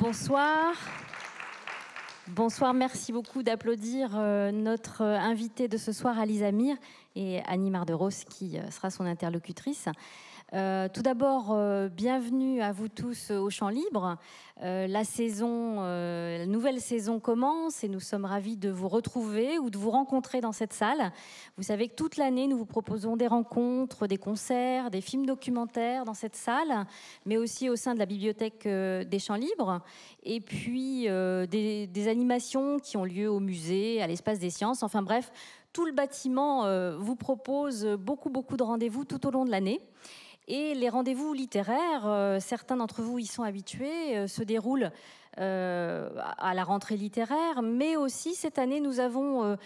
Bonsoir. 0.00 0.74
Bonsoir, 2.28 2.74
merci 2.74 3.12
beaucoup 3.12 3.42
d'applaudir 3.42 4.10
euh, 4.16 4.50
notre 4.50 5.02
invitée 5.02 5.68
de 5.68 5.76
ce 5.76 5.92
soir, 5.92 6.18
Alice 6.18 6.42
Amir, 6.42 6.76
et 7.14 7.40
Annie 7.46 7.70
Marderos, 7.70 8.24
qui 8.28 8.58
euh, 8.58 8.70
sera 8.70 8.90
son 8.90 9.04
interlocutrice. 9.04 9.88
Euh, 10.54 10.88
tout 10.88 11.02
d'abord, 11.02 11.48
euh, 11.50 11.88
bienvenue 11.88 12.62
à 12.62 12.70
vous 12.70 12.86
tous 12.88 13.32
au 13.32 13.50
Champ 13.50 13.70
Libre. 13.70 14.18
Euh, 14.62 14.86
la 14.86 15.02
saison, 15.02 15.80
la 15.80 16.46
nouvelle 16.46 16.80
saison 16.80 17.18
commence 17.18 17.82
et 17.82 17.88
nous 17.88 17.98
sommes 17.98 18.24
ravis 18.24 18.56
de 18.56 18.70
vous 18.70 18.88
retrouver 18.88 19.58
ou 19.58 19.68
de 19.68 19.76
vous 19.76 19.90
rencontrer 19.90 20.40
dans 20.40 20.52
cette 20.52 20.72
salle. 20.72 21.10
Vous 21.56 21.64
savez 21.64 21.88
que 21.88 21.96
toute 21.96 22.16
l'année, 22.16 22.46
nous 22.46 22.56
vous 22.56 22.66
proposons 22.66 23.16
des 23.16 23.26
rencontres, 23.26 24.06
des 24.06 24.16
concerts, 24.16 24.92
des 24.92 25.00
films 25.00 25.26
documentaires 25.26 26.04
dans 26.04 26.14
cette 26.14 26.36
salle, 26.36 26.86
mais 27.26 27.36
aussi 27.36 27.68
au 27.68 27.74
sein 27.74 27.94
de 27.94 27.98
la 27.98 28.06
bibliothèque 28.06 28.62
des 28.62 29.18
Champs 29.18 29.34
Libres, 29.34 29.80
et 30.22 30.40
puis 30.40 31.08
des 31.08 32.08
animations 32.08 32.78
qui 32.78 32.96
ont 32.96 33.04
lieu 33.04 33.28
au 33.28 33.40
musée, 33.40 34.00
à 34.00 34.06
l'espace 34.06 34.38
des 34.38 34.50
sciences. 34.50 34.84
Enfin 34.84 35.02
bref, 35.02 35.32
tout 35.72 35.84
le 35.84 35.92
bâtiment 35.92 36.62
vous 36.96 37.16
propose 37.16 37.84
beaucoup, 37.98 38.30
beaucoup 38.30 38.56
de 38.56 38.62
rendez-vous 38.62 39.04
tout 39.04 39.26
au 39.26 39.32
long 39.32 39.44
de 39.44 39.50
l'année. 39.50 39.80
Et 40.46 40.74
les 40.74 40.90
rendez-vous 40.90 41.32
littéraires, 41.32 42.06
euh, 42.06 42.38
certains 42.38 42.76
d'entre 42.76 43.00
vous 43.00 43.18
y 43.18 43.24
sont 43.24 43.44
habitués, 43.44 44.18
euh, 44.18 44.26
se 44.26 44.42
déroulent 44.42 44.92
euh, 45.38 46.10
à 46.38 46.52
la 46.52 46.64
rentrée 46.64 46.96
littéraire, 46.96 47.62
mais 47.62 47.96
aussi 47.96 48.34
cette 48.34 48.58
année, 48.58 48.78
nous 48.78 49.00
avons 49.00 49.56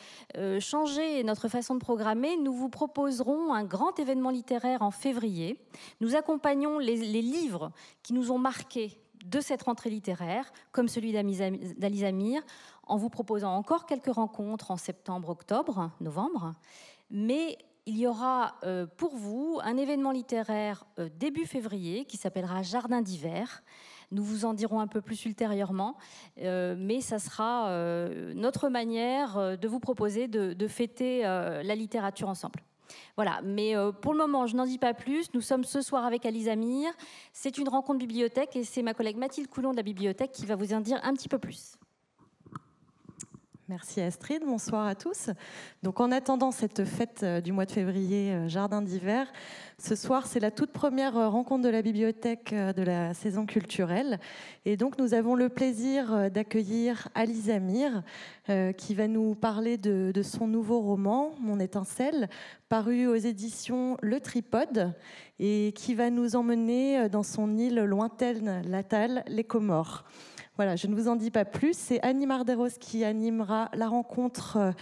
changé 0.60 1.22
notre 1.24 1.48
façon 1.48 1.74
de 1.74 1.80
programmer. 1.80 2.38
Nous 2.38 2.54
vous 2.54 2.70
proposerons 2.70 3.52
un 3.52 3.64
grand 3.64 3.98
événement 3.98 4.30
littéraire 4.30 4.80
en 4.80 4.90
février. 4.90 5.60
Nous 6.00 6.14
accompagnons 6.14 6.78
les, 6.78 6.96
livres 6.96 7.70
qui 8.02 8.14
nous 8.14 8.30
ont 8.32 8.38
marqués 8.38 8.98
de 9.26 9.40
cette 9.40 9.64
rentrée 9.64 9.90
littéraire, 9.90 10.50
comme 10.72 10.88
celui 10.88 11.12
d'Alice 11.12 12.02
Amir, 12.02 12.42
en 12.84 12.96
vous 12.96 13.10
proposant 13.10 13.54
encore 13.54 13.84
quelques 13.84 14.14
rencontres 14.14 14.70
en 14.70 14.78
septembre, 14.78 15.28
octobre, 15.28 15.90
novembre. 16.00 16.54
Mais 17.10 17.58
il 17.88 17.96
y 17.96 18.06
aura 18.06 18.56
euh, 18.64 18.86
pour 18.98 19.16
vous 19.16 19.60
un 19.64 19.78
événement 19.78 20.10
littéraire 20.10 20.84
euh, 20.98 21.08
début 21.18 21.46
février 21.46 22.04
qui 22.04 22.18
s'appellera 22.18 22.62
Jardin 22.62 23.00
d'hiver. 23.00 23.62
Nous 24.12 24.22
vous 24.22 24.44
en 24.44 24.52
dirons 24.52 24.80
un 24.80 24.86
peu 24.86 25.00
plus 25.00 25.24
ultérieurement, 25.24 25.96
euh, 26.38 26.76
mais 26.78 27.00
ça 27.00 27.18
sera 27.18 27.70
notre 28.34 28.68
manière 28.68 29.58
de 29.58 29.68
vous 29.68 29.80
proposer 29.80 30.28
de, 30.28 30.68
fêter 30.68 31.22
la 31.22 31.74
littérature 31.74 32.28
ensemble. 32.28 32.60
Voilà, 33.16 33.40
mais 33.44 33.74
pour 34.00 34.12
le 34.12 34.18
moment, 34.18 34.46
je 34.46 34.56
n'en 34.56 34.64
dis 34.64 34.78
pas 34.78 34.94
plus. 34.94 35.28
Nous 35.34 35.42
sommes 35.42 35.64
ce 35.64 35.82
soir 35.82 36.06
avec 36.06 36.24
Alice 36.24 36.48
Amir. 36.48 36.90
C'est 37.34 37.58
une 37.58 37.68
rencontre 37.68 37.98
bibliothèque 37.98 38.56
et 38.56 38.64
c'est 38.64 38.82
ma 38.82 38.94
collègue 38.94 39.18
Mathilde 39.18 39.48
Coulon 39.48 39.72
de 39.72 39.76
la 39.76 39.82
bibliothèque 39.82 40.32
qui 40.32 40.46
va 40.46 40.56
vous 40.56 40.72
en 40.72 40.80
dire 40.80 41.00
un 41.02 41.12
petit 41.12 41.28
peu 41.28 41.38
plus. 41.38 41.76
Merci 43.70 44.00
Astrid, 44.00 44.42
bonsoir 44.46 44.86
à 44.86 44.94
tous. 44.94 45.28
Donc 45.82 46.00
en 46.00 46.10
attendant 46.10 46.52
cette 46.52 46.86
fête 46.86 47.20
euh, 47.22 47.42
du 47.42 47.52
mois 47.52 47.66
de 47.66 47.70
février, 47.70 48.32
euh, 48.32 48.48
Jardin 48.48 48.80
d'hiver, 48.80 49.30
ce 49.78 49.94
soir 49.94 50.26
c'est 50.26 50.40
la 50.40 50.50
toute 50.50 50.72
première 50.72 51.18
euh, 51.18 51.28
rencontre 51.28 51.64
de 51.64 51.68
la 51.68 51.82
bibliothèque 51.82 52.54
de 52.54 52.82
la 52.82 53.12
saison 53.12 53.44
culturelle. 53.44 54.20
Et 54.64 54.78
donc 54.78 54.96
nous 54.98 55.12
avons 55.12 55.34
le 55.34 55.50
plaisir 55.50 56.30
d'accueillir 56.30 57.08
Alice 57.14 57.50
Amir 57.50 58.02
qui 58.78 58.94
va 58.94 59.06
nous 59.06 59.34
parler 59.34 59.76
de, 59.76 60.12
de, 60.14 60.22
son 60.22 60.46
nouveau 60.46 60.80
roman, 60.80 61.34
Mon 61.38 61.60
étincelle, 61.60 62.30
paru 62.70 63.06
aux 63.06 63.16
éditions 63.16 63.98
Le 64.00 64.18
Tripode 64.20 64.94
et 65.38 65.74
qui 65.76 65.94
va 65.94 66.08
nous 66.08 66.36
emmener 66.36 67.10
dans 67.10 67.22
son 67.22 67.58
île 67.58 67.80
lointaine 67.80 68.62
natale, 68.66 69.24
les 69.28 69.44
Comores. 69.44 70.04
Voilà, 70.58 70.74
je 70.74 70.88
ne 70.88 70.96
vous 70.96 71.06
en 71.06 71.14
dis 71.14 71.30
pas 71.30 71.44
plus. 71.44 71.78
C'est 71.78 72.02
Annie 72.04 72.26
Marderos 72.26 72.80
qui 72.80 73.04
animera 73.04 73.70
la 73.74 73.86
rencontre. 73.86 74.56
Euh, 74.56 74.72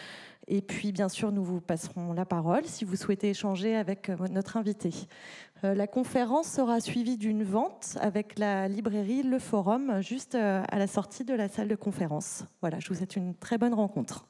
et 0.48 0.62
puis, 0.62 0.90
bien 0.90 1.10
sûr, 1.10 1.32
nous 1.32 1.44
vous 1.44 1.60
passerons 1.60 2.14
la 2.14 2.24
parole 2.24 2.64
si 2.64 2.86
vous 2.86 2.96
souhaitez 2.96 3.28
échanger 3.28 3.76
avec 3.76 4.08
euh, 4.08 4.16
notre 4.30 4.56
invité. 4.56 4.94
Euh, 5.64 5.74
la 5.74 5.86
conférence 5.86 6.48
sera 6.48 6.80
suivie 6.80 7.18
d'une 7.18 7.44
vente 7.44 7.98
avec 8.00 8.38
la 8.38 8.68
librairie 8.68 9.22
Le 9.22 9.38
Forum, 9.38 10.00
juste 10.00 10.34
à 10.34 10.78
la 10.78 10.86
sortie 10.86 11.24
de 11.24 11.34
la 11.34 11.46
salle 11.46 11.68
de 11.68 11.76
conférence. 11.76 12.44
Voilà, 12.62 12.80
je 12.80 12.88
vous 12.88 12.94
souhaite 12.94 13.16
une 13.16 13.34
très 13.34 13.58
bonne 13.58 13.74
rencontre. 13.74 14.26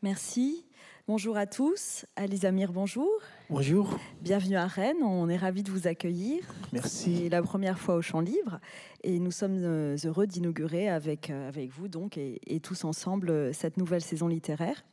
Merci. 0.00 0.67
Bonjour 1.08 1.38
à 1.38 1.46
tous. 1.46 2.04
Alice 2.16 2.44
Amir, 2.44 2.70
bonjour. 2.70 3.08
Bonjour. 3.48 3.98
Bienvenue 4.20 4.56
à 4.56 4.66
Rennes. 4.66 5.02
On 5.02 5.30
est 5.30 5.38
ravis 5.38 5.62
de 5.62 5.70
vous 5.70 5.86
accueillir. 5.86 6.44
Merci. 6.74 7.20
C'est 7.22 7.28
la 7.30 7.40
première 7.40 7.78
fois 7.78 7.94
au 7.94 8.02
Champ 8.02 8.20
Libre 8.20 8.60
et 9.02 9.18
nous 9.18 9.30
sommes 9.30 9.56
euh, 9.56 9.96
heureux 10.04 10.26
d'inaugurer 10.26 10.90
avec, 10.90 11.30
euh, 11.30 11.48
avec 11.48 11.70
vous 11.70 11.88
donc 11.88 12.18
et, 12.18 12.60
tous 12.62 12.84
ensemble 12.84 13.30
euh, 13.30 13.52
cette 13.54 13.78
nouvelle 13.78 14.02
saison 14.02 14.28
littéraire. 14.28 14.84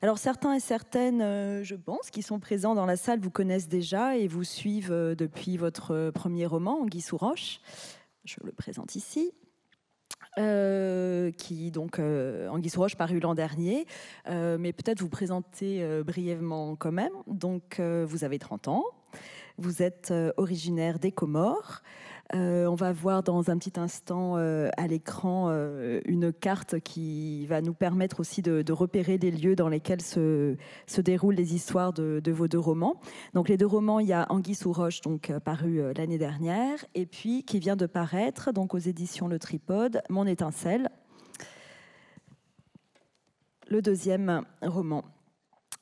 Alors 0.00 0.16
certains 0.16 0.54
et 0.54 0.60
certaines, 0.60 1.62
je 1.62 1.74
pense, 1.74 2.10
qui 2.10 2.22
sont 2.22 2.40
présents 2.40 2.74
dans 2.74 2.86
la 2.86 2.96
salle 2.96 3.20
vous 3.20 3.30
connaissent 3.30 3.68
déjà 3.68 4.16
et 4.16 4.28
vous 4.28 4.44
suivent 4.44 5.14
depuis 5.18 5.58
votre 5.58 6.10
premier 6.14 6.46
roman, 6.46 6.80
Anguille 6.80 7.02
sous 7.02 7.18
roche. 7.18 7.60
Je 8.24 8.36
le 8.42 8.52
présente 8.52 8.96
ici. 8.96 9.34
Euh, 10.38 11.30
qui 11.32 11.70
donc 11.70 11.98
euh, 11.98 12.48
Anguille 12.48 12.72
Roche 12.74 12.96
paru 12.96 13.20
l'an 13.20 13.34
dernier, 13.34 13.86
euh, 14.30 14.56
mais 14.58 14.72
peut-être 14.72 15.00
vous 15.00 15.10
présenter 15.10 15.86
brièvement 16.04 16.74
quand 16.74 16.92
même. 16.92 17.12
Donc 17.26 17.80
vous 17.80 18.24
avez 18.24 18.38
30 18.38 18.68
ans, 18.68 18.84
vous 19.58 19.82
êtes 19.82 20.12
originaire 20.36 20.98
des 20.98 21.12
Comores. 21.12 21.82
Euh, 22.34 22.66
on 22.66 22.74
va 22.74 22.92
voir 22.92 23.22
dans 23.22 23.50
un 23.50 23.58
petit 23.58 23.78
instant 23.78 24.36
euh, 24.36 24.70
à 24.78 24.86
l'écran 24.86 25.48
euh, 25.50 26.00
une 26.06 26.32
carte 26.32 26.80
qui 26.80 27.46
va 27.46 27.60
nous 27.60 27.74
permettre 27.74 28.20
aussi 28.20 28.40
de, 28.40 28.72
repérer 28.72 29.18
les 29.18 29.30
lieux 29.30 29.54
dans 29.54 29.68
lesquels 29.68 30.00
se, 30.00 30.56
déroulent 30.98 31.34
les 31.34 31.54
histoires 31.54 31.92
de, 31.92 32.22
vos 32.30 32.48
deux 32.48 32.58
romans. 32.58 33.00
Donc 33.34 33.50
les 33.50 33.58
deux 33.58 33.66
romans, 33.66 34.00
il 34.00 34.08
y 34.08 34.14
a 34.14 34.26
Anguille 34.30 34.54
sous 34.54 34.72
roche, 34.72 35.02
donc 35.02 35.30
paru 35.44 35.82
l'année 35.94 36.16
dernière, 36.16 36.84
et 36.94 37.04
puis 37.04 37.44
qui 37.44 37.58
vient 37.58 37.76
de 37.76 37.86
paraître 37.86 38.52
donc 38.52 38.74
aux 38.74 38.78
éditions 38.78 39.28
Le 39.28 39.38
Tripode, 39.38 40.00
Mon 40.08 40.26
étincelle, 40.26 40.88
le 43.68 43.82
deuxième 43.82 44.42
roman. 44.62 45.04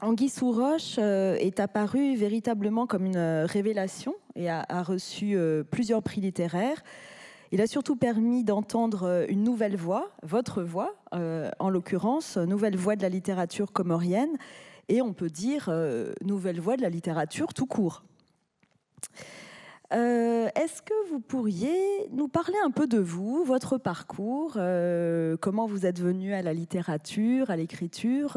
Anguille 0.02 0.30
sous 0.30 0.50
roche 0.50 0.98
est 0.98 1.60
apparu 1.60 2.16
véritablement 2.16 2.86
comme 2.86 3.04
une 3.04 3.44
révélation 3.44 4.14
et 4.34 4.48
a, 4.48 4.82
reçu 4.82 5.36
euh, 5.36 5.62
plusieurs 5.62 6.02
prix 6.02 6.20
littéraires. 6.20 6.82
Il 7.52 7.60
a 7.60 7.66
surtout 7.66 7.96
permis 7.96 8.44
d'entendre 8.44 9.02
euh, 9.04 9.26
une 9.28 9.42
nouvelle 9.42 9.76
voix, 9.76 10.10
votre 10.22 10.62
voix, 10.62 10.94
euh, 11.14 11.50
en 11.58 11.68
l'occurrence, 11.68 12.36
nouvelle 12.36 12.76
voix 12.76 12.96
de 12.96 13.02
la 13.02 13.08
littérature 13.08 13.72
comorienne, 13.72 14.36
et 14.88 15.02
on 15.02 15.12
peut 15.12 15.30
dire 15.30 15.72
nouvelle 16.20 16.58
voix 16.58 16.76
de 16.76 16.82
la 16.82 16.88
littérature 16.88 17.54
tout 17.54 17.66
court. 17.66 18.02
Est-ce 19.92 20.82
que 20.82 21.08
vous 21.10 21.20
pourriez 21.20 22.08
nous 22.10 22.26
parler 22.26 22.56
un 22.64 22.72
peu 22.72 22.88
de 22.88 22.98
vous, 22.98 23.44
votre 23.44 23.78
parcours, 23.78 24.58
comment 25.40 25.66
vous 25.66 25.86
êtes 25.86 26.00
venu 26.00 26.34
à 26.34 26.42
la 26.42 26.52
littérature, 26.52 27.50
à 27.50 27.56
l'écriture 27.56 28.36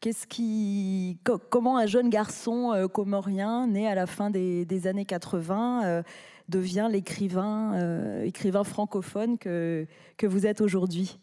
Qu'est-ce 0.00 0.26
qui, 0.26 1.18
comment 1.50 1.76
un 1.76 1.86
jeune 1.86 2.08
garçon 2.08 2.72
euh, 2.72 2.86
comorien 2.86 3.66
né 3.66 3.88
à 3.88 3.94
la 3.96 4.06
fin 4.06 4.30
des, 4.30 4.86
années 4.86 5.04
80 5.04 5.84
euh, 5.84 6.02
devient 6.48 6.88
l'écrivain, 6.90 7.74
euh, 7.74 8.22
écrivain 8.22 8.62
francophone 8.62 9.38
que, 9.38 9.86
que 10.16 10.26
vous 10.26 10.46
êtes 10.46 10.60
aujourd'hui? 10.60 11.18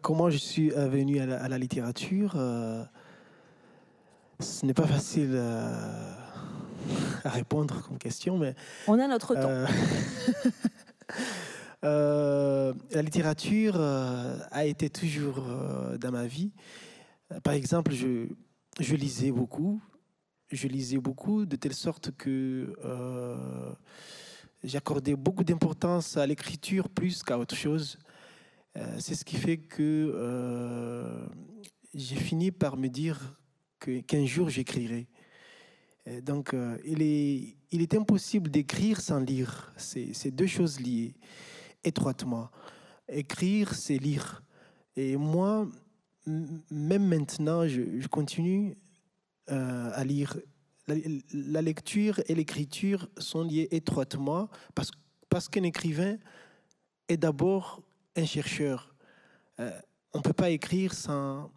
Comment 0.00 0.30
je 0.30 0.38
suis 0.38 0.70
venu 0.70 1.20
à 1.20 1.46
la, 1.46 1.58
littérature 1.58 2.38
Ce 4.40 4.64
n'est 4.64 4.72
pas 4.72 4.86
facile 4.86 5.38
à 7.24 7.30
répondre 7.30 7.82
comme 7.86 7.98
question, 7.98 8.38
mais 8.38 8.54
on 8.86 8.98
a 8.98 9.06
notre 9.06 9.34
temps. 9.34 9.48
Euh, 9.48 9.66
la 11.82 13.02
littérature 13.02 13.76
euh, 13.76 14.38
a 14.50 14.64
été 14.64 14.90
toujours 14.90 15.44
euh, 15.48 15.98
dans 15.98 16.12
ma 16.12 16.26
vie. 16.26 16.52
Par 17.42 17.52
exemple, 17.52 17.92
je, 17.92 18.26
je, 18.80 18.96
lisais 18.96 19.30
beaucoup. 19.30 19.80
Je 20.50 20.66
lisais 20.66 20.98
beaucoup 20.98 21.44
de 21.44 21.56
telle 21.56 21.74
sorte 21.74 22.10
que 22.16 22.74
j'accordais 24.64 25.14
beaucoup 25.14 25.44
d'importance 25.44 26.16
à 26.16 26.26
l'écriture 26.26 26.88
plus 26.88 27.22
qu'à 27.22 27.38
autre 27.38 27.54
chose. 27.54 27.98
C'est 28.98 29.14
ce 29.14 29.26
qui 29.26 29.36
fait 29.36 29.58
que 29.58 31.28
j'ai 31.92 32.16
fini 32.16 32.50
par 32.50 32.78
me 32.78 32.88
dire 32.88 33.38
qu'un 33.78 34.24
jour 34.24 34.48
j'écrirai. 34.48 35.06
Donc, 36.22 36.54
il, 36.86 37.02
est, 37.02 37.58
il 37.70 37.82
est 37.82 37.94
impossible 37.94 38.50
d'écrire 38.50 39.02
sans 39.02 39.20
lire. 39.20 39.74
C'est 39.76 40.30
deux 40.30 40.46
choses 40.46 40.80
liées 40.80 41.12
étroitement. 41.84 42.50
Écrire, 43.08 43.74
c'est 43.74 43.98
lire. 43.98 44.42
Et 44.96 45.16
moi, 45.16 45.66
même 46.26 47.06
maintenant, 47.06 47.66
je, 47.66 48.06
continue 48.08 48.76
euh, 49.50 49.90
à 49.94 50.04
lire. 50.04 50.36
La, 50.86 51.60
lecture 51.60 52.20
et 52.26 52.34
l'écriture 52.34 53.08
sont 53.18 53.42
liées 53.42 53.68
étroitement 53.70 54.48
parce, 54.74 54.90
parce 55.28 55.48
qu'un 55.48 55.62
écrivain 55.62 56.16
est 57.08 57.18
d'abord 57.18 57.82
un 58.16 58.24
chercheur. 58.24 58.94
Euh, 59.60 59.70
on 60.14 60.18
ne 60.18 60.22
peut 60.22 60.32
pas 60.32 60.50
écrire 60.50 60.94
sans, 60.94 61.50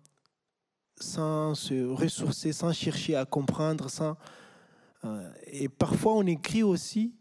sans 1.00 1.56
se 1.56 1.86
ressourcer, 1.86 2.52
sans 2.52 2.74
chercher 2.74 3.16
à 3.16 3.26
comprendre. 3.26 3.90
Sans, 3.90 4.18
euh, 5.06 5.32
et 5.48 5.70
parfois, 5.70 6.16
on 6.16 6.26
écrit 6.26 6.64
aussi 6.64 7.14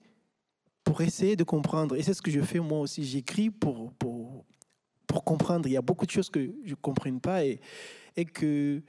pour 0.85 1.01
essayer 1.01 1.37
de 1.37 1.45
comprendre. 1.45 1.97
Et 1.97 2.03
c'est 2.03 2.15
ce 2.15 2.23
que 2.23 2.31
je 2.31 2.41
fais 2.41 2.61
moi 2.61 2.81
aussi. 2.81 3.05
J'écris 3.05 3.51
pour, 3.51 3.93
pour, 3.95 4.45
pour 5.07 5.25
comprendre. 5.25 5.69
Il 5.69 5.73
y 5.73 5.77
a 5.77 5.83
beaucoup 5.83 6.07
de 6.07 6.11
choses 6.11 6.31
que 6.31 6.41
je 6.65 6.71
ne 6.71 6.75
comprends 6.77 7.19
pas 7.19 7.45
et, 7.45 7.61
et 8.17 8.25
que 8.25 8.83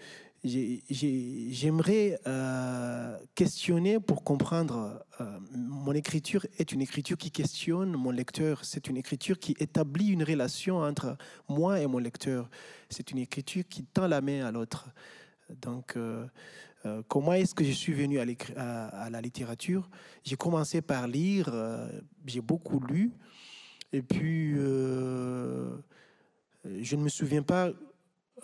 j'aimerais 0.43 2.19
euh, 2.25 3.17
questionner 3.35 3.99
pour 3.99 4.23
comprendre. 4.23 5.05
Euh, 5.19 5.39
mon 5.51 5.93
écriture 5.93 6.45
est 6.57 6.71
une 6.71 6.81
écriture 6.81 7.17
qui 7.17 7.29
questionne 7.29 7.91
mon 7.91 8.11
lecteur. 8.11 8.65
C'est 8.65 8.87
une 8.87 8.97
écriture 8.97 9.37
qui 9.37 9.55
établit 9.59 10.07
une 10.07 10.23
relation 10.23 10.77
entre 10.77 11.15
moi 11.47 11.79
et 11.79 11.85
mon 11.85 11.99
lecteur. 11.99 12.49
C'est 12.89 13.11
une 13.11 13.19
écriture 13.19 13.63
qui 13.69 13.83
tend 13.83 14.07
la 14.07 14.21
main 14.21 14.45
à 14.45 14.51
l'autre. 14.51 14.89
Donc, 15.61 15.95
euh, 15.95 16.25
comment 17.07 17.33
est-ce 17.33 17.53
que 17.53 17.63
je 17.63 17.71
suis 17.71 17.93
venu 17.93 18.19
à, 18.19 19.09
la 19.09 19.21
littérature? 19.21 19.89
J'ai 20.23 20.35
commencé 20.35 20.81
par 20.81 21.07
lire, 21.07 21.53
j'ai 22.25 22.41
beaucoup 22.41 22.79
lu, 22.79 23.11
et 23.93 24.01
puis 24.01 24.55
je 26.65 26.95
ne 26.95 27.01
me 27.01 27.09
souviens 27.09 27.43
pas 27.43 27.71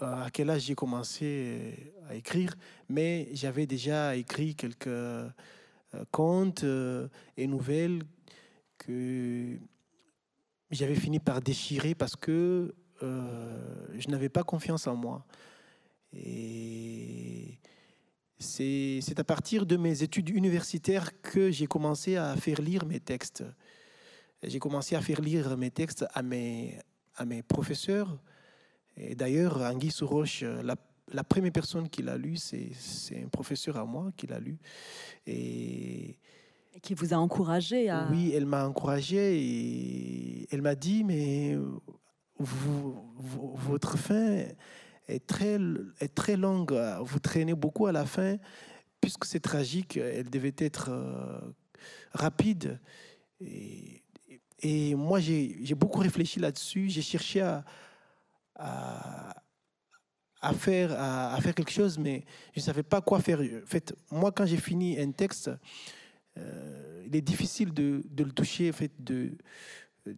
euh, 0.02 0.26
à 0.26 0.30
quel 0.30 0.50
âge 0.52 0.62
j'ai 0.64 0.76
commencé 0.76 1.26
euh, 1.26 1.72
à 2.10 2.16
écrire, 2.16 2.54
mais 2.88 3.30
j'avais 3.34 3.66
déjà 3.66 4.16
écrit 4.16 4.54
quelques 4.54 4.88
euh, 4.88 5.30
contes 6.12 6.64
et 7.38 7.48
nouvelles 7.48 8.04
que 8.78 9.58
j'avais 10.70 10.96
fini 10.96 11.20
par 11.20 11.42
déchirer 11.42 11.96
parce 11.96 12.16
que 12.16 12.76
je 13.02 14.10
n'avais 14.10 14.30
pas 14.30 14.44
confiance 14.44 14.86
en 14.86 14.96
moi. 14.96 15.26
Et 16.14 17.58
c'est 18.40 19.20
à 19.20 19.24
partir 19.24 19.66
de 19.66 19.78
mes 19.78 20.04
études 20.04 20.30
universitaires 20.30 21.22
que 21.22 21.52
j'ai 21.52 21.68
commencé 21.68 22.16
à 22.16 22.36
faire 22.36 22.62
lire 22.62 22.86
mes 22.86 23.00
textes. 23.00 23.44
J'ai 24.44 24.60
commencé 24.60 24.96
à 24.96 25.02
faire 25.02 25.22
lire 25.22 25.58
mes 25.58 25.72
textes 25.72 26.06
à 26.14 26.22
mes, 26.22 26.78
à 27.16 27.26
mes 27.26 27.42
professeurs, 27.42 28.18
et 28.98 29.16
d'ailleurs, 29.16 29.62
Anguille 29.62 29.92
Souroche, 29.92 30.42
la, 30.42 30.76
la, 31.14 31.24
première 31.24 31.52
personne 31.52 31.88
qui 31.88 32.02
l'a 32.02 32.18
lu, 32.18 32.36
c'est 32.38 32.72
un 33.24 33.28
professeur 33.28 33.78
à 33.78 33.86
moi 33.86 34.12
qui 34.18 34.26
l'a 34.28 34.40
lu. 34.40 34.58
Et, 35.28 36.18
qui 36.82 36.94
vous 36.94 37.14
a 37.14 37.18
encouragé 37.18 37.90
à... 37.90 38.08
Oui, 38.12 38.32
elle 38.36 38.46
m'a 38.46 38.68
encouragé 38.68 39.40
et 39.40 40.48
elle 40.52 40.62
m'a 40.62 40.76
dit, 40.76 41.04
mais 41.04 41.58
vous, 42.38 42.96
votre 43.18 43.98
fin 43.98 44.44
est 45.08 45.26
très, 45.26 45.58
est 46.00 46.14
très 46.14 46.38
longue, 46.38 46.74
vous 47.02 47.20
traînez 47.20 47.54
beaucoup 47.54 47.88
à 47.88 47.92
la 47.92 48.06
fin, 48.06 48.38
puisque 49.02 49.26
c'est 49.26 49.40
tragique, 49.40 49.98
elle 49.98 50.30
devait 50.30 50.56
être 50.58 50.90
euh, 50.90 51.40
rapide. 52.14 52.80
Et, 53.40 54.04
et 54.60 54.96
moi, 54.96 55.20
j'ai 55.20 55.76
beaucoup 55.76 56.00
réfléchi 56.00 56.40
là-dessus, 56.40 56.90
j'ai 56.90 57.02
cherché 57.02 57.42
à, 57.42 57.64
à, 60.42 60.54
faire, 60.54 60.92
à, 61.00 61.40
faire 61.42 61.54
quelque 61.54 61.72
chose, 61.72 61.98
mais 61.98 62.26
je 62.54 62.60
ne 62.60 62.64
savais 62.64 62.84
pas 62.84 63.02
quoi 63.02 63.20
faire. 63.20 63.40
En 63.40 63.66
fait, 63.66 63.96
moi, 64.12 64.32
quand 64.32 64.46
j'ai 64.46 64.58
fini 64.58 65.00
un 65.00 65.12
texte, 65.12 65.52
euh, 66.38 67.04
il 67.06 67.16
est 67.16 67.22
difficile 67.22 67.74
de, 67.74 68.02
de, 68.10 68.24
le 68.24 68.32
toucher, 68.32 68.70
en 68.70 68.74
fait, 68.74 68.92
de, 69.00 69.32
de, 70.06 70.16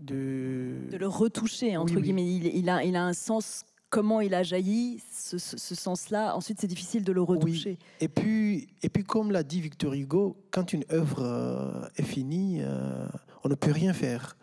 de... 0.00 0.96
le 0.96 1.08
retoucher, 1.08 1.76
entre 1.76 1.94
guillemets. 2.00 2.26
Il, 2.26 2.46
il, 2.46 2.70
a, 2.70 2.84
il 2.84 2.96
a 2.96 3.04
un 3.04 3.12
sens, 3.12 3.64
comment 3.92 4.22
il 4.22 4.32
a 4.32 4.42
jailli, 4.42 5.00
ce, 5.12 5.36
ce, 5.36 5.74
sens-là. 5.74 6.34
Ensuite, 6.34 6.58
c'est 6.58 6.66
difficile 6.66 7.04
de 7.04 7.12
le 7.12 7.20
retoucher. 7.20 7.78
Et, 8.00 8.08
puis, 8.08 8.68
et 8.82 8.88
puis, 8.88 9.04
comme 9.04 9.30
l'a 9.30 9.42
dit 9.42 9.60
Victor 9.60 9.92
Hugo, 9.92 10.34
quand 10.50 10.72
une 10.72 10.84
œuvre 10.90 11.22
euh, 11.22 11.86
est 11.96 12.02
finie, 12.02 12.60
euh, 12.62 13.06
on 13.44 13.50
ne 13.50 13.54
peut 13.54 13.70
rien 13.70 13.92
faire. 13.92 14.36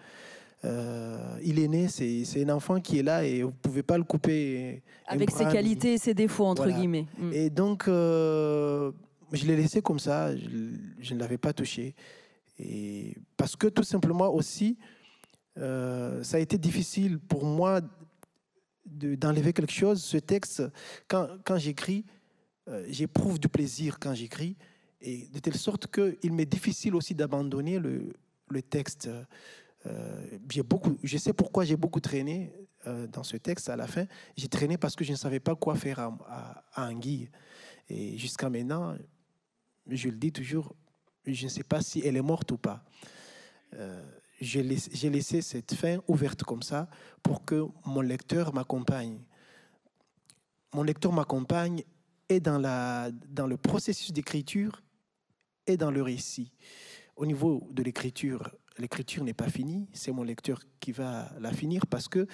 Euh, 0.65 1.17
il 1.43 1.57
est 1.57 1.67
né, 1.67 1.87
c'est 1.87 2.43
un 2.43 2.49
enfant 2.49 2.79
qui 2.79 2.99
est 2.99 3.03
là 3.03 3.23
et 3.23 3.41
vous 3.41 3.49
ne 3.49 3.53
pouvez 3.53 3.81
pas 3.81 3.97
le 3.97 4.03
couper. 4.03 4.83
Avec 5.07 5.31
ses 5.31 5.45
qualités 5.45 5.93
et 5.93 5.97
ses 5.97 6.13
défauts, 6.13 6.45
entre 6.45 6.69
guillemets. 6.69 7.07
Mm. 7.17 7.33
Et 7.33 7.49
donc, 7.49 7.87
euh, 7.87 8.91
je 9.31 9.45
l'ai 9.47 9.55
laissé 9.55 9.81
comme 9.81 9.99
ça, 9.99 10.35
je, 10.35 11.13
ne 11.13 11.19
l'avais 11.19 11.39
pas 11.39 11.53
touché. 11.53 11.95
Et 12.59 13.15
parce 13.35 13.55
que 13.55 13.65
tout 13.65 13.83
simplement 13.83 14.31
aussi, 14.31 14.77
euh, 15.57 16.21
ça 16.21 16.37
a 16.37 16.39
été 16.39 16.59
difficile 16.59 17.17
pour 17.17 17.45
moi 17.45 17.81
d'enlever 18.91 19.53
quelque 19.53 19.71
chose. 19.71 20.03
Ce 20.03 20.17
texte, 20.17 20.63
quand, 21.07 21.27
quand 21.45 21.57
j'écris, 21.57 22.05
j'éprouve 22.87 23.39
du 23.39 23.49
plaisir 23.49 23.99
quand 23.99 24.13
j'écris, 24.13 24.55
et 25.01 25.27
de 25.27 25.39
telle 25.39 25.57
sorte 25.57 25.87
qu'il 25.87 26.33
m'est 26.33 26.45
difficile 26.45 26.95
aussi 26.95 27.15
d'abandonner 27.15 27.79
le, 27.79 28.13
le 28.49 28.61
texte. 28.61 29.09
Euh, 29.85 30.37
beaucoup, 30.65 30.97
je 31.03 31.17
sais 31.17 31.33
pourquoi 31.33 31.63
j'ai 31.63 31.77
beaucoup 31.77 32.01
traîné 32.01 32.53
euh, 32.87 33.07
dans 33.07 33.23
ce 33.23 33.37
texte 33.37 33.69
à 33.69 33.75
la 33.75 33.87
fin. 33.87 34.05
J'ai 34.35 34.49
traîné 34.49 34.77
parce 34.77 34.95
que 34.95 35.05
je 35.05 35.11
ne 35.11 35.17
savais 35.17 35.39
pas 35.39 35.55
quoi 35.55 35.75
faire 35.75 35.99
à, 35.99 36.63
à, 36.73 36.89
Anguille. 36.89 37.29
Et 37.87 38.17
jusqu'à 38.17 38.49
maintenant, 38.49 38.97
je 39.87 40.09
le 40.09 40.17
dis 40.17 40.31
toujours, 40.31 40.75
je 41.25 41.45
ne 41.45 41.49
sais 41.49 41.63
pas 41.63 41.81
si 41.81 42.01
elle 42.05 42.17
est 42.17 42.21
morte 42.21 42.51
ou 42.51 42.57
pas. 42.57 42.83
Euh, 43.75 44.03
j'ai 44.39 44.63
laissé, 44.63 45.41
cette 45.41 45.73
fin 45.73 45.99
ouverte 46.07 46.43
comme 46.43 46.61
ça 46.61 46.89
pour 47.21 47.45
que 47.45 47.65
mon 47.85 48.01
lecteur 48.01 48.53
m'accompagne. 48.53 49.19
Mon 50.73 50.83
lecteur 50.83 51.11
m'accompagne 51.11 51.83
et 52.29 52.39
dans, 52.39 52.59
la, 52.59 53.11
dans 53.27 53.47
le 53.47 53.57
processus 53.57 54.13
d'écriture 54.13 54.81
et 55.65 55.77
dans 55.77 55.91
le 55.91 56.01
récit. 56.01 56.51
Au 57.15 57.25
niveau 57.25 57.67
de 57.71 57.83
l'écriture, 57.83 58.55
l'écriture 58.77 59.23
n'est 59.23 59.33
pas 59.33 59.49
finie, 59.49 59.87
c'est 59.93 60.11
mon 60.11 60.23
lecteur 60.23 60.61
qui 60.79 60.91
va 60.91 61.31
la 61.39 61.51
finir 61.51 61.85
parce 61.87 62.07
que 62.07 62.27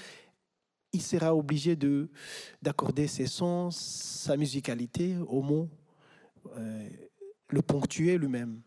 il 0.94 1.01
sera 1.01 1.36
obligé 1.36 1.75
de 1.75 2.10
d'accorder 2.62 3.08
ses 3.08 3.27
sons, 3.27 3.70
sa 3.72 4.38
musicalité 4.38 5.18
au 5.27 5.41
mot, 5.41 5.70
euh, 6.58 6.89
le 7.50 7.62
ponctuer 7.62 8.18
lui-même, 8.18 8.62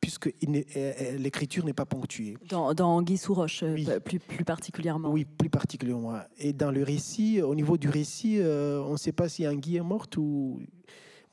puisque 0.00 0.28
euh, 0.28 0.62
euh, 0.76 1.16
l'écriture 1.18 1.64
n'est 1.64 1.72
pas 1.72 1.86
ponctuée. 1.86 2.36
Dans, 2.48 2.74
dans 2.74 3.02
Guy 3.02 3.16
Souroche, 3.16 3.64
plus, 4.04 4.18
plus 4.18 4.44
particulièrement. 4.44 5.10
Oui, 5.10 5.24
plus 5.24 5.50
particulièrement. 5.50 6.20
Et 6.38 6.52
dans 6.52 6.70
le 6.70 6.82
récit, 6.82 7.42
au 7.42 7.54
niveau 7.54 7.76
du 7.76 7.88
récit, 7.88 8.38
on 8.40 8.92
ne 8.92 8.96
sait 8.96 9.12
pas 9.12 9.28
si 9.28 9.46
Anguille 9.46 9.76
est 9.76 9.82
morte 9.82 10.16
ou 10.16 10.60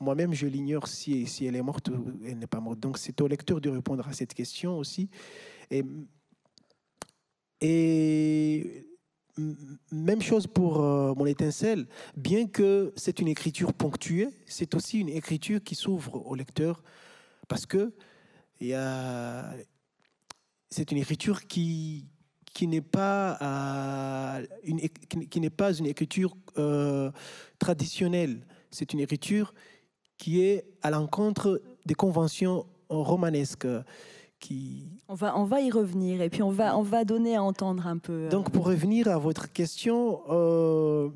moi-même, 0.00 0.32
je 0.32 0.46
l'ignore 0.46 0.86
si, 0.86 1.26
si 1.26 1.46
elle 1.46 1.56
est 1.56 1.62
morte 1.62 1.88
ou 1.88 2.12
elle 2.24 2.38
n'est 2.38 2.46
pas 2.46 2.60
morte. 2.60 2.78
Donc, 2.78 2.98
c'est 2.98 3.20
au 3.20 3.26
lecteur 3.26 3.60
de 3.60 3.70
répondre 3.70 4.06
à 4.06 4.12
cette 4.12 4.32
question 4.34 4.78
aussi. 4.78 5.08
Et, 5.70 5.84
et 7.60 8.88
même 9.90 10.22
chose 10.22 10.46
pour 10.46 10.80
euh, 10.80 11.14
mon 11.14 11.26
étincelle, 11.26 11.86
bien 12.16 12.46
que 12.46 12.92
c'est 12.96 13.20
une 13.20 13.28
écriture 13.28 13.72
ponctuée, 13.72 14.28
c'est 14.46 14.74
aussi 14.74 15.00
une 15.00 15.08
écriture 15.08 15.62
qui 15.62 15.74
s'ouvre 15.74 16.26
au 16.26 16.34
lecteur 16.34 16.82
parce 17.46 17.66
que 17.66 17.92
c'est 20.70 20.90
une 20.92 20.98
écriture 20.98 21.46
qui, 21.46 22.06
qui 22.52 22.66
n'est 22.66 22.80
pas, 22.80 23.38
euh, 23.40 24.46
une, 24.64 24.80
qui 24.80 25.40
n'est 25.40 25.50
pas 25.50 25.72
une 25.72 25.86
écriture 25.86 26.36
euh, 26.58 27.10
traditionnelle. 27.58 28.46
C'est 28.70 28.92
une 28.92 29.00
écriture 29.00 29.54
qui 30.16 30.42
est 30.42 30.66
à 30.82 30.90
l'encontre 30.90 31.62
des 31.86 31.94
conventions 31.94 32.66
romanesques. 32.88 33.66
On 35.08 35.14
va, 35.14 35.36
on 35.38 35.44
va 35.44 35.60
y 35.60 35.70
revenir 35.70 36.22
et 36.22 36.30
puis 36.30 36.42
on 36.42 36.50
va, 36.50 36.76
on 36.76 36.82
va 36.82 37.04
donner 37.04 37.36
à 37.36 37.42
entendre 37.42 37.86
un 37.86 37.98
peu. 37.98 38.26
Euh, 38.26 38.28
Donc 38.28 38.50
pour 38.50 38.66
revenir 38.66 39.08
à 39.08 39.18
votre 39.18 39.52
question, 39.52 40.22
euh, 40.28 41.10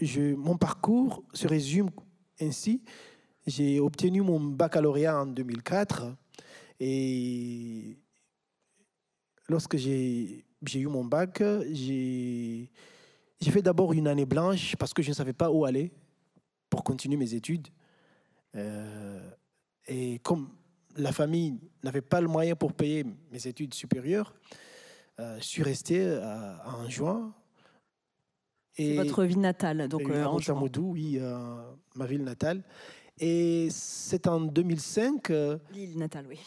je, 0.00 0.34
mon 0.34 0.56
parcours 0.56 1.22
se 1.32 1.46
résume 1.46 1.90
ainsi. 2.40 2.82
J'ai 3.46 3.80
obtenu 3.80 4.20
mon 4.20 4.40
baccalauréat 4.40 5.22
en 5.22 5.26
2004 5.26 6.14
et 6.78 7.96
lorsque 9.48 9.76
j'ai 9.76 10.44
eu 10.74 10.86
mon 10.86 11.04
bac, 11.04 11.42
j'ai 11.72 12.70
fait 13.42 13.62
d'abord 13.62 13.92
une 13.92 14.08
année 14.08 14.26
blanche 14.26 14.76
parce 14.76 14.92
que 14.92 15.02
je 15.02 15.10
ne 15.10 15.14
savais 15.14 15.32
pas 15.32 15.50
où 15.50 15.64
aller 15.64 15.92
pour 16.68 16.84
continuer 16.84 17.16
mes 17.16 17.34
études. 17.34 17.68
Euh, 18.54 19.30
et 19.86 20.18
comme 20.20 20.50
la 20.96 21.12
famille 21.12 21.58
n'avait 21.82 22.00
pas 22.00 22.20
le 22.20 22.28
moyen 22.28 22.54
pour 22.54 22.72
payer 22.72 23.04
mes 23.30 23.46
études 23.46 23.74
supérieures, 23.74 24.34
euh, 25.18 25.36
je 25.38 25.44
suis 25.44 25.62
resté 25.62 26.00
euh, 26.00 26.54
en 26.64 26.88
juin 26.88 27.34
C'est 28.72 28.94
votre 28.94 29.24
ville 29.24 29.40
natale, 29.40 29.88
donc 29.88 30.08
euh, 30.08 30.24
en 30.24 30.38
oui, 30.78 31.20
ma 31.94 32.06
ville 32.06 32.24
natale. 32.24 32.62
Et 33.20 33.68
c'est 33.70 34.26
en 34.26 34.40
2005. 34.40 35.28
L'île 35.72 35.98
natale, 35.98 36.26
oui. 36.28 36.40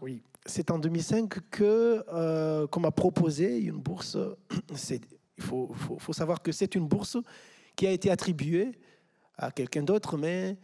Oui, 0.00 0.22
c'est 0.46 0.70
en 0.70 0.78
2005 0.78 1.50
que 1.50 2.66
qu'on 2.66 2.80
m'a 2.80 2.90
proposé 2.90 3.58
une 3.58 3.78
bourse. 3.78 4.16
Il 5.38 5.44
faut, 5.44 5.72
faut, 5.72 5.98
faut, 6.00 6.12
savoir 6.12 6.42
que 6.42 6.50
c'est 6.50 6.74
une 6.74 6.88
bourse 6.88 7.16
qui 7.76 7.86
a 7.86 7.92
été 7.92 8.10
attribuée 8.10 8.72
à 9.36 9.52
quelqu'un 9.52 9.84
d'autre, 9.84 10.16
mais 10.16 10.56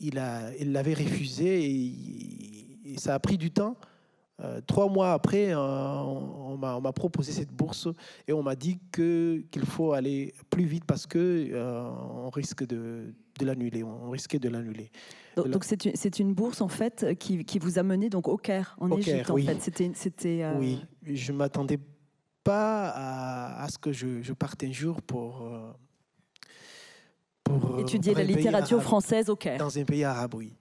il 0.00 0.14
l'avait 0.14 0.92
il 0.92 0.98
refusé 0.98 1.64
et, 1.64 2.92
et, 2.92 2.98
ça 2.98 3.14
a 3.14 3.18
pris 3.20 3.38
du 3.38 3.52
temps. 3.52 3.76
Euh, 4.40 4.60
trois 4.66 4.88
mois 4.88 5.12
après, 5.12 5.52
euh, 5.52 5.56
on, 5.58 6.56
m'a 6.56 6.92
proposé 6.92 7.32
cette 7.32 7.52
bourse 7.52 7.88
et 8.28 8.32
on 8.32 8.42
m'a 8.42 8.54
dit 8.54 8.78
que 8.92 9.42
qu'il 9.50 9.66
faut 9.66 9.92
aller 9.92 10.32
plus 10.48 10.64
vite 10.64 10.84
parce 10.84 11.06
que 11.06 11.48
euh, 11.52 11.82
on 11.82 12.30
risque 12.30 12.64
de, 12.64 13.14
de 13.38 13.46
l'annuler. 13.46 13.82
On 13.82 14.10
risquait 14.10 14.38
de 14.38 14.48
l'annuler. 14.48 14.90
Donc 15.36 15.64
c'est 15.64 15.84
une, 15.84 16.28
une, 16.28 16.34
bourse 16.34 16.60
en 16.60 16.68
fait 16.68 17.16
qui, 17.18 17.44
qui, 17.44 17.58
vous 17.58 17.78
a 17.78 17.82
mené 17.82 18.10
donc 18.10 18.28
au 18.28 18.36
Caire 18.36 18.76
en 18.80 18.90
Égypte. 18.96 19.30
En 19.30 19.34
oui. 19.34 19.44
fait, 19.44 19.60
c'était 19.60 19.90
c'était. 19.94 20.46
Oui, 20.56 20.84
je 21.04 21.32
m'attendais 21.32 21.78
pas 22.44 22.88
à, 22.88 23.64
à, 23.64 23.68
ce 23.68 23.78
que 23.78 23.92
je, 23.92 24.22
je, 24.22 24.32
parte 24.32 24.62
un 24.64 24.72
jour 24.72 25.02
pour 25.02 25.48
Étudier 27.78 28.14
la 28.14 28.24
littérature 28.24 28.82
française 28.82 29.28
au 29.30 29.36
Caire. 29.36 29.58
Dans 29.58 29.78
un 29.78 29.84
pays 29.84 30.04
arabe, 30.04 30.34
oui. 30.34 30.56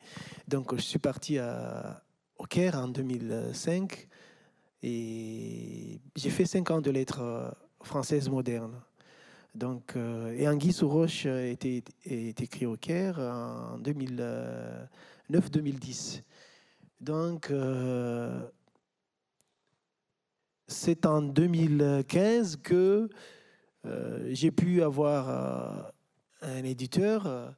Donc, 0.47 0.75
je 0.75 0.81
suis 0.81 0.99
parti 0.99 1.37
à, 1.37 2.01
au 2.37 2.45
Caire 2.45 2.75
en 2.75 2.87
2005 2.87 4.07
et 4.83 5.99
j'ai 6.15 6.29
fait 6.29 6.45
cinq 6.45 6.71
ans 6.71 6.79
de 6.81 6.91
lettres 6.91 7.21
euh, 7.21 7.49
françaises 7.81 8.29
modernes. 8.29 8.79
Donc, 9.55 9.95
euh, 9.95 10.35
et 10.37 10.47
Anguille 10.47 10.73
sous 10.73 10.87
roche 10.87 11.25
était, 11.25 11.83
écrit 12.05 12.65
au 12.65 12.77
Caire 12.77 13.19
en 13.19 13.77
2009-2010. 13.79 16.21
Donc, 17.01 17.51
c'est 20.67 21.05
en 21.05 21.21
2015 21.21 22.57
que 22.57 23.09
j'ai 24.31 24.51
pu 24.51 24.83
avoir 24.83 25.93
un 26.41 26.63
éditeur 26.63 27.25
euh, 27.25 27.49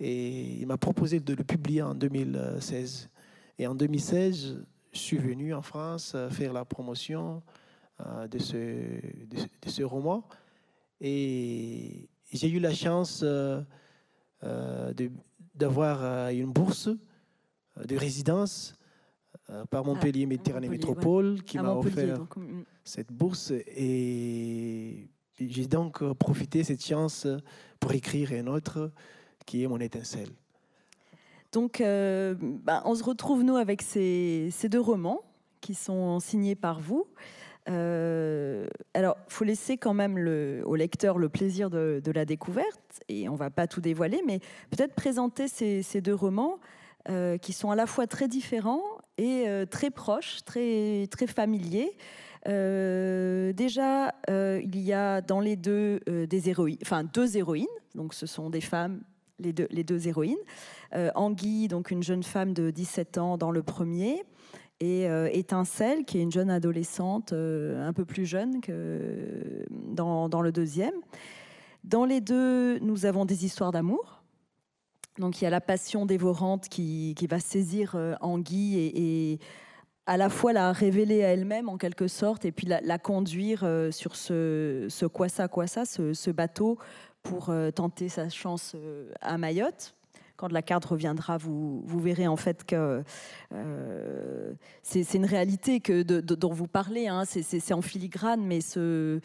et 0.00 0.60
il 0.60 0.66
m'a 0.66 0.76
proposé 0.76 1.20
de 1.20 1.34
le 1.34 1.44
publier 1.44 1.82
en 1.82 1.94
2016. 1.94 3.08
Et 3.58 3.66
en 3.66 3.74
2016, 3.74 4.64
je 4.92 4.98
suis 4.98 5.18
venu 5.18 5.54
en 5.54 5.62
France 5.62 6.12
euh, 6.14 6.28
faire 6.30 6.52
la 6.52 6.64
promotion 6.64 7.42
euh, 8.00 8.26
de 8.26 8.38
ce, 8.38 8.56
de, 8.56 9.68
ce 9.68 9.82
roman. 9.82 10.26
Et 11.00 12.08
j'ai 12.32 12.48
eu 12.48 12.58
la 12.58 12.72
chance 12.74 13.24
d'avoir 15.54 16.28
une 16.30 16.52
bourse 16.52 16.88
de 17.76 17.96
résidence 17.96 18.74
par 19.70 19.82
ah, 19.82 19.86
Montpellier 19.86 20.26
Méditerranée 20.26 20.68
Métropole 20.68 21.42
qui 21.42 21.58
m'a 21.58 21.74
offert 21.74 22.20
mm, 22.36 22.40
mm. 22.40 22.64
cette 22.84 23.12
bourse. 23.12 23.52
Et 23.76 25.08
j'ai 25.38 25.66
donc 25.66 26.02
profité 26.14 26.60
de 26.60 26.64
cette 26.64 26.84
chance 26.84 27.26
pour 27.80 27.92
écrire 27.92 28.32
un 28.32 28.46
autre 28.46 28.90
qui 29.44 29.62
est 29.62 29.68
mon 29.68 29.80
étincelle. 29.80 30.30
Donc, 31.54 31.80
euh, 31.80 32.34
ben, 32.40 32.82
on 32.84 32.96
se 32.96 33.04
retrouve, 33.04 33.44
nous, 33.44 33.54
avec 33.54 33.80
ces, 33.80 34.50
deux 34.64 34.80
romans 34.80 35.22
qui 35.60 35.74
sont 35.74 36.18
signés 36.18 36.56
par 36.56 36.80
vous. 36.80 37.06
Euh, 37.70 38.66
alors, 38.92 39.16
faut 39.28 39.44
laisser 39.44 39.78
quand 39.78 39.94
même 39.94 40.18
au 40.66 40.74
lecteur 40.74 41.16
le 41.16 41.28
plaisir 41.28 41.70
de, 41.70 42.02
la 42.12 42.24
découverte, 42.24 43.00
et 43.08 43.28
on 43.28 43.34
ne 43.34 43.38
va 43.38 43.50
pas 43.50 43.68
tout 43.68 43.80
dévoiler, 43.80 44.20
mais 44.26 44.40
peut-être 44.70 44.94
présenter 44.94 45.46
ces, 45.46 46.00
deux 46.00 46.14
romans 46.14 46.58
euh, 47.08 47.38
qui 47.38 47.52
sont 47.52 47.70
à 47.70 47.76
la 47.76 47.86
fois 47.86 48.08
très 48.08 48.26
différents 48.26 48.82
et 49.16 49.46
très 49.70 49.90
proches, 49.90 50.44
très, 50.44 51.06
très 51.08 51.28
familiers. 51.28 51.96
Euh, 52.46 53.52
déjà, 53.52 54.14
euh, 54.28 54.60
il 54.62 54.78
y 54.80 54.92
a 54.92 55.20
dans 55.20 55.40
les 55.40 55.56
deux 55.56 56.00
euh, 56.08 56.26
des 56.26 56.50
héroïnes, 56.50 56.78
enfin 56.82 57.04
deux 57.04 57.36
héroïnes. 57.36 57.66
Donc, 57.94 58.14
ce 58.14 58.26
sont 58.26 58.50
des 58.50 58.60
femmes, 58.60 59.00
les 59.38 59.52
deux, 59.52 60.06
héroïnes. 60.06 60.36
Anguille, 61.14 61.68
donc 61.68 61.90
une 61.90 62.02
jeune 62.02 62.22
femme 62.22 62.52
de 62.52 62.70
17 62.70 63.18
ans 63.18 63.36
dans 63.36 63.50
le 63.50 63.62
premier, 63.62 64.22
et 64.80 65.06
Étincelle, 65.32 66.04
qui 66.04 66.18
est 66.18 66.22
une 66.22 66.32
jeune 66.32 66.50
adolescente, 66.50 67.32
un 67.32 67.92
peu 67.92 68.04
plus 68.04 68.26
jeune 68.26 68.60
que 68.60 69.64
dans, 69.70 70.28
le 70.40 70.52
deuxième. 70.52 70.94
Dans 71.82 72.04
les 72.04 72.20
deux, 72.20 72.78
nous 72.78 73.06
avons 73.06 73.24
des 73.24 73.44
histoires 73.44 73.72
d'amour. 73.72 74.22
Donc 75.18 75.40
il 75.40 75.44
y 75.44 75.46
a 75.46 75.50
la 75.50 75.60
passion 75.60 76.06
dévorante 76.06 76.68
qui, 76.68 77.14
qui 77.16 77.26
va 77.26 77.38
saisir 77.38 77.96
Anguille 78.20 78.78
et, 78.78 79.38
à 80.06 80.16
la 80.16 80.28
fois 80.28 80.52
la 80.52 80.72
révéler 80.72 81.24
à 81.24 81.28
elle-même 81.28 81.68
en 81.68 81.76
quelque 81.76 82.08
sorte 82.08 82.44
et 82.44 82.52
puis 82.52 82.66
la, 82.66 82.98
conduire 82.98 83.62
euh, 83.64 83.90
sur 83.90 84.16
ce, 84.16 84.86
ce 84.88 85.06
quoi 85.06 85.28
ça, 85.28 85.48
quoi 85.48 85.66
ça, 85.66 85.84
ce, 85.84 86.30
bateau 86.30 86.78
pour 87.24 87.50
euh, 87.50 87.72
tenter 87.72 88.08
sa 88.08 88.28
chance 88.28 88.72
euh, 88.76 89.10
à 89.20 89.36
Mayotte. 89.36 89.96
Quand 90.36 90.52
la 90.52 90.62
carte 90.62 90.84
reviendra, 90.84 91.36
vous, 91.38 91.82
verrez 92.00 92.26
en 92.26 92.36
fait 92.36 92.64
que 92.64 93.04
c'est 94.82 95.14
une 95.14 95.26
réalité 95.26 95.78
que, 95.78 96.02
dont 96.02 96.52
vous 96.52 96.66
parlez. 96.66 97.06
Hein. 97.06 97.22
c'est 97.24 97.72
en 97.72 97.82
filigrane, 97.82 98.44
mais 98.44 98.60
ce, 98.60 99.20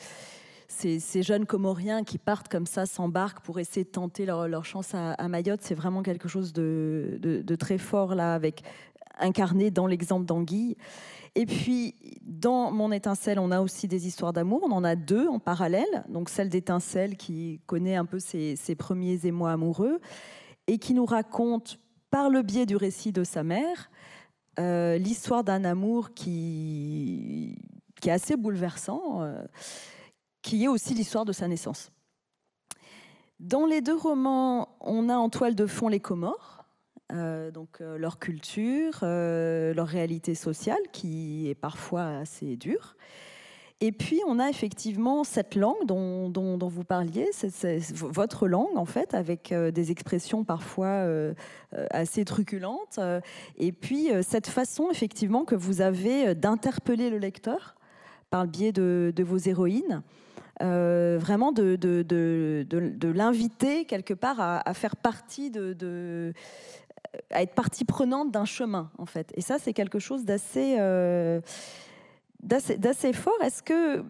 ces, 0.69 1.23
jeunes 1.23 1.45
Comoriens 1.45 2.03
qui 2.03 2.17
partent 2.17 2.47
comme 2.47 2.67
ça, 2.67 2.85
s'embarquent 2.85 3.41
pour 3.41 3.59
essayer 3.59 3.83
de 3.83 3.89
tenter 3.89 4.25
leur, 4.25 4.65
chance 4.65 4.93
à, 4.93 5.13
à 5.13 5.27
Mayotte, 5.27 5.61
c'est 5.63 5.75
vraiment 5.75 6.03
quelque 6.03 6.27
chose 6.27 6.53
de, 6.53 7.17
de, 7.21 7.55
très 7.55 7.77
fort 7.77 8.15
là, 8.15 8.35
avec 8.35 8.61
incarné 9.19 9.71
dans 9.71 9.87
l'exemple 9.87 10.25
d'Anguille. 10.25 10.77
Et 11.35 11.45
puis, 11.45 11.95
dans 12.21 12.71
Mon 12.71 12.91
étincelle, 12.91 13.39
on 13.39 13.51
a 13.51 13.61
aussi 13.61 13.87
des 13.87 14.07
histoires 14.07 14.33
d'amour. 14.33 14.61
On 14.63 14.71
en 14.71 14.83
a 14.83 14.95
deux 14.95 15.27
en 15.27 15.39
parallèle. 15.39 16.03
Donc, 16.09 16.29
celle 16.29 16.49
d'étincelle 16.49 17.17
qui 17.17 17.61
connaît 17.65 17.95
un 17.95 18.05
peu 18.05 18.19
ses, 18.19 18.57
premiers 18.77 19.25
émois 19.25 19.51
amoureux 19.51 19.99
et 20.67 20.77
qui 20.77 20.93
nous 20.93 21.05
raconte, 21.05 21.79
par 22.09 22.29
le 22.29 22.41
biais 22.41 22.65
du 22.65 22.75
récit 22.75 23.11
de 23.11 23.23
sa 23.23 23.43
mère, 23.43 23.91
euh, 24.59 24.97
l'histoire 24.97 25.43
d'un 25.43 25.63
amour 25.63 26.13
qui, 26.13 27.55
est 28.03 28.09
assez 28.09 28.35
bouleversant, 28.35 29.21
euh, 29.21 29.43
qui 30.41 30.63
est 30.63 30.67
aussi 30.67 30.95
l'histoire 30.95 31.25
de 31.25 31.31
sa 31.31 31.47
naissance. 31.47 31.91
Dans 33.39 33.65
les 33.65 33.81
deux 33.81 33.95
romans, 33.95 34.69
on 34.81 35.07
a 35.07 35.15
en 35.15 35.29
toile 35.29 35.55
de 35.55 35.67
fond 35.67 35.87
les 35.87 35.99
Comores 35.99 36.48
euh, 37.11 37.49
donc 37.49 37.81
euh, 37.81 37.97
leur 37.97 38.19
culture, 38.19 38.99
euh, 39.01 39.73
leur 39.73 39.87
réalité 39.87 40.35
sociale 40.35 40.77
qui 40.91 41.49
est 41.49 41.55
parfois 41.55 42.19
assez 42.19 42.55
dure. 42.55 42.95
Et 43.81 43.91
puis 43.91 44.19
on 44.27 44.39
a 44.39 44.49
effectivement 44.49 45.23
cette 45.23 45.55
langue 45.55 45.85
dont, 45.85 46.57
vous 46.61 46.83
parliez, 46.83 47.29
votre 47.93 48.47
langue 48.49 48.75
en 48.77 48.85
fait, 48.85 49.13
avec 49.13 49.53
des 49.53 49.91
expressions 49.91 50.43
parfois 50.43 51.05
assez 51.89 52.25
truculentes. 52.25 52.99
et 53.57 53.71
puis 53.71 54.09
cette 54.21 54.47
façon 54.47 54.91
effectivement 54.91 55.45
que 55.45 55.55
vous 55.55 55.79
avez 55.79 56.35
d'interpeller 56.35 57.09
le 57.09 57.19
lecteur 57.19 57.77
par 58.29 58.43
le 58.43 58.49
biais 58.49 58.73
de, 58.73 59.23
vos 59.23 59.37
héroïnes. 59.37 60.03
vraiment 60.59 61.53
de, 61.53 63.13
l'inviter 63.13 63.85
quelque 63.85 64.13
part 64.13 64.41
à, 64.41 64.73
faire 64.73 64.97
partie 64.97 65.51
de, 65.51 66.33
à 67.31 67.41
être 67.41 67.53
partie 67.53 67.85
prenante 67.85 68.31
d'un 68.31 68.45
chemin, 68.45 68.91
en 68.97 69.05
fait. 69.05 69.31
Et 69.35 69.41
ça, 69.41 69.57
c'est 69.59 69.73
quelque 69.73 69.99
chose 69.99 70.25
d'assez 70.25 70.75
euh, 70.79 71.41
d'assez 72.41 73.13
fort. 73.13 73.41
Est-ce 73.41 73.63
que 73.63 74.03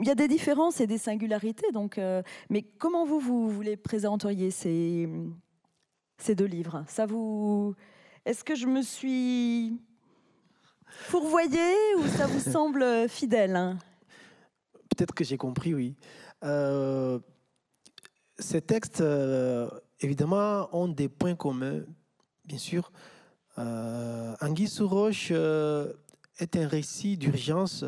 il 0.00 0.06
y 0.06 0.10
a 0.10 0.14
des 0.14 0.28
différences 0.28 0.80
et 0.80 0.86
des 0.86 0.98
singularités, 0.98 1.70
donc, 1.72 1.98
euh, 1.98 2.22
mais 2.50 2.62
comment 2.62 3.04
vous, 3.04 3.20
vous, 3.20 3.60
les 3.60 3.76
présenteriez 3.76 4.50
ces, 4.50 5.08
ces 6.18 6.34
deux 6.34 6.46
livres? 6.46 6.84
Ça 6.88 7.06
vous, 7.06 7.74
est-ce 8.24 8.42
que 8.42 8.56
je 8.56 8.66
me 8.66 8.82
suis 8.82 9.80
fourvoyée 10.88 11.94
ou 11.98 12.06
ça 12.08 12.26
vous 12.26 12.40
semble 12.50 13.08
fidèle 13.08 13.54
hein? 13.54 13.78
Peut-être 14.96 15.14
que 15.14 15.22
j'ai 15.22 15.36
compris, 15.36 15.72
oui. 15.72 15.94
Euh, 16.42 17.20
ces 18.38 18.62
textes 18.62 19.02
évidemment, 20.00 20.68
ont 20.72 20.88
des 20.88 21.08
points 21.08 21.34
communs, 21.34 21.82
bien 22.44 22.58
sûr. 22.58 22.92
Euh, 23.58 24.34
Anguille 24.40 24.68
sous 24.68 24.90
euh, 25.30 25.92
est 26.38 26.56
un 26.56 26.68
récit 26.68 27.16
d'urgence 27.16 27.84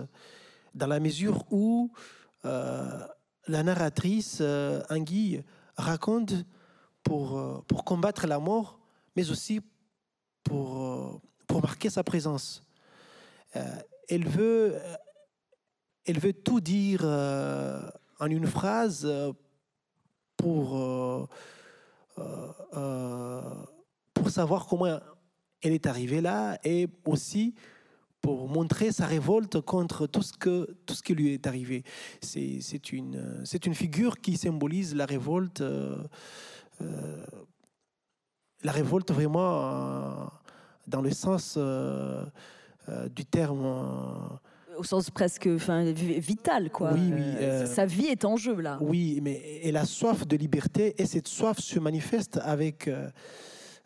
dans 0.75 0.87
la 0.87 1.01
mesure 1.01 1.45
où 1.51 1.93
euh, 2.45 3.07
la 3.47 3.63
narratrice 3.63 4.39
euh, 4.41 4.83
Anguille 4.89 5.45
raconte 5.77 6.33
pour, 7.03 7.65
pour 7.67 7.85
combattre 7.85 8.27
la 8.27 8.39
mort, 8.39 8.81
mais 9.17 9.31
aussi 9.31 9.61
pour, 10.43 11.21
pour 11.47 11.63
marquer 11.63 11.91
sa 11.91 12.03
présence. 12.03 12.63
elle 14.09 14.27
veut 14.27 14.77
elle 16.05 16.19
veut 16.19 16.33
tout 16.33 16.61
dire 16.61 17.05
en 17.05 18.27
une 18.27 18.47
phrase 18.47 19.09
pour, 20.37 21.29
pour 24.15 24.31
savoir 24.31 24.67
comment 24.67 25.01
elle 25.63 25.73
est 25.73 25.87
arrivée 25.87 26.21
là 26.21 26.59
et 26.65 26.89
aussi 27.05 27.55
pour 28.21 28.49
montrer 28.49 28.93
sa 28.93 29.07
révolte 29.07 29.61
contre 29.61 30.07
tout 30.07 30.23
ce, 30.23 30.33
que, 30.33 30.77
tout 30.87 30.95
ce 30.95 31.03
qui 31.03 31.15
lui 31.15 31.35
est 31.35 31.47
arrivé. 31.47 31.85
C'est 32.21 32.93
une, 32.93 33.45
une 33.65 33.75
figure 33.75 34.21
qui 34.21 34.37
symbolise 34.37 34.95
la 34.95 35.07
révolte, 35.07 35.61
euh, 35.61 36.03
euh, 36.81 37.25
la 38.63 38.73
révolte 38.73 39.13
vraiment 39.13 39.63
euh, 39.63 40.25
dans 40.87 41.01
le 41.01 41.11
sens 41.11 41.59
du 43.15 43.25
terme. 43.25 44.39
Au 44.79 44.85
sens 44.85 45.11
presque 45.11 45.49
enfin, 45.53 45.93
vital, 45.93 46.71
quoi. 46.71 46.93
Oui, 46.93 47.13
oui. 47.13 47.67
sa 47.67 47.85
vie 47.85 48.07
est 48.07 48.25
en 48.25 48.37
jeu, 48.37 48.61
là. 48.61 48.79
Oui, 48.81 49.21
mais 49.23 49.61
elle 49.65 49.77
a 49.77 49.85
soif 49.85 50.27
de 50.27 50.37
liberté 50.37 50.95
et 50.99 51.05
cette 51.05 51.29
soif 51.29 51.59
se 51.59 51.79
manifeste 51.81 52.39
avec, 52.43 52.89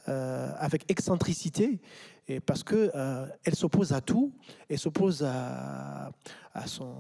avec 0.07 0.91
excentricité 0.91 1.81
et 2.29 2.41
parce 2.41 2.63
que 2.63 2.91
euh, 2.95 3.27
elle 3.45 3.55
s'oppose 3.55 3.93
à 3.93 4.01
tout, 4.01 4.33
elle 4.69 4.79
s'oppose 4.79 5.23
à, 5.25 6.13
à, 6.55 6.67
son, 6.67 6.95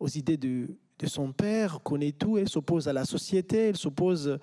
aux 0.00 0.08
idées 0.08 0.36
de, 0.36 0.76
de, 0.98 1.06
son 1.06 1.32
père, 1.32 1.80
connaît 1.82 2.12
tout, 2.12 2.38
elle 2.38 2.48
s'oppose 2.48 2.88
à 2.88 2.92
la 2.92 3.04
société, 3.04 3.68
elle 3.68 3.76
s'oppose 3.76 4.38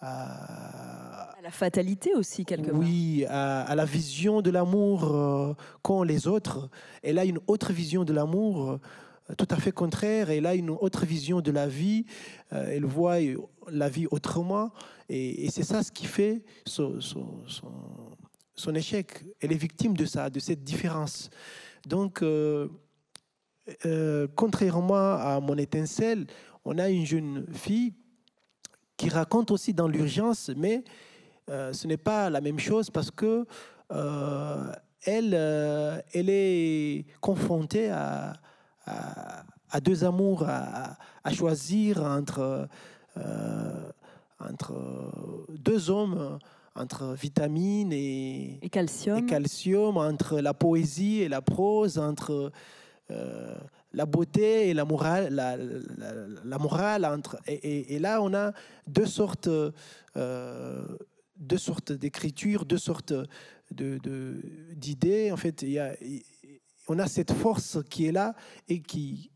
à, 0.00 0.95
la 1.46 1.50
fatalité 1.50 2.14
aussi 2.14 2.44
quelque 2.44 2.70
part. 2.70 2.78
Oui, 2.78 3.24
à, 3.28 3.74
la 3.74 3.84
vision 3.84 4.42
de 4.42 4.50
l'amour 4.50 5.04
euh, 5.04 5.54
qu'ont 5.82 6.02
les 6.02 6.26
autres. 6.26 6.68
Elle 7.02 7.18
a 7.18 7.24
une 7.24 7.38
autre 7.46 7.72
vision 7.72 8.04
de 8.04 8.12
l'amour. 8.12 8.70
Euh, 8.70 9.34
tout 9.38 9.48
à 9.50 9.56
fait 9.56 9.72
contraire, 9.72 10.30
elle 10.30 10.46
a 10.46 10.54
une 10.54 10.70
autre 10.70 11.06
vision 11.06 11.40
de 11.40 11.50
la 11.50 11.66
vie, 11.66 12.06
elle 12.52 12.84
voit 12.84 13.16
la 13.68 13.88
vie 13.88 14.06
autrement, 14.12 14.70
et, 15.08 15.50
c'est 15.50 15.64
ça 15.64 15.82
ce 15.82 15.90
qui 15.90 16.06
fait 16.06 16.44
son, 16.64 17.00
son 17.00 17.44
son 18.56 18.74
échec. 18.74 19.24
Elle 19.40 19.52
est 19.52 19.56
victime 19.56 19.96
de 19.96 20.04
ça, 20.04 20.30
de 20.30 20.40
cette 20.40 20.64
différence. 20.64 21.30
Donc, 21.86 22.22
euh, 22.22 22.68
euh, 23.84 24.26
contrairement 24.34 24.94
à 24.94 25.38
mon 25.40 25.56
étincelle, 25.56 26.26
on 26.64 26.78
a 26.78 26.88
une 26.88 27.06
jeune 27.06 27.46
fille 27.52 27.94
qui 28.96 29.08
raconte 29.08 29.50
aussi 29.50 29.74
dans 29.74 29.88
l'urgence, 29.88 30.50
mais 30.56 30.82
euh, 31.50 31.72
ce 31.72 31.86
n'est 31.86 31.96
pas 31.96 32.30
la 32.30 32.40
même 32.40 32.58
chose 32.58 32.90
parce 32.90 33.10
que 33.10 33.46
elle, 35.04 35.34
elle 35.34 36.28
est 36.28 37.04
confrontée 37.20 37.90
à, 37.90 38.32
à, 38.86 39.80
deux 39.80 40.02
amours, 40.02 40.42
à, 40.44 40.96
à 41.22 41.32
choisir 41.32 42.02
entre, 42.02 42.68
entre 44.40 44.74
deux 45.50 45.88
hommes 45.88 46.40
entre 46.76 47.14
vitamines 47.14 47.92
et, 47.92 48.58
calcium. 48.70 49.26
calcium, 49.26 49.96
entre 49.96 50.40
la 50.40 50.54
poésie 50.54 51.22
et 51.22 51.28
la 51.28 51.40
prose, 51.40 51.98
entre 51.98 52.52
euh, 53.10 53.54
la 53.92 54.06
beauté 54.06 54.68
et 54.68 54.74
la 54.74 54.84
morale, 54.84 55.34
la, 56.44 56.58
morale 56.58 57.04
entre, 57.04 57.38
et, 57.46 57.98
là 57.98 58.20
on 58.20 58.34
a 58.34 58.52
deux 58.86 59.06
sortes, 59.06 59.48
euh, 59.48 60.84
deux 61.38 61.58
sortes 61.58 61.92
d'écriture, 61.92 62.64
deux 62.64 62.78
sortes 62.78 63.14
de, 63.70 64.40
d'idées. 64.74 65.30
En 65.32 65.36
fait, 65.36 65.62
il 65.62 65.70
y 65.70 65.78
a, 65.78 65.94
on 66.88 66.98
a 66.98 67.06
cette 67.06 67.32
force 67.32 67.78
qui 67.90 68.06
est 68.06 68.12
là 68.12 68.34
et 68.68 68.80
qui 68.80 69.30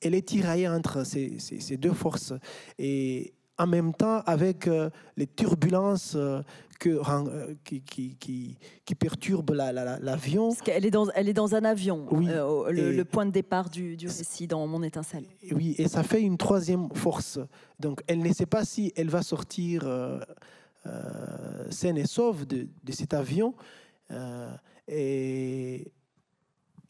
elle 0.00 0.14
est 0.14 0.26
tiraillée 0.26 0.68
entre 0.68 1.04
ces, 1.04 1.38
ces, 1.38 1.60
ces 1.60 1.76
deux 1.76 1.92
forces. 1.92 2.32
Et, 2.78 3.34
en 3.58 3.66
même 3.66 3.94
temps 3.94 4.20
avec 4.26 4.66
euh, 4.66 4.90
les 5.16 5.26
turbulences 5.26 6.14
euh, 6.16 6.40
que, 6.80 6.88
euh, 6.90 7.54
qui, 7.64 7.82
qui, 7.82 8.16
qui, 8.16 8.58
qui, 8.84 8.94
perturbent 8.94 9.52
l'avion. 9.52 10.50
La, 10.66 10.74
elle, 10.74 10.86
est 10.86 10.90
dans, 10.90 11.08
elle 11.14 11.28
est 11.28 11.34
dans 11.34 11.54
un 11.54 11.64
avion, 11.64 12.06
oui, 12.10 12.26
le, 12.26 13.02
point 13.04 13.26
de 13.26 13.30
départ 13.30 13.70
du, 13.70 13.96
du, 13.96 14.06
récit 14.06 14.46
dans 14.46 14.66
Mon 14.66 14.82
étincelle. 14.82 15.24
Oui, 15.52 15.74
et 15.78 15.88
ça 15.88 16.02
fait 16.02 16.20
une 16.20 16.36
troisième 16.36 16.88
force. 16.94 17.38
Donc 17.78 18.02
elle 18.06 18.18
ne 18.18 18.32
sait 18.32 18.46
pas 18.46 18.64
si 18.64 18.92
elle 18.96 19.08
va 19.08 19.22
sortir 19.22 19.88
saine 21.70 21.96
et 21.96 22.06
sauve 22.06 22.46
de, 22.46 22.68
de 22.82 22.92
cet 22.92 23.14
avion. 23.14 23.54
et 24.88 25.92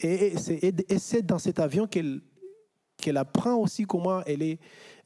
et 0.01 0.99
c'est 0.99 1.23
dans 1.23 1.39
cet 1.39 1.61
avion 1.61 1.87
qu'elle 1.87 2.21
qu'elle 2.97 3.17
apprend 3.17 3.55
aussi 3.55 3.85
comment 3.85 4.23
elle 4.25 4.43
est 4.43 4.59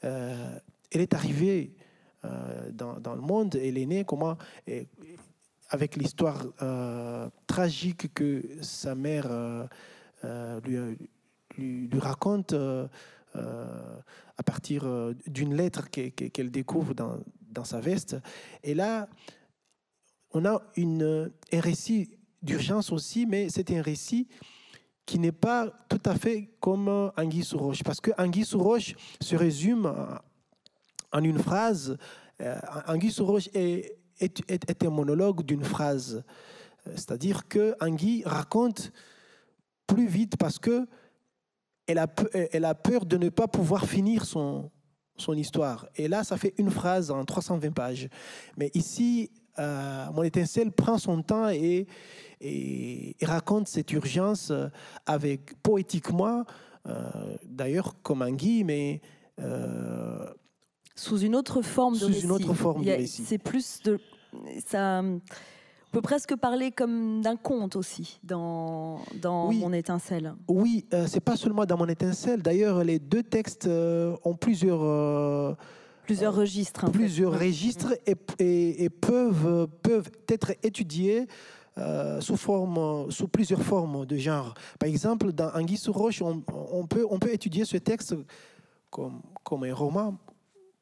elle 0.03 1.01
est 1.01 1.15
arrivée 1.15 1.75
euh, 2.25 2.71
dans, 2.73 3.15
le 3.15 3.21
monde, 3.21 3.57
elle 3.57 3.79
est 3.79 3.87
née 3.87 4.05
comment, 4.05 4.37
avec 5.71 5.97
l'histoire 5.97 6.47
euh, 6.63 7.29
tragique 7.47 8.13
que 8.13 8.43
sa 8.61 8.95
mère 8.95 9.27
euh, 9.31 10.61
lui, 10.65 10.99
lui, 11.57 11.99
raconte 11.99 12.55
à 13.35 14.43
partir 14.45 15.15
d'une 15.27 15.55
lettre 15.55 15.89
qu'elle 15.91 16.51
découvre 16.51 16.95
dans, 16.95 17.19
dans, 17.51 17.65
sa 17.65 17.81
veste. 17.81 18.17
Et 18.63 18.75
là, 18.75 19.09
on 20.33 20.45
a 20.45 20.63
une, 20.77 21.31
un 21.53 21.61
récit 21.61 22.11
d'urgence 22.43 22.93
aussi, 22.93 23.27
mais 23.27 23.49
c'est 23.49 23.71
un 23.71 23.83
récit 23.83 24.29
qui 25.07 25.19
n'est 25.19 25.33
pas 25.33 25.73
tout 25.89 26.03
à 26.05 26.15
fait 26.15 26.51
comme 26.61 27.11
Anguille 27.17 27.45
sous 27.45 27.59
roche, 27.59 27.83
parce 27.83 28.01
que 28.01 28.11
Anguille 28.19 28.45
sous 28.45 28.63
se 29.21 29.37
résume 29.37 29.93
en 31.13 31.25
une 31.25 31.39
phrase. 31.39 31.97
Euh, 32.41 32.59
Anguille 32.87 33.15
Roche 33.19 33.49
est, 33.55 33.99
est, 34.21 34.85
un 34.85 34.91
monologue 34.91 35.45
d'une 35.45 35.65
phrase. 35.65 36.23
Euh, 36.87 36.93
c'est-à-dire 36.95 37.49
que 37.49 37.75
Anguille 37.81 38.23
raconte 38.25 38.93
plus 39.87 40.07
vite 40.07 40.37
parce 40.37 40.59
que 40.59 40.87
elle 41.87 41.99
a, 41.99 42.07
elle 42.53 42.67
a 42.67 42.75
peur 42.75 43.07
de 43.07 43.17
ne 43.17 43.31
pas 43.31 43.49
pouvoir 43.49 43.87
finir 43.87 44.27
son, 44.27 44.71
son 45.21 45.35
histoire. 45.35 45.87
Et 45.97 46.09
là, 46.09 46.25
ça 46.25 46.37
fait 46.37 46.55
une 46.59 46.71
phrase 46.71 47.11
en 47.11 47.25
320 47.25 47.73
pages. 47.73 48.09
Mais 48.57 48.71
ici, 48.75 49.31
euh, 49.59 50.07
mon 50.13 50.23
étincelle 50.23 50.73
prend 50.73 50.99
son 50.99 51.23
temps 51.23 51.49
et, 51.49 51.87
et, 52.41 53.17
raconte 53.23 53.69
cette 53.69 53.93
urgence 53.93 54.53
avec 55.07 55.61
poétiquement, 55.63 56.45
d'ailleurs 57.45 58.01
comme 58.03 58.23
Anguille, 58.23 58.65
mais 58.65 59.01
sous 60.95 61.19
une 61.19 61.35
autre 61.35 61.63
forme 61.63 61.95
de 61.95 62.13
sous 62.13 62.21
une 62.25 62.31
autre 62.31 62.55
forme 62.55 62.85
de 62.85 62.91
récit. 62.91 63.25
C'est 63.25 63.39
plus 63.39 63.83
de 63.83 63.99
ça. 64.65 65.03
On 65.89 65.91
peut 65.91 66.03
presque 66.03 66.37
parler 66.37 66.71
comme 66.71 67.23
d'un 67.23 67.37
conte 67.37 67.75
aussi 67.75 68.21
dans, 68.23 69.01
dans 69.23 69.51
Mon 69.51 69.73
étincelle. 69.73 70.35
Oui, 70.47 70.85
euh, 70.93 71.07
c'est 71.07 71.21
pas 71.21 71.35
seulement 71.35 71.65
dans 71.65 71.79
Mon 71.79 71.89
étincelle. 71.89 72.43
D'ailleurs, 72.43 72.85
les 72.85 72.99
deux 72.99 73.23
textes 73.23 73.67
euh, 73.67 74.15
ont 74.23 74.35
plusieurs. 74.35 74.83
Euh, 74.83 75.55
plusieurs 76.05 76.35
registres. 76.35 76.91
Plusieurs 76.91 77.39
registres 77.39 77.95
et, 78.07 78.85
et, 78.85 78.91
peuvent, 78.91 79.67
peuvent 79.83 80.11
être 80.29 80.53
étudiés 80.63 81.27
sous, 82.21 82.37
forme, 82.37 83.11
sous 83.11 83.29
plusieurs 83.29 83.63
formes 83.63 84.05
de 84.05 84.17
genre. 84.17 84.53
Par 84.79 84.89
exemple, 84.89 85.33
dans 85.33 85.51
Anguille 85.55 85.79
sous 85.79 85.93
roche, 85.93 86.21
on, 86.21 86.43
on, 86.73 86.87
peut, 86.87 87.07
on 87.09 87.19
peut 87.19 87.33
étudier 87.33 87.65
ce 87.65 87.77
texte 87.79 88.15
comme, 88.91 89.23
comme 89.43 89.65
un 89.65 89.73
roman, 89.73 90.17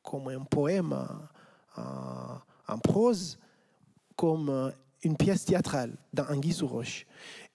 comme 0.02 0.28
un 0.28 0.40
poème 0.40 0.96
en, 1.76 2.78
prose, 2.78 3.38
comme 4.16 4.72
une 5.02 5.16
pièce 5.16 5.44
théâtrale 5.44 5.96
dans 6.12 6.24
Anguille 6.24 6.52
sous 6.52 6.66
roche. 6.66 7.06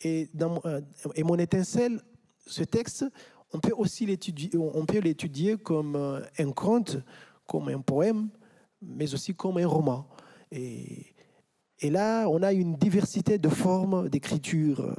Et, 0.02 0.30
dans, 0.34 0.62
euh, 0.66 0.82
mon 1.24 1.38
étincelle, 1.38 2.02
ce 2.46 2.64
texte, 2.64 3.06
on 3.54 3.60
peut 3.60 3.74
aussi 3.76 4.06
l'étudier, 4.06 5.58
comme 5.58 5.96
euh, 5.96 6.22
un 6.40 6.52
conte, 6.52 6.98
comme 7.48 7.68
un 7.70 7.82
poème, 7.82 8.30
mais 8.82 9.14
aussi 9.14 9.34
comme 9.34 9.58
un 9.58 9.68
roman. 9.68 10.08
Et, 10.52 11.14
là, 11.84 12.28
on 12.28 12.42
a 12.44 12.54
une 12.54 12.76
diversité 12.76 13.38
de 13.38 13.50
formes 13.50 14.10
d'écriture 14.10 14.82
euh, 14.82 14.94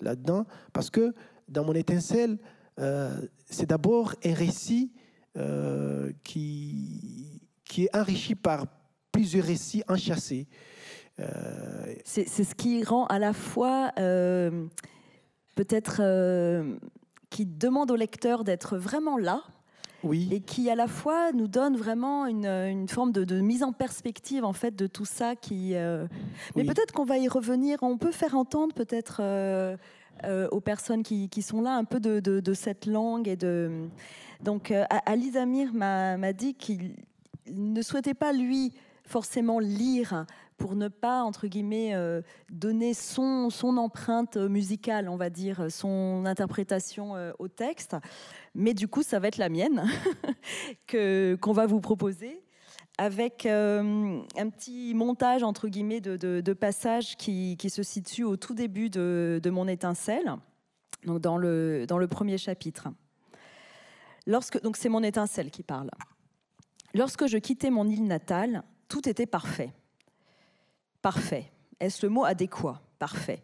là-dedans, 0.00 0.46
parce 0.72 0.90
que 0.90 1.14
dans 1.48 1.64
mon 1.64 1.74
étincelle, 1.74 2.38
c'est 3.46 3.66
d'abord 3.68 4.14
un 4.24 4.34
récit 4.34 4.92
qui, 6.24 7.40
qui 7.64 7.84
est 7.84 7.96
enrichi 7.96 8.34
par 8.34 8.66
plusieurs 9.12 9.44
récits 9.44 9.82
enchâssés. 9.86 10.48
Euh, 11.20 11.94
c'est 12.04 12.26
ce 12.26 12.54
qui 12.54 12.82
rend 12.82 13.06
à 13.06 13.18
la 13.18 13.32
fois 13.32 13.92
euh, 13.98 14.66
peut-être 15.54 16.02
qui 17.30 17.46
demande 17.46 17.90
au 17.90 17.96
lecteur 17.96 18.44
d'être 18.44 18.76
vraiment 18.76 19.16
là. 19.16 19.42
Oui. 20.02 20.28
Et 20.30 20.40
qui 20.40 20.68
à 20.68 20.74
la 20.74 20.86
fois 20.86 21.32
nous 21.32 21.48
donne 21.48 21.76
vraiment 21.76 22.26
une, 22.26 22.46
une 22.46 22.88
forme 22.88 23.10
de, 23.10 23.24
de, 23.24 23.40
mise 23.40 23.62
en 23.62 23.72
perspective 23.72 24.44
en 24.44 24.52
fait 24.52 24.76
de 24.76 24.86
tout 24.86 25.06
ça 25.06 25.34
qui. 25.34 25.74
Mais 26.56 26.64
peut-être 26.64 26.92
qu'on 26.92 27.04
va 27.04 27.16
y 27.16 27.28
revenir. 27.28 27.78
On 27.82 27.96
peut 27.96 28.12
faire 28.12 28.34
entendre 28.36 28.74
peut-être 28.74 29.22
aux 30.50 30.60
personnes 30.60 31.02
qui, 31.02 31.42
sont 31.42 31.62
là 31.62 31.74
un 31.76 31.84
peu 31.84 32.00
de, 32.00 32.54
cette 32.54 32.86
langue. 32.86 33.28
Et 33.28 33.36
de... 33.36 33.88
Donc, 34.42 34.74
Alice 35.06 35.36
Amir 35.36 35.72
m'a 35.72 36.32
dit 36.32 36.54
qu'il 36.54 36.96
ne 37.50 37.82
souhaitait 37.82 38.14
pas, 38.14 38.32
lui, 38.32 38.72
forcément 39.06 39.58
lire 39.58 40.26
pour 40.56 40.76
ne 40.76 40.88
pas, 40.88 41.22
entre 41.22 41.46
guillemets, 41.46 41.94
euh, 41.94 42.22
donner 42.50 42.94
son, 42.94 43.50
empreinte 43.62 44.36
musicale, 44.36 45.08
on 45.08 45.16
va 45.16 45.30
dire, 45.30 45.66
son 45.70 46.24
interprétation 46.26 47.16
euh, 47.16 47.32
au 47.38 47.48
texte. 47.48 47.96
Mais 48.54 48.74
du 48.74 48.88
coup, 48.88 49.02
ça 49.02 49.18
va 49.18 49.28
être 49.28 49.38
la 49.38 49.48
mienne 49.48 49.84
qu'on 50.90 51.52
va 51.52 51.66
vous 51.66 51.80
proposer 51.80 52.42
avec 52.98 53.44
euh, 53.46 54.20
un 54.36 54.48
petit 54.50 54.94
montage, 54.94 55.42
entre 55.42 55.68
guillemets, 55.68 56.00
de, 56.00 56.52
passages 56.52 57.16
qui, 57.16 57.56
se 57.68 57.82
situent 57.82 58.24
au 58.24 58.36
tout 58.36 58.54
début 58.54 58.90
de, 58.90 59.40
de 59.42 59.50
mon 59.50 59.66
étincelle, 59.66 60.36
donc 61.04 61.20
dans 61.20 61.36
le, 61.36 61.86
dans 61.88 61.98
le 61.98 62.06
premier 62.06 62.38
chapitre. 62.38 62.88
Lorsque, 64.26 64.62
donc 64.62 64.76
c'est 64.76 64.88
mon 64.88 65.02
étincelle 65.02 65.50
qui 65.50 65.62
parle. 65.62 65.90
Lorsque 66.94 67.26
je 67.26 67.38
quittais 67.38 67.70
mon 67.70 67.88
île 67.88 68.04
natale, 68.04 68.62
tout 68.88 69.08
était 69.08 69.26
parfait. 69.26 69.72
Parfait. 71.04 71.52
Est-ce 71.80 72.06
le 72.06 72.08
mot 72.08 72.24
adéquat? 72.24 72.80
Parfait. 72.98 73.42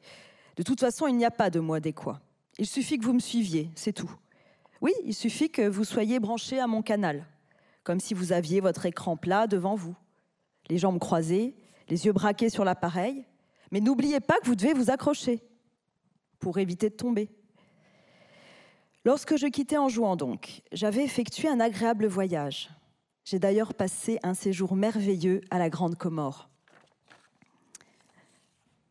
De 0.57 0.63
toute 0.63 0.81
façon, 0.81 1.07
il 1.09 1.17
n'y 1.19 1.27
a 1.27 1.31
pas 1.31 1.51
de 1.51 1.61
mot 1.61 1.75
adéquat. 1.75 2.19
Il 2.57 2.65
suffit 2.65 2.99
que 2.99 3.05
vous 3.05 3.13
me 3.13 3.19
suiviez, 3.21 3.69
c'est 3.75 3.93
tout. 3.93 4.11
Oui, 4.81 4.93
il 5.05 5.15
suffit 5.15 5.51
que 5.51 5.69
vous 5.69 5.85
soyez 5.85 6.21
branché 6.21 6.59
à 6.59 6.67
mon 6.67 6.81
canal, 6.81 7.27
comme 7.85 8.01
si 8.01 8.15
vous 8.15 8.33
aviez 8.33 8.63
votre 8.63 8.87
écran 8.87 9.19
plat 9.19 9.47
devant 9.47 9.75
vous, 9.75 9.95
les 10.71 10.79
jambes 10.79 10.99
croisées, 10.99 11.55
les 11.91 12.07
yeux 12.07 12.15
braqués 12.15 12.49
sur 12.49 12.65
l'appareil. 12.65 13.27
Mais 13.73 13.81
n'oubliez 13.81 14.21
pas 14.21 14.41
que 14.41 14.47
vous 14.47 14.57
devez 14.57 14.73
vous 14.73 14.91
accrocher 14.91 15.43
pour 16.39 16.57
éviter 16.57 16.89
de 16.89 16.97
tomber. 16.97 17.29
Lorsque 19.05 19.37
je 19.37 19.49
quittais 19.49 19.77
en 19.77 19.91
jouant 19.91 20.17
donc, 20.17 20.63
j'avais 20.73 21.05
effectué 21.05 21.47
un 21.47 21.61
agréable 21.61 22.07
voyage. 22.07 22.71
J'ai 23.27 23.39
d'ailleurs 23.39 23.75
passé 23.75 24.19
un 24.23 24.33
séjour 24.33 24.77
merveilleux 24.77 25.43
à 25.51 25.59
la 25.59 25.69
Grande 25.69 25.97
Comore. 25.97 26.51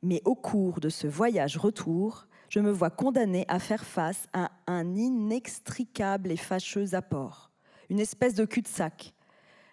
Mais 0.01 0.21
au 0.25 0.35
cours 0.35 0.79
de 0.79 0.89
ce 0.89 1.07
voyage 1.07 1.57
retour, 1.57 2.27
je 2.49 2.59
me 2.59 2.71
vois 2.71 2.89
condamné 2.89 3.45
à 3.47 3.59
faire 3.59 3.83
face 3.83 4.27
à 4.33 4.51
un 4.67 4.95
inextricable 4.95 6.31
et 6.31 6.37
fâcheux 6.37 6.95
apport, 6.95 7.51
une 7.89 7.99
espèce 7.99 8.33
de 8.33 8.45
cul-de-sac. 8.45 9.13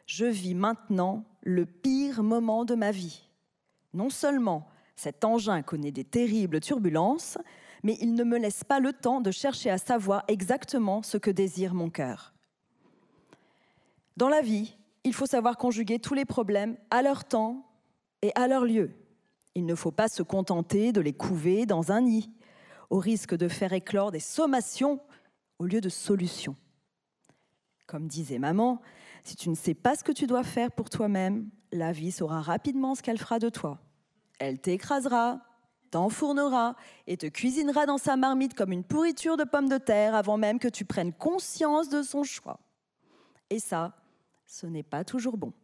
Je 0.06 0.26
vis 0.26 0.54
maintenant 0.54 1.24
le 1.42 1.64
pire 1.64 2.22
moment 2.22 2.64
de 2.64 2.74
ma 2.74 2.90
vie. 2.90 3.28
Non 3.94 4.10
seulement 4.10 4.68
cet 4.94 5.24
engin 5.24 5.62
connaît 5.62 5.92
des 5.92 6.04
terribles 6.04 6.60
turbulences, 6.60 7.38
mais 7.82 7.96
il 8.00 8.14
ne 8.14 8.24
me 8.24 8.38
laisse 8.38 8.64
pas 8.64 8.80
le 8.80 8.92
temps 8.92 9.20
de 9.20 9.30
chercher 9.30 9.70
à 9.70 9.78
savoir 9.78 10.24
exactement 10.28 11.02
ce 11.02 11.18
que 11.18 11.30
désire 11.30 11.74
mon 11.74 11.90
cœur. 11.90 12.34
Dans 14.16 14.28
la 14.28 14.40
vie, 14.40 14.76
il 15.04 15.14
faut 15.14 15.26
savoir 15.26 15.56
conjuguer 15.56 15.98
tous 15.98 16.14
les 16.14 16.24
problèmes 16.24 16.76
à 16.90 17.02
leur 17.02 17.24
temps 17.24 17.66
et 18.22 18.32
à 18.34 18.48
leur 18.48 18.64
lieu. 18.64 18.90
Il 19.56 19.64
ne 19.64 19.74
faut 19.74 19.90
pas 19.90 20.08
se 20.08 20.22
contenter 20.22 20.92
de 20.92 21.00
les 21.00 21.14
couver 21.14 21.64
dans 21.64 21.90
un 21.90 22.02
nid, 22.02 22.30
au 22.90 22.98
risque 22.98 23.34
de 23.34 23.48
faire 23.48 23.72
éclore 23.72 24.12
des 24.12 24.20
sommations 24.20 25.00
au 25.58 25.64
lieu 25.64 25.80
de 25.80 25.88
solutions. 25.88 26.56
Comme 27.86 28.06
disait 28.06 28.38
maman, 28.38 28.82
si 29.24 29.34
tu 29.34 29.48
ne 29.48 29.54
sais 29.54 29.72
pas 29.72 29.96
ce 29.96 30.04
que 30.04 30.12
tu 30.12 30.26
dois 30.26 30.42
faire 30.42 30.70
pour 30.70 30.90
toi-même, 30.90 31.48
la 31.72 31.90
vie 31.90 32.12
saura 32.12 32.42
rapidement 32.42 32.94
ce 32.94 33.02
qu'elle 33.02 33.16
fera 33.16 33.38
de 33.38 33.48
toi. 33.48 33.80
Elle 34.38 34.60
t'écrasera, 34.60 35.40
t'enfournera 35.90 36.76
et 37.06 37.16
te 37.16 37.24
cuisinera 37.24 37.86
dans 37.86 37.96
sa 37.96 38.16
marmite 38.16 38.52
comme 38.52 38.72
une 38.72 38.84
pourriture 38.84 39.38
de 39.38 39.44
pommes 39.44 39.70
de 39.70 39.78
terre 39.78 40.14
avant 40.14 40.36
même 40.36 40.58
que 40.58 40.68
tu 40.68 40.84
prennes 40.84 41.14
conscience 41.14 41.88
de 41.88 42.02
son 42.02 42.24
choix. 42.24 42.60
Et 43.48 43.58
ça, 43.58 43.96
ce 44.46 44.66
n'est 44.66 44.82
pas 44.82 45.02
toujours 45.02 45.38
bon. 45.38 45.54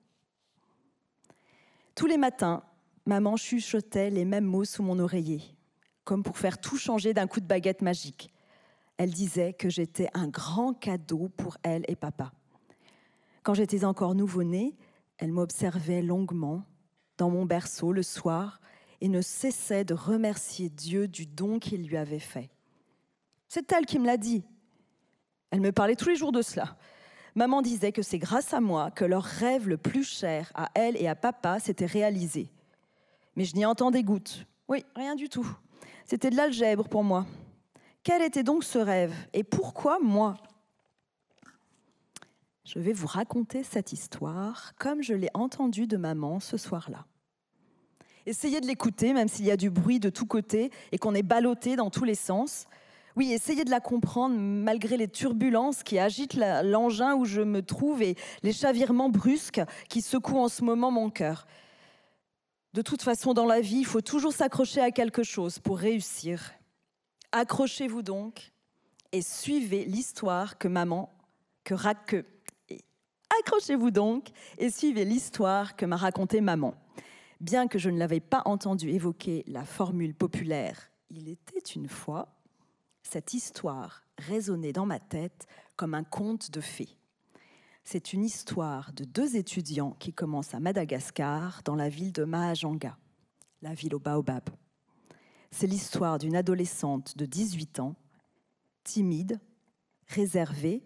Tous 1.94 2.06
les 2.06 2.16
matins, 2.16 2.62
maman 3.06 3.36
chuchotait 3.36 4.10
les 4.10 4.24
mêmes 4.24 4.44
mots 4.44 4.64
sous 4.64 4.82
mon 4.82 4.98
oreiller, 4.98 5.42
comme 6.04 6.22
pour 6.22 6.38
faire 6.38 6.58
tout 6.58 6.76
changer 6.76 7.14
d'un 7.14 7.26
coup 7.26 7.40
de 7.40 7.46
baguette 7.46 7.82
magique. 7.82 8.32
Elle 8.96 9.10
disait 9.10 9.52
que 9.52 9.68
j'étais 9.68 10.08
un 10.14 10.28
grand 10.28 10.74
cadeau 10.74 11.28
pour 11.36 11.56
elle 11.62 11.84
et 11.88 11.96
papa. 11.96 12.32
Quand 13.42 13.54
j'étais 13.54 13.84
encore 13.84 14.14
nouveau-né, 14.14 14.76
elle 15.18 15.32
m'observait 15.32 16.02
longuement 16.02 16.64
dans 17.18 17.30
mon 17.30 17.44
berceau 17.44 17.92
le 17.92 18.02
soir 18.02 18.60
et 19.00 19.08
ne 19.08 19.20
cessait 19.20 19.84
de 19.84 19.94
remercier 19.94 20.68
Dieu 20.68 21.08
du 21.08 21.26
don 21.26 21.58
qu'il 21.58 21.86
lui 21.86 21.96
avait 21.96 22.20
fait. 22.20 22.50
C'est 23.48 23.70
elle 23.72 23.86
qui 23.86 23.98
me 23.98 24.06
l'a 24.06 24.16
dit. 24.16 24.44
Elle 25.50 25.60
me 25.60 25.72
parlait 25.72 25.96
tous 25.96 26.08
les 26.08 26.16
jours 26.16 26.32
de 26.32 26.40
cela. 26.42 26.76
Maman 27.34 27.62
disait 27.62 27.92
que 27.92 28.02
c'est 28.02 28.18
grâce 28.18 28.54
à 28.54 28.60
moi 28.60 28.90
que 28.90 29.04
leur 29.04 29.24
rêve 29.24 29.68
le 29.68 29.76
plus 29.76 30.04
cher 30.04 30.52
à 30.54 30.70
elle 30.74 30.96
et 30.96 31.08
à 31.08 31.14
papa 31.14 31.58
s'était 31.58 31.86
réalisé. 31.86 32.50
Mais 33.36 33.44
je 33.44 33.56
n'y 33.56 33.64
entendais 33.64 34.02
goutte. 34.02 34.46
Oui, 34.68 34.84
rien 34.94 35.14
du 35.14 35.28
tout. 35.28 35.46
C'était 36.04 36.30
de 36.30 36.36
l'algèbre 36.36 36.88
pour 36.88 37.04
moi. 37.04 37.26
Quel 38.02 38.22
était 38.22 38.42
donc 38.42 38.64
ce 38.64 38.78
rêve? 38.78 39.14
Et 39.32 39.44
pourquoi 39.44 39.98
moi? 40.00 40.34
Je 42.64 42.78
vais 42.78 42.92
vous 42.92 43.06
raconter 43.06 43.64
cette 43.64 43.92
histoire 43.92 44.72
comme 44.76 45.02
je 45.02 45.14
l'ai 45.14 45.30
entendue 45.34 45.86
de 45.86 45.96
maman 45.96 46.40
ce 46.40 46.56
soir-là. 46.56 47.06
Essayez 48.24 48.60
de 48.60 48.66
l'écouter, 48.66 49.12
même 49.12 49.28
s'il 49.28 49.44
y 49.44 49.50
a 49.50 49.56
du 49.56 49.68
bruit 49.68 49.98
de 49.98 50.08
tous 50.08 50.26
côtés 50.26 50.70
et 50.92 50.98
qu'on 50.98 51.14
est 51.14 51.24
ballotté 51.24 51.74
dans 51.74 51.90
tous 51.90 52.04
les 52.04 52.14
sens. 52.14 52.66
Oui, 53.16 53.32
essayez 53.32 53.64
de 53.64 53.70
la 53.70 53.80
comprendre 53.80 54.36
malgré 54.38 54.96
les 54.96 55.08
turbulences 55.08 55.82
qui 55.82 55.98
agitent 55.98 56.34
l'engin 56.34 57.14
où 57.14 57.24
je 57.24 57.42
me 57.42 57.62
trouve 57.62 58.00
et 58.00 58.16
les 58.42 58.52
chavirements 58.52 59.10
brusques 59.10 59.60
qui 59.88 60.02
secouent 60.02 60.38
en 60.38 60.48
ce 60.48 60.64
moment 60.64 60.90
mon 60.90 61.10
cœur. 61.10 61.46
De 62.74 62.80
toute 62.80 63.02
façon, 63.02 63.34
dans 63.34 63.46
la 63.46 63.60
vie, 63.60 63.80
il 63.80 63.86
faut 63.86 64.00
toujours 64.00 64.32
s'accrocher 64.32 64.80
à 64.80 64.90
quelque 64.90 65.22
chose 65.22 65.58
pour 65.58 65.78
réussir. 65.78 66.52
Accrochez-vous 67.32 68.02
donc 68.02 68.52
et 69.12 69.20
suivez 69.20 69.84
l'histoire 69.84 70.56
que 70.56 70.68
maman, 70.68 71.12
que, 71.64 71.74
que 72.06 72.24
accrochez-vous 73.40 73.90
donc 73.90 74.28
et 74.56 74.70
suivez 74.70 75.04
l'histoire 75.04 75.76
que 75.76 75.84
m'a 75.84 75.96
racontée 75.96 76.40
maman. 76.40 76.74
Bien 77.40 77.68
que 77.68 77.78
je 77.78 77.90
ne 77.90 77.98
l'avais 77.98 78.20
pas 78.20 78.42
entendu 78.46 78.88
évoquer 78.88 79.44
la 79.46 79.64
formule 79.64 80.14
populaire 80.14 80.90
Il 81.10 81.28
était 81.28 81.58
une 81.58 81.88
fois, 81.88 82.34
cette 83.02 83.34
histoire 83.34 84.02
résonnait 84.16 84.72
dans 84.72 84.86
ma 84.86 85.00
tête 85.00 85.46
comme 85.76 85.94
un 85.94 86.04
conte 86.04 86.50
de 86.50 86.60
fées. 86.60 86.96
C'est 87.84 88.12
une 88.12 88.24
histoire 88.24 88.92
de 88.92 89.04
deux 89.04 89.36
étudiants 89.36 89.96
qui 89.98 90.12
commencent 90.12 90.54
à 90.54 90.60
Madagascar, 90.60 91.62
dans 91.64 91.74
la 91.74 91.88
ville 91.88 92.12
de 92.12 92.24
Mahajanga, 92.24 92.96
la 93.60 93.74
ville 93.74 93.94
au 93.94 93.98
baobab. 93.98 94.48
C'est 95.50 95.66
l'histoire 95.66 96.18
d'une 96.18 96.36
adolescente 96.36 97.16
de 97.18 97.26
18 97.26 97.80
ans, 97.80 97.96
timide, 98.84 99.40
réservée, 100.06 100.82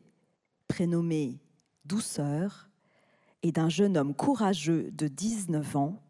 prénommée 0.69 1.41
Douceur, 1.85 2.69
et 3.43 3.53
d'un 3.53 3.69
jeune 3.69 3.97
homme 3.97 4.15
courageux 4.15 4.91
de 4.91 5.07
19 5.07 5.77
ans, 5.77 6.03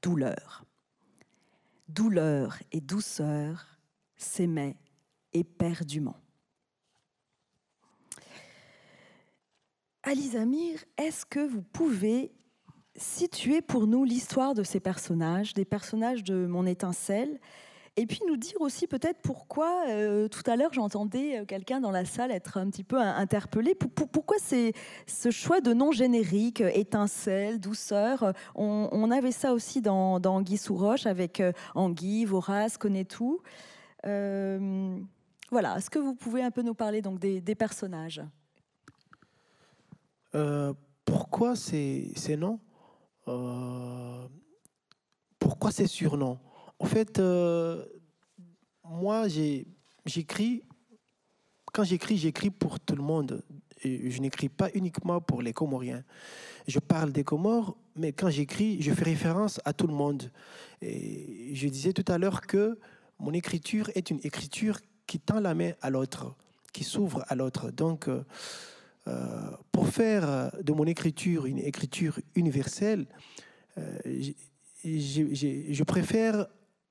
Douleur. 0.00 0.64
Douleur 1.88 2.58
et 2.70 2.80
douceur 2.80 3.78
s'aimaient 4.16 4.76
éperdument. 5.32 6.21
Alice 10.04 10.34
Amir, 10.34 10.80
est-ce 10.98 11.24
que 11.24 11.38
vous 11.38 11.62
pouvez 11.62 12.32
situer 12.96 13.62
pour 13.62 13.86
nous 13.86 14.02
l'histoire 14.02 14.52
de 14.52 14.64
ces 14.64 14.80
personnages, 14.80 15.54
des 15.54 15.64
personnages 15.64 16.24
de 16.24 16.46
Mon 16.46 16.66
étincelle, 16.66 17.38
et 17.96 18.06
puis 18.06 18.20
nous 18.26 18.36
dire 18.36 18.60
aussi 18.60 18.88
peut-être 18.88 19.20
pourquoi, 19.22 19.84
euh, 19.88 20.26
tout 20.26 20.42
à 20.46 20.56
l'heure 20.56 20.72
j'entendais 20.72 21.38
euh, 21.38 21.44
quelqu'un 21.44 21.78
dans 21.78 21.92
la 21.92 22.04
salle 22.04 22.32
être 22.32 22.56
un 22.56 22.68
petit 22.68 22.82
peu 22.82 22.98
interpellé, 22.98 23.76
pourquoi 23.76 24.38
c'est 24.40 24.72
ce 25.06 25.30
choix 25.30 25.60
de 25.60 25.72
nom 25.72 25.92
générique, 25.92 26.62
étincelle, 26.62 27.60
douceur, 27.60 28.32
on, 28.56 29.10
avait 29.12 29.30
ça 29.30 29.52
aussi 29.52 29.82
dans, 29.82 30.18
dans 30.18 30.40
Guy 30.40 30.58
Roche 30.68 31.06
avec 31.06 31.38
euh, 31.40 31.52
Anguille, 31.76 32.24
Vorace, 32.24 32.76
connaît 32.76 33.04
tout. 33.04 33.40
Voilà, 34.02 35.76
est-ce 35.76 35.90
que 35.90 35.98
vous 36.00 36.14
pouvez 36.14 36.42
un 36.42 36.50
peu 36.50 36.62
nous 36.62 36.74
parler 36.74 37.02
donc 37.02 37.20
des, 37.20 37.54
personnages? 37.54 38.22
Euh, 40.34 40.72
Pourquoi 41.04 41.56
ces, 41.56 42.12
ces 42.16 42.36
noms 42.36 42.60
euh, 43.28 44.26
Pourquoi 45.38 45.70
ces 45.70 45.86
surnoms 45.86 46.38
En 46.78 46.86
fait, 46.86 47.18
euh, 47.18 47.84
moi, 48.84 49.26
j'écris, 50.06 50.62
quand 51.72 51.84
j'écris, 51.84 52.16
j'écris 52.16 52.50
pour 52.50 52.80
tout 52.80 52.96
le 52.96 53.02
monde. 53.02 53.42
Je 53.84 54.20
n'écris 54.20 54.48
pas 54.48 54.68
uniquement 54.74 55.20
pour 55.20 55.42
les 55.42 55.52
Comoriens. 55.52 56.04
Je 56.68 56.78
parle 56.78 57.10
des 57.10 57.24
Comores, 57.24 57.76
mais 57.96 58.12
quand 58.12 58.30
j'écris, 58.30 58.80
je 58.80 58.92
fais 58.92 59.04
référence 59.04 59.60
à 59.64 59.72
tout 59.72 59.88
le 59.88 59.94
monde. 59.94 60.30
Et 60.80 61.52
je 61.54 61.68
disais 61.68 61.92
tout 61.92 62.04
à 62.06 62.18
l'heure 62.18 62.42
que 62.42 62.78
mon 63.18 63.32
écriture 63.32 63.90
est 63.94 64.10
une 64.10 64.20
écriture 64.24 64.80
qui 65.06 65.20
tend 65.20 65.40
la 65.40 65.54
main 65.54 65.72
à 65.80 65.90
l'autre, 65.90 66.34
qui 66.72 66.84
s'ouvre 66.84 67.24
à 67.28 67.34
l'autre. 67.34 67.70
Donc, 67.70 68.08
euh, 68.08 68.14
euh, 68.18 68.24
pour 69.72 69.88
faire 69.88 70.52
de 70.62 70.72
mon 70.72 70.84
écriture 70.84 71.46
une 71.46 71.58
écriture 71.58 72.18
universelle, 72.34 73.06
je 74.84 75.82
préfère 75.82 76.46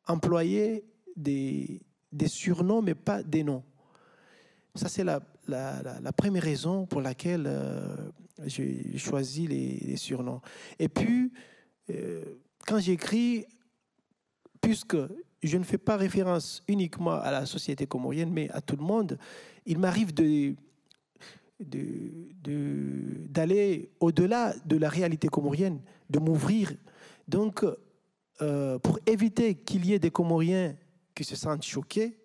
employer 0.08 0.84
des, 1.16 1.82
surnoms, 2.28 2.82
mais 2.82 2.96
pas 2.96 3.24
des 3.24 3.44
noms. 3.44 3.64
Ça, 4.76 4.90
c'est 4.90 5.04
la, 5.04 5.22
première 6.16 6.44
raison 6.44 6.86
pour 6.86 7.02
laquelle 7.02 7.50
j'ai 8.46 8.98
choisi 8.98 9.48
les, 9.48 9.96
surnoms. 9.98 10.42
Et 10.80 10.90
puis, 10.90 11.32
quand 12.68 12.80
j'écris, 12.80 13.46
puisque 14.62 14.98
je 15.44 15.58
ne 15.58 15.64
fais 15.64 15.78
pas 15.78 15.98
référence 15.98 16.64
uniquement 16.68 17.20
à 17.20 17.32
la 17.32 17.46
société 17.46 17.88
comorienne, 17.88 18.32
mais 18.32 18.50
à 18.52 18.62
tout 18.62 18.76
le 18.76 18.84
monde, 18.84 19.18
il 19.66 19.80
m'arrive 19.80 20.14
de, 20.14 20.56
d'aller 23.30 23.92
au-delà 24.00 24.54
de 24.66 24.78
la 24.78 24.90
réalité 24.90 25.28
comorienne, 25.28 25.80
de 26.10 26.20
m'ouvrir. 26.20 26.74
Donc, 27.28 27.64
euh, 28.42 28.80
pour 28.80 29.00
éviter 29.06 29.56
qu'il 29.56 29.86
y 29.86 29.94
ait 29.94 30.00
des 30.00 30.10
Comoriens 30.10 30.76
qui 31.14 31.24
se 31.24 31.36
sentent 31.36 31.64
choqués, 31.64 32.18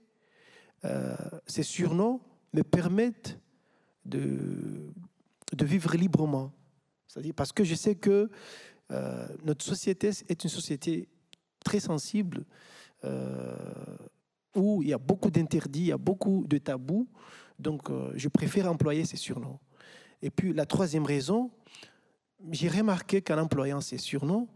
euh, 0.85 1.15
ces 1.47 1.63
surnoms 1.63 2.21
me 2.55 2.63
permettent 2.63 3.39
de, 4.05 4.89
de 5.53 5.65
vivre 5.65 5.95
librement. 5.97 6.53
C'est-à-dire 7.07 7.35
parce 7.35 7.53
que 7.53 7.65
je 7.65 7.75
sais 7.75 7.97
que 7.97 8.31
euh, 8.93 9.29
notre 9.45 9.65
société 9.65 10.11
est 10.29 10.45
une 10.45 10.51
société 10.51 11.09
très 11.65 11.81
sensible, 11.81 12.45
où 14.57 14.83
il 14.83 14.89
y 14.89 14.93
a 14.93 14.99
beaucoup 14.99 15.31
d'interdits, 15.31 15.81
il 15.81 15.87
y 15.87 15.93
a 15.93 15.99
beaucoup 15.99 16.45
de 16.49 16.59
tabous. 16.59 17.07
Donc, 17.59 17.91
euh, 17.91 18.13
je 18.15 18.29
préfère 18.29 18.71
employer 18.71 19.05
ces 19.05 19.17
surnoms. 19.17 19.59
Et 20.23 20.31
puis, 20.31 20.53
la 20.53 20.67
troisième 20.67 21.05
raison, 21.05 21.51
j'ai 22.51 22.69
remarqué 22.69 23.23
qu'en 23.23 23.39
employant 23.39 23.81
ces 23.81 23.99
surnoms, 23.99 24.49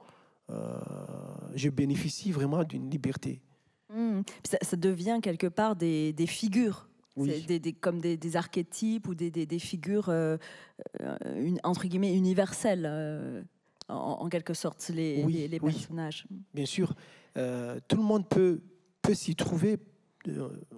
je 1.54 1.68
bénéficie 1.68 2.32
vraiment 2.32 2.64
d'une 2.64 2.90
liberté. 2.90 3.40
Mmh. 3.88 4.22
Ça, 4.62 4.76
devient 4.76 5.20
quelque 5.22 5.46
part 5.46 5.76
des, 5.76 6.12
des 6.12 6.26
figures 6.26 6.88
Des, 7.16 7.72
comme 7.80 8.00
des, 8.00 8.36
archétypes 8.36 9.06
ou 9.06 9.14
des, 9.14 9.58
figures, 9.60 10.10
une, 10.10 11.60
entre 11.62 11.86
guillemets, 11.86 12.16
universelles 12.16 13.44
en, 13.90 14.28
quelque 14.28 14.54
sorte, 14.54 14.88
les, 14.88 15.48
les, 15.48 15.60
personnages. 15.60 16.26
Bien 16.52 16.66
sûr, 16.66 16.94
euh, 17.36 17.78
tout 17.88 17.96
le 17.96 18.02
monde 18.02 18.28
peut, 18.28 18.60
peut 19.02 19.14
s'y 19.14 19.34
trouver, 19.34 19.74
euh, 19.74 19.76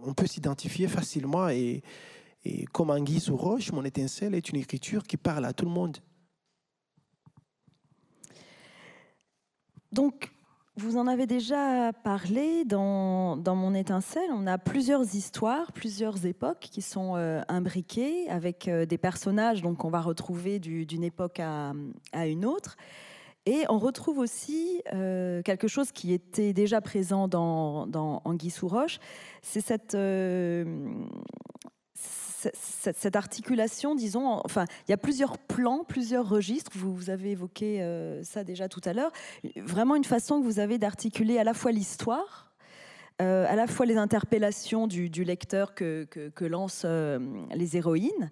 on 0.02 0.14
peut 0.14 0.26
s'identifier 0.26 0.88
facilement 0.88 1.48
et, 1.48 1.82
et 2.44 2.64
comme 2.66 2.90
Anguille 2.90 3.30
ou 3.30 3.36
Roche, 3.36 3.72
mon 3.72 3.84
étincelle 3.84 4.34
est 4.34 4.48
une 4.48 4.56
écriture 4.56 5.04
qui 5.04 5.16
parle 5.16 5.44
à 5.44 5.52
tout 5.52 5.64
le 5.64 5.70
monde. 5.70 5.98
Donc, 9.92 10.32
vous 10.76 10.96
en 10.96 11.06
avez 11.06 11.26
déjà 11.26 11.92
parlé 11.92 12.64
dans, 12.64 13.36
dans, 13.36 13.54
Mon 13.54 13.74
étincelle. 13.74 14.30
On 14.32 14.46
a 14.46 14.56
plusieurs 14.56 15.14
histoires, 15.14 15.70
plusieurs 15.72 16.24
époques 16.24 16.60
qui 16.60 16.80
sont 16.80 17.14
euh, 17.16 17.42
imbriquées 17.48 18.28
avec 18.30 18.68
euh, 18.68 18.86
des 18.86 18.96
personnages 18.96 19.60
qu'on 19.60 19.90
va 19.90 20.00
retrouver 20.00 20.58
d'une 20.58 21.04
époque 21.04 21.40
à, 21.40 21.74
à, 22.12 22.26
une 22.26 22.46
autre. 22.46 22.78
Et 23.44 23.64
on 23.68 23.78
retrouve 23.78 24.18
aussi 24.18 24.82
euh, 24.92 25.42
quelque 25.42 25.66
chose 25.66 25.90
qui 25.90 26.12
était 26.12 26.52
déjà 26.52 26.80
présent 26.80 27.26
dans, 27.26 27.86
dans 27.86 28.22
Anguille 28.24 28.50
sous 28.50 28.70
c'est 29.42 29.60
cette, 29.60 29.96
cette, 32.94 33.16
articulation, 33.16 33.94
disons, 33.94 34.40
enfin, 34.44 34.64
il 34.86 34.90
y 34.90 34.94
a 34.94 34.96
plusieurs 34.96 35.38
plans, 35.38 35.84
plusieurs 35.84 36.28
registres. 36.28 36.72
Vous, 36.74 37.10
avez 37.10 37.32
évoqué 37.32 37.82
euh, 37.82 38.22
ça 38.24 38.44
déjà 38.44 38.68
tout 38.68 38.80
à 38.84 38.92
l'heure. 38.92 39.12
Vraiment 39.56 39.94
une 39.94 40.04
façon 40.04 40.40
que 40.40 40.44
vous 40.44 40.58
avez 40.58 40.78
d'articuler 40.78 41.38
à 41.38 41.44
la 41.44 41.54
fois 41.54 41.72
l'histoire, 41.72 42.52
euh, 43.20 43.46
à 43.48 43.56
la 43.56 43.66
fois 43.66 43.86
les 43.86 43.96
interpellations 43.96 44.86
du, 44.86 45.24
lecteur 45.24 45.74
que, 45.74 46.06
lancent 46.40 46.82
euh, 46.84 47.18
les 47.54 47.76
héroïnes. 47.76 48.30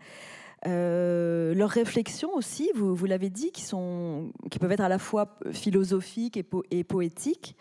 Leurs 0.66 1.70
réflexions 1.70 2.35
aussi, 2.35 2.70
vous, 2.75 2.94
vous 2.94 3.07
l'avez 3.07 3.31
dit, 3.31 3.51
qui, 3.51 3.62
sont, 3.62 4.33
qui 4.51 4.59
peuvent 4.59 4.73
être 4.73 4.81
à 4.81 4.88
la 4.88 4.99
fois 4.99 5.38
philosophiques 5.53 6.38
et, 6.70 6.85
poétiques. 6.85 7.57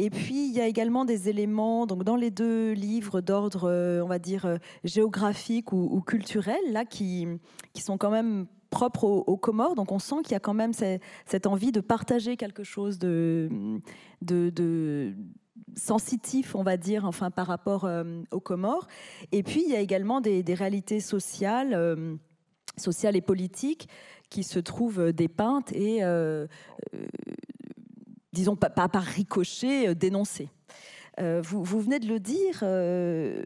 Et 0.00 0.10
puis, 0.10 0.48
il 0.48 0.54
y 0.54 0.60
a 0.60 0.66
également 0.66 1.04
des 1.04 1.28
éléments, 1.28 1.86
donc 1.86 2.04
dans 2.04 2.14
les 2.14 2.30
deux 2.30 2.72
livres 2.72 3.20
d'ordre, 3.20 3.68
euh, 3.68 4.00
on 4.00 4.06
va 4.06 4.20
dire, 4.20 4.46
euh, 4.46 4.58
géographique 4.84 5.72
ou, 5.72 6.00
culturel, 6.06 6.60
là, 6.70 6.84
qui, 6.84 7.26
qui 7.72 7.82
sont 7.82 7.98
quand 7.98 8.10
même 8.10 8.46
propres 8.70 9.04
aux, 9.04 9.36
Comores. 9.36 9.74
Donc, 9.74 9.90
on 9.90 9.98
sent 9.98 10.16
qu'il 10.22 10.32
y 10.32 10.36
a 10.36 10.40
quand 10.40 10.54
même 10.54 10.72
cette, 10.72 11.46
envie 11.46 11.72
de 11.72 11.80
partager 11.80 12.36
quelque 12.36 12.62
chose 12.62 12.98
de, 12.98 13.48
sensitif, 15.76 16.54
on 16.54 16.62
va 16.62 16.76
dire, 16.76 17.04
enfin, 17.04 17.30
par 17.30 17.46
rapport 17.46 17.84
euh, 17.84 18.22
aux 18.30 18.40
Comores. 18.40 18.86
Et 19.32 19.42
puis, 19.42 19.62
il 19.66 19.72
y 19.72 19.76
a 19.76 19.80
également 19.80 20.20
des, 20.20 20.42
réalités 20.54 21.00
sociales, 21.00 22.18
sociales 22.76 23.16
et 23.16 23.20
politiques 23.20 23.88
qui 24.30 24.42
se 24.42 24.58
trouvent 24.58 25.12
dépeintes 25.12 25.72
et 25.72 26.02
disons, 28.32 28.56
pas, 28.56 28.70
par 28.70 29.02
ricochet, 29.02 29.88
euh, 29.88 29.94
dénoncé. 29.94 30.48
Euh, 31.20 31.40
vous, 31.42 31.64
vous, 31.64 31.80
venez 31.80 31.98
de 31.98 32.06
le 32.06 32.20
dire, 32.20 32.60
euh, 32.62 33.42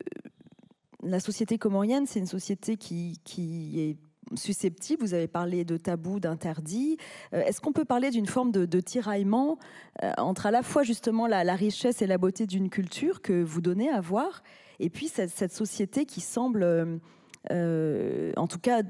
la 1.02 1.20
société 1.20 1.58
comorienne, 1.58 2.06
c'est 2.06 2.18
une 2.18 2.26
société 2.26 2.76
qui, 2.76 3.18
qui, 3.24 3.80
est 3.80 3.96
susceptible, 4.36 5.02
vous 5.02 5.14
avez 5.14 5.28
parlé 5.28 5.64
de 5.64 5.76
tabou, 5.76 6.20
d'interdit. 6.20 6.96
Est-ce 7.32 7.60
qu'on 7.60 7.72
peut 7.72 7.84
parler 7.84 8.10
d'une 8.10 8.26
forme 8.26 8.52
de, 8.52 8.80
tiraillement 8.80 9.58
entre 10.18 10.46
à 10.46 10.50
la 10.50 10.62
fois 10.62 10.82
justement 10.82 11.26
la, 11.26 11.54
richesse 11.54 12.02
et 12.02 12.06
la 12.06 12.18
beauté 12.18 12.46
d'une 12.46 12.70
culture 12.70 13.22
que 13.22 13.42
vous 13.42 13.60
donnez 13.60 13.90
à 13.90 14.00
voir, 14.00 14.42
et 14.80 14.90
puis 14.90 15.08
cette, 15.08 15.52
société 15.52 16.06
qui 16.06 16.20
semble 16.20 17.00
euh, 17.50 18.32
en 18.36 18.46
tout 18.46 18.60
cas 18.60 18.82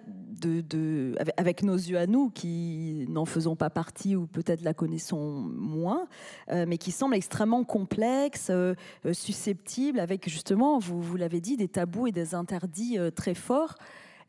avec, 1.36 1.62
nos 1.62 1.76
yeux 1.76 1.98
à 1.98 2.06
nous, 2.06 2.30
qui 2.30 3.06
n'en 3.08 3.24
faisons 3.24 3.56
pas 3.56 3.70
partie 3.70 4.16
ou 4.16 4.26
peut-être 4.26 4.62
la 4.62 4.74
connaissons 4.74 5.30
moins, 5.40 6.08
euh, 6.50 6.66
mais 6.66 6.78
qui 6.78 6.90
semble 6.90 7.14
extrêmement 7.14 7.64
complexe, 7.64 8.48
euh, 8.50 8.74
susceptible, 9.12 10.00
avec 10.00 10.28
justement, 10.28 10.78
vous 10.78 11.16
l'avez 11.16 11.40
dit, 11.40 11.56
des 11.56 11.68
tabous 11.68 12.08
et 12.08 12.12
des 12.12 12.34
interdits 12.34 12.98
très 13.14 13.34
forts. 13.34 13.76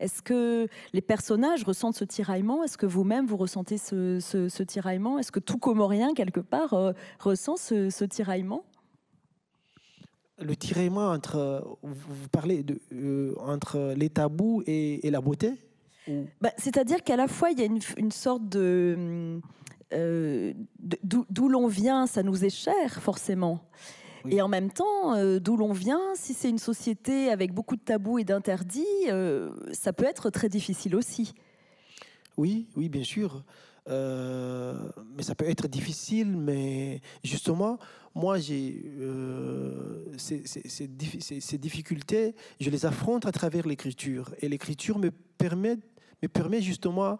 Est-ce 0.00 0.22
que 0.22 0.68
les 0.92 1.00
personnages 1.00 1.64
ressentent 1.64 1.96
ce 1.96 2.04
tiraillement? 2.04 2.64
Est-ce 2.64 2.78
que 2.78 2.86
vous-même, 2.86 3.26
vous 3.26 3.36
ressentez 3.36 3.78
ce, 3.78 4.62
tiraillement? 4.62 5.18
Est-ce 5.18 5.32
que 5.32 5.40
tout 5.40 5.58
Comorien, 5.58 6.14
quelque 6.14 6.40
part, 6.40 6.74
ressent 7.20 7.56
ce 7.56 8.04
tiraillement? 8.04 8.64
Le 10.38 10.56
tiraillement 10.56 11.10
entre, 11.10 11.78
vous 11.82 12.28
parlez 12.28 12.64
de, 12.64 12.80
euh, 12.92 13.34
entre 13.38 13.94
les 13.96 14.10
tabous 14.10 14.64
et, 14.66 15.08
la 15.08 15.20
beauté 15.20 15.52
bah, 16.40 16.50
C'est-à-dire 16.58 17.04
qu'à 17.04 17.16
la 17.16 17.28
fois, 17.28 17.50
il 17.50 17.60
y 17.60 17.62
a 17.62 17.66
une, 17.96 18.10
sorte 18.10 18.48
de... 18.48 19.40
Euh, 19.92 20.52
d'où 21.04 21.48
l'on 21.48 21.68
vient, 21.68 22.08
ça 22.08 22.24
nous 22.24 22.44
est 22.44 22.50
cher, 22.50 23.00
forcément. 23.00 23.60
Et 24.30 24.40
en 24.40 24.48
même 24.48 24.70
temps, 24.70 25.14
euh, 25.14 25.38
d'où 25.38 25.56
l'on 25.56 25.72
vient, 25.72 26.00
si 26.14 26.34
c'est 26.34 26.48
une 26.48 26.58
société 26.58 27.30
avec 27.30 27.52
beaucoup 27.52 27.76
de 27.76 27.82
tabous 27.82 28.18
et 28.18 28.24
d'interdits, 28.24 28.86
ça 29.72 29.92
peut 29.92 30.06
être 30.06 30.30
très 30.30 30.48
difficile 30.48 30.96
aussi. 30.96 31.34
Oui, 32.36 32.66
oui, 32.76 32.88
bien 32.88 33.04
sûr. 33.04 33.44
mais 33.86 35.22
ça 35.22 35.34
peut 35.34 35.48
être 35.48 35.68
difficile, 35.68 36.36
mais 36.36 37.00
justement, 37.22 37.78
moi, 38.14 38.38
j'ai 38.38 38.80
euh, 39.00 40.04
ces, 40.16 41.58
difficultés, 41.58 42.34
je 42.60 42.70
les 42.70 42.86
affronte 42.86 43.26
à 43.26 43.32
travers 43.32 43.66
l'écriture. 43.66 44.32
Et 44.40 44.48
l'écriture 44.48 44.98
me 44.98 45.10
permet, 45.10 45.78
me 46.22 46.28
permet 46.28 46.62
justement 46.62 47.18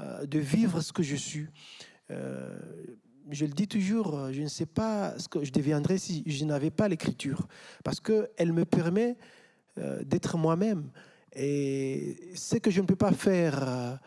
euh, 0.00 0.24
de 0.24 0.38
vivre 0.38 0.80
ce 0.80 0.92
que 0.92 1.02
je 1.02 1.16
suis. 1.16 1.48
Euh, 3.26 3.30
je 3.30 3.44
le 3.44 3.52
dis 3.52 3.68
toujours, 3.68 4.32
je 4.32 4.42
ne 4.42 4.48
sais 4.48 4.66
pas 4.66 5.18
ce 5.18 5.28
que 5.28 5.44
je 5.44 5.52
deviendrais 5.52 5.98
si 5.98 6.22
je 6.26 6.44
n'avais 6.44 6.70
pas 6.70 6.88
l'écriture, 6.88 7.46
parce 7.84 8.00
qu'elle 8.00 8.52
me 8.52 8.64
permet 8.64 9.16
d'être 10.04 10.38
moi-même. 10.38 10.90
Et 11.34 12.16
ce 12.34 12.56
que 12.56 12.70
je 12.70 12.80
ne 12.80 12.86
peux 12.86 12.96
pas 12.96 13.12
faire 13.12 13.98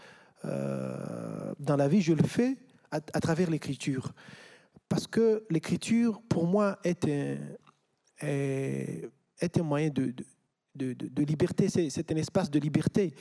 dans 0.43 1.75
la 1.77 1.88
vie, 1.88 2.01
je 2.01 2.13
le 2.13 2.23
fais 2.23 2.58
à 2.89 3.19
travers 3.19 3.51
l'écriture. 3.51 4.13
Parce 4.89 5.05
que 5.05 5.45
l'écriture, 5.51 6.21
pour 6.27 6.47
moi, 6.47 6.79
est 6.84 7.05
un, 7.05 7.38
est, 8.19 9.58
un 9.58 9.63
moyen 9.63 9.89
de, 9.89 10.13
de, 10.75 10.93
de, 10.93 11.23
liberté, 11.23 11.69
c'est 11.69 12.12
un 12.12 12.15
espace 12.15 12.49
de 12.49 12.60
liberté. 12.60 13.13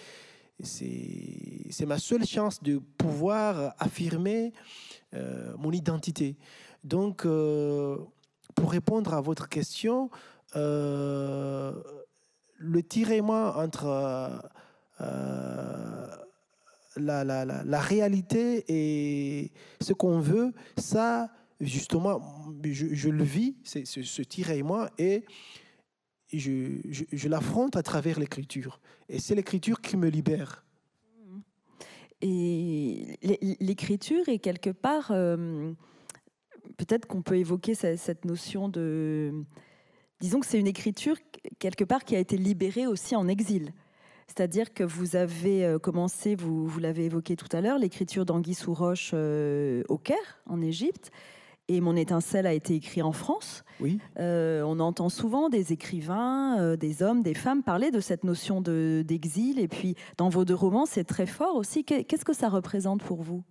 C'est 0.63 1.87
ma 1.87 1.99
seule 1.99 2.25
chance 2.27 2.63
de 2.63 2.79
pouvoir 2.79 3.75
affirmer 3.79 4.53
euh, 5.15 5.55
mon 5.57 5.71
identité. 5.73 6.37
Donc, 6.85 7.25
euh, 7.25 7.97
pour 8.55 8.73
répondre 8.73 9.15
à 9.15 9.21
votre 9.21 9.49
question, 9.49 10.11
euh, 10.57 11.73
le 12.57 12.83
tiraillement 12.83 13.57
entre 13.57 14.43
la, 16.97 17.25
la, 17.25 17.45
la, 17.45 17.81
réalité 17.81 18.65
et 18.69 19.53
ce 19.81 19.93
qu'on 19.93 20.19
veut, 20.19 20.53
ça, 20.77 21.31
justement, 21.61 22.21
je, 22.65 23.09
le 23.09 23.25
vis, 23.25 23.55
c'est 23.63 23.87
ce, 23.87 24.03
ce 24.03 24.23
tiraillement, 24.23 24.87
et 24.99 25.25
je, 26.33 27.29
l'affronte 27.29 27.77
à 27.77 27.83
travers 27.83 28.19
l'écriture. 28.19 28.81
Et 29.09 29.19
c'est 29.19 29.35
l'écriture 29.35 29.81
qui 29.81 29.97
me 29.97 30.09
libère. 30.09 30.65
Et 32.21 33.17
l'écriture 33.61 34.29
est 34.29 34.41
quelque 34.41 34.71
part, 34.71 35.13
euh, 35.13 35.73
peut-être 36.77 37.07
qu'on 37.07 37.23
peut 37.23 37.37
évoquer 37.37 37.75
cette 37.75 38.25
notion 38.25 38.69
de... 38.69 39.33
Disons 40.21 40.41
que 40.41 40.47
c'est 40.47 40.59
une 40.59 40.67
écriture 40.67 41.17
quelque 41.61 41.85
part 41.85 42.05
qui 42.05 42.17
a 42.17 42.19
été 42.19 42.37
libérée 42.37 42.89
aussi 42.89 43.15
en 43.15 43.29
exil. 43.29 43.73
C'est-à-dire 44.27 44.75
que 44.75 44.85
vous 44.85 45.17
avez 45.17 45.65
euh, 45.65 45.79
commencé, 45.79 46.35
vous, 46.35 46.67
vous 46.67 46.79
l'avez 46.81 47.07
évoqué 47.07 47.37
tout 47.37 47.49
à 47.53 47.61
l'heure, 47.61 47.79
l'écriture 47.79 48.25
d'Anguille 48.25 48.55
sous 48.55 48.75
roche 48.75 49.13
euh, 49.15 49.83
au 49.89 49.97
Caire, 49.97 50.43
en 50.47 50.61
Égypte. 50.61 51.11
Et 51.69 51.81
Mon 51.81 51.97
étincelle 51.97 52.47
a 52.47 52.53
été 52.53 52.75
écrit 52.75 53.03
en 53.03 53.13
France. 53.13 53.63
Oui. 53.81 53.99
Euh, 54.19 54.63
on 54.63 54.81
entend 54.81 55.09
souvent 55.09 55.49
des 55.51 55.73
écrivains, 55.73 56.77
des 56.77 57.03
hommes, 57.03 57.23
des 57.23 57.35
femmes 57.35 57.63
parler 57.63 57.91
de 57.91 58.01
cette 58.01 58.25
notion 58.25 58.61
d'exil. 58.61 59.59
et 59.59 59.69
puis, 59.69 59.95
dans 60.17 60.29
vos 60.29 60.45
deux 60.45 60.55
romans, 60.55 60.87
c'est 60.87 61.05
très 61.05 61.27
fort 61.27 61.57
aussi. 61.57 61.85
Qu'est-ce 61.85 62.25
que 62.25 62.33
ça 62.33 62.49
représente 62.49 63.03
pour 63.03 63.23
vous 63.23 63.45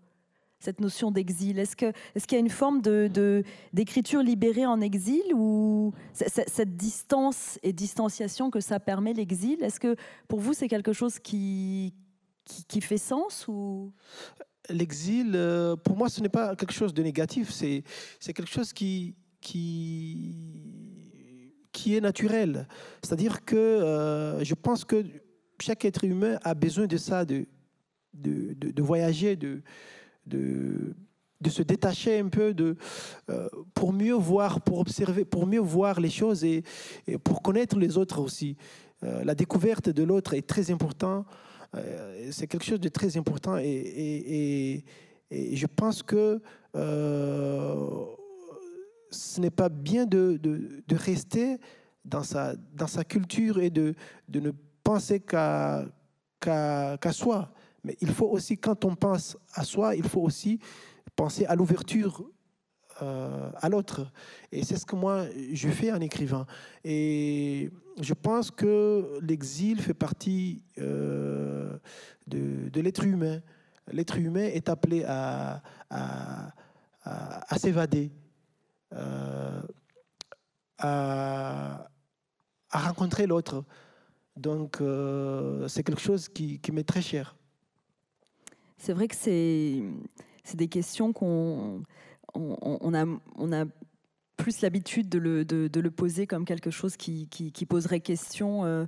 cette 0.60 0.82
notion 0.82 1.12
d'exil? 1.12 1.60
Est-ce 1.60 1.76
qu'il 1.76 1.88
est 1.88 2.32
y 2.32 2.36
a 2.36 2.40
une 2.40 2.50
forme 2.50 2.82
d'écriture 2.82 4.22
de, 4.22 4.26
libérée 4.26 4.66
en 4.66 4.82
exil 4.82 5.24
ou 5.34 5.94
cette 6.14 6.76
distance 6.76 7.60
et 7.64 7.74
distanciation 7.74 8.50
que 8.50 8.60
ça 8.60 8.80
permet 8.80 9.14
l'exil? 9.14 9.62
Est-ce 9.64 9.80
que 9.80 9.96
pour 10.28 10.40
vous 10.40 10.54
c'est 10.54 10.68
quelque 10.68 10.94
chose 10.94 11.20
qui, 11.20 11.94
qui, 12.68 12.82
fait 12.82 12.98
sens 12.98 13.48
ou? 13.48 13.92
L'exil, 14.70 15.32
euh, 15.36 15.76
pour 15.76 15.96
moi, 15.96 16.10
ce 16.10 16.22
n'est 16.22 16.30
pas 16.30 16.56
quelque 16.56 16.74
chose 16.74 16.94
de 16.94 17.02
négatif, 17.02 17.52
c'est 17.52 17.84
quelque 18.34 18.50
chose 18.50 18.74
qui, 18.74 19.16
est 21.86 22.02
naturel. 22.02 22.68
C'est-à-dire 23.02 23.46
que 23.46 23.56
euh, 23.56 24.44
je 24.44 24.54
pense 24.56 24.84
que 24.84 25.06
chaque 25.62 25.86
être 25.86 26.04
humain 26.04 26.38
a 26.44 26.54
besoin 26.54 26.86
de 26.86 26.98
ça, 26.98 27.24
de, 27.24 27.48
voyager, 28.78 29.36
de, 29.36 29.64
se 31.48 31.62
détacher 31.62 32.20
un 32.20 32.28
peu 32.28 32.54
euh, 33.30 33.50
pour 33.74 33.94
mieux 33.94 34.16
voir, 34.16 34.62
pour 34.62 34.80
observer, 34.80 35.24
pour 35.24 35.48
mieux 35.48 35.62
voir 35.62 36.02
les 36.02 36.10
choses 36.10 36.44
et, 36.44 36.64
pour 37.24 37.42
connaître 37.42 37.78
les 37.78 37.98
autres 37.98 38.20
aussi. 38.20 38.58
La 39.02 39.36
découverte 39.36 39.90
de 39.90 40.04
l'autre 40.04 40.34
est 40.34 40.48
très 40.48 40.72
important. 40.72 41.24
Euh, 41.76 42.30
c'est 42.32 42.48
quelque 42.48 42.66
chose 42.66 42.80
de 42.80 42.90
très 42.90 43.18
important 43.18 43.58
et, 43.58 44.84
je 45.32 45.66
pense 45.66 46.04
que 46.04 46.42
ce 49.12 49.42
n'est 49.42 49.50
pas 49.50 49.70
bien 49.70 50.06
de, 50.06 50.40
rester 50.92 51.58
dans 52.06 52.24
sa, 52.24 52.56
dans 52.74 52.88
sa 52.88 53.04
culture 53.04 53.60
et 53.60 53.70
de, 53.70 53.94
de 54.30 54.40
ne 54.40 54.52
penser 54.84 55.20
qu'à 55.20 55.86
qu'à 56.40 57.12
soi. 57.12 57.52
Mais 57.84 57.98
il 58.02 58.10
faut 58.10 58.28
aussi, 58.28 58.58
quand 58.58 58.86
on 58.86 58.96
pense 58.96 59.38
à 59.54 59.64
soi, 59.64 59.96
il 59.96 60.04
faut 60.04 60.22
aussi 60.22 60.60
penser 61.16 61.46
à 61.46 61.56
l'ouverture 61.56 62.24
euh, 63.02 63.52
à 63.56 63.70
l'autre. 63.70 64.12
Et 64.52 64.64
c'est 64.64 64.78
ce 64.78 64.86
que 64.86 64.96
moi, 64.96 65.26
je 65.54 65.70
fais 65.70 65.92
en 65.92 66.02
écrivant. 66.02 66.46
Et 66.84 67.70
je 68.00 68.14
pense 68.14 68.52
que 68.52 69.20
l'exil 69.22 69.82
fait 69.82 69.94
partie 69.94 70.64
euh, 70.80 71.78
de, 72.28 72.82
l'être 72.82 73.04
humain. 73.04 73.42
L'être 73.92 74.18
humain 74.18 74.46
est 74.46 74.70
appelé 74.70 75.04
à, 75.06 75.62
à, 75.90 77.58
s'évader, 77.58 78.12
euh, 78.94 79.62
à, 80.78 81.88
rencontrer 82.72 83.28
l'autre. 83.28 83.64
Donc, 84.36 84.78
c'est 85.68 85.84
quelque 85.84 86.02
chose 86.02 86.28
qui, 86.30 86.60
qui 86.60 86.72
m'est 86.72 86.84
très 86.84 87.02
cher 87.02 87.38
c'est 88.78 88.94
vrai 88.94 89.08
que 89.08 89.16
c'est 89.16 89.84
des 90.56 90.68
questions 90.68 91.12
qu'on 91.14 91.84
on, 92.34 92.94
a, 92.94 93.06
on 93.36 93.52
a 93.52 93.66
plus 94.38 94.62
l'habitude 94.62 95.10
de 95.10 95.20
le, 95.20 95.44
de, 95.44 95.80
le, 95.80 95.92
poser 95.92 96.28
comme 96.28 96.46
quelque 96.46 96.72
chose 96.72 96.96
qui, 96.96 97.28
qui, 97.28 97.66
poserait 97.66 98.00
question. 98.00 98.64
Euh, 98.66 98.86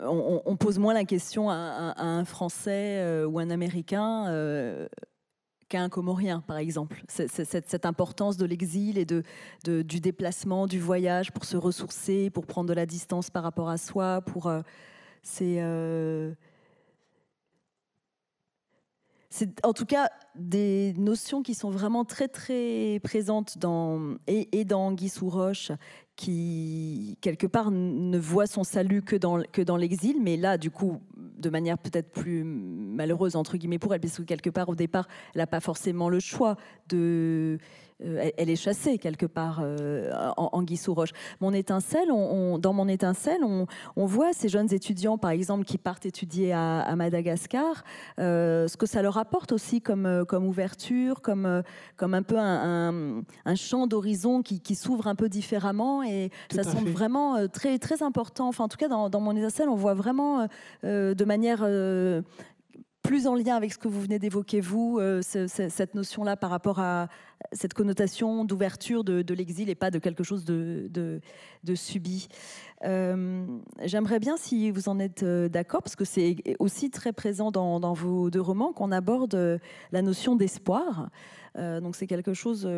on, 0.00 0.56
pose 0.56 0.78
moins 0.78 0.92
la 0.92 1.04
question 1.04 1.48
à, 1.48 1.94
un 1.96 2.24
Français 2.24 2.98
euh, 2.98 3.26
ou 3.26 3.38
un 3.38 3.50
Américain 3.50 4.26
euh, 4.28 4.88
qu'à 5.68 5.80
un 5.80 5.88
Comorien, 5.88 6.40
par 6.40 6.58
exemple. 6.58 7.02
cette, 7.08 7.86
importance 7.86 8.36
de 8.36 8.44
l'exil 8.44 8.98
et 8.98 9.06
de, 9.06 9.22
du 9.64 10.00
déplacement, 10.00 10.66
du 10.66 10.80
voyage 10.80 11.32
pour 11.32 11.44
se 11.44 11.56
ressourcer, 11.56 12.30
pour 12.30 12.46
prendre 12.46 12.68
de 12.68 12.74
la 12.74 12.86
distance 12.86 13.30
par 13.30 13.44
rapport 13.44 13.70
à 13.70 13.78
soi, 13.78 14.20
pour 14.20 14.52
c'est 15.22 15.60
c'est 19.36 19.64
en 19.66 19.74
tout 19.74 19.84
cas 19.84 20.08
des 20.34 20.94
notions 20.96 21.42
qui 21.42 21.52
sont 21.52 21.68
vraiment 21.68 22.06
très 22.06 22.26
très 22.26 23.00
présentes 23.02 23.58
dans 23.58 24.16
et, 24.26 24.64
dans 24.64 24.92
Guy 24.92 25.12
Roche 25.20 25.72
qui 26.16 27.18
quelque 27.20 27.46
part 27.46 27.70
ne 27.70 28.18
voit 28.18 28.46
son 28.46 28.64
salut 28.64 29.02
que 29.02 29.14
dans 29.14 29.42
que 29.52 29.60
dans 29.60 29.76
l'exil 29.76 30.22
mais 30.22 30.38
là 30.38 30.56
du 30.56 30.70
coup 30.70 31.02
de 31.16 31.50
manière 31.50 31.76
peut-être 31.76 32.10
plus 32.10 32.44
malheureuse 32.44 33.36
entre 33.36 33.58
guillemets 33.58 33.78
pour 33.78 33.92
elle 33.92 34.00
puisque 34.00 34.24
quelque 34.24 34.48
part 34.48 34.70
au 34.70 34.74
départ 34.74 35.06
elle 35.34 35.40
n'a 35.40 35.46
pas 35.46 35.60
forcément 35.60 36.08
le 36.08 36.20
choix 36.20 36.56
de 36.88 37.58
euh, 38.04 38.30
elle 38.36 38.50
est 38.50 38.56
chassée 38.56 38.98
quelque 38.98 39.24
part 39.24 39.60
euh, 39.62 40.12
en, 40.36 40.50
en 40.52 40.64
Roche. 40.94 41.12
Mon 41.40 41.52
étincelle, 41.52 42.08
dans 42.08 42.72
mon 42.72 42.88
étincelle, 42.88 43.40
on, 43.42 44.06
voit 44.06 44.32
ces 44.32 44.48
jeunes 44.48 44.72
étudiants, 44.72 45.16
par 45.16 45.30
exemple, 45.30 45.64
qui 45.64 45.78
partent 45.78 46.06
étudier 46.06 46.52
à, 46.52 46.94
Madagascar, 46.96 47.84
euh, 48.18 48.68
ce 48.68 48.76
que 48.76 48.86
ça 48.86 49.02
leur 49.02 49.16
apporte 49.18 49.52
aussi 49.52 49.80
comme, 49.80 50.24
comme 50.28 50.46
ouverture, 50.46 51.22
comme, 51.22 51.62
comme 51.96 52.14
un 52.14 52.22
peu 52.22 52.36
un, 52.38 53.24
champ 53.54 53.86
d'horizon 53.86 54.42
qui, 54.42 54.74
s'ouvre 54.74 55.06
un 55.06 55.14
peu 55.14 55.28
différemment. 55.28 56.02
Et 56.02 56.30
ça 56.50 56.62
semble 56.62 56.90
vraiment 56.90 57.48
très, 57.48 57.78
très 57.78 58.02
important. 58.02 58.48
Enfin, 58.48 58.64
en 58.64 58.68
tout 58.68 58.76
cas, 58.76 58.88
dans, 58.88 59.08
dans 59.08 59.20
mon 59.20 59.34
étincelle, 59.34 59.68
on 59.68 59.76
voit 59.76 59.94
vraiment 59.94 60.46
de 60.82 61.24
manière 61.24 61.64
plus 63.06 63.26
en 63.26 63.34
lien 63.36 63.54
avec 63.54 63.72
ce 63.72 63.78
que 63.78 63.88
vous 63.88 64.00
venez 64.00 64.18
d'évoquer, 64.18 64.60
vous, 64.60 64.98
euh, 64.98 65.22
cette 65.22 65.94
notion-là 65.94 66.36
par 66.36 66.50
rapport 66.50 66.80
à 66.80 67.08
cette 67.52 67.72
connotation 67.72 68.44
d'ouverture 68.44 69.04
de, 69.04 69.34
l'exil 69.34 69.70
et 69.70 69.74
pas 69.74 69.90
de 69.90 69.98
quelque 69.98 70.24
chose 70.24 70.44
de, 70.44 71.20
subi. 71.74 72.28
Euh, 72.84 73.46
j'aimerais 73.84 74.18
bien, 74.18 74.36
si 74.36 74.70
vous 74.70 74.88
en 74.88 74.98
êtes 74.98 75.22
euh, 75.22 75.48
d'accord, 75.48 75.82
parce 75.82 75.94
que 75.96 76.04
c'est 76.04 76.36
aussi 76.58 76.90
très 76.90 77.12
présent 77.12 77.50
dans, 77.50 77.92
vos 77.92 78.30
deux 78.30 78.40
romans, 78.40 78.72
qu'on 78.72 78.90
aborde 78.90 79.60
la 79.92 80.02
notion 80.02 80.34
d'espoir. 80.34 81.10
donc 81.56 81.94
c'est 81.94 82.06
quelque 82.06 82.34
chose 82.34 82.68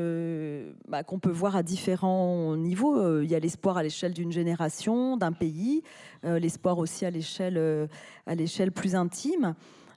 bah, 0.88 1.04
qu'on 1.04 1.18
peut 1.18 1.30
voir 1.30 1.56
à 1.56 1.62
différents 1.62 2.54
niveaux. 2.56 3.22
Il 3.22 3.30
y 3.30 3.34
a 3.34 3.40
l'espoir 3.40 3.78
à 3.78 3.82
l'échelle 3.82 4.12
d'une 4.12 4.32
génération, 4.32 5.16
d'un 5.16 5.32
pays, 5.32 5.82
l'espoir 6.22 6.78
aussi 6.78 7.06
à 7.06 7.10
l'échelle 7.10 8.72
plus 8.74 8.94
intime. 8.94 9.54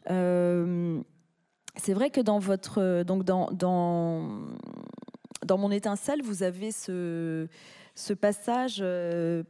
Euh, 0.10 1.02
c'est 1.76 1.94
vrai 1.94 2.10
que 2.10 2.22
dans 2.22 2.40
votre 2.40 3.04
donc 3.04 3.24
dans, 3.24 3.50
dans, 3.52 4.42
dans 5.46 5.58
mon 5.58 5.72
étincelle, 5.72 6.22
vous 6.24 6.44
avez 6.44 6.72
ce, 6.72 7.48
passage. 8.20 8.80
Euh, 8.82 9.44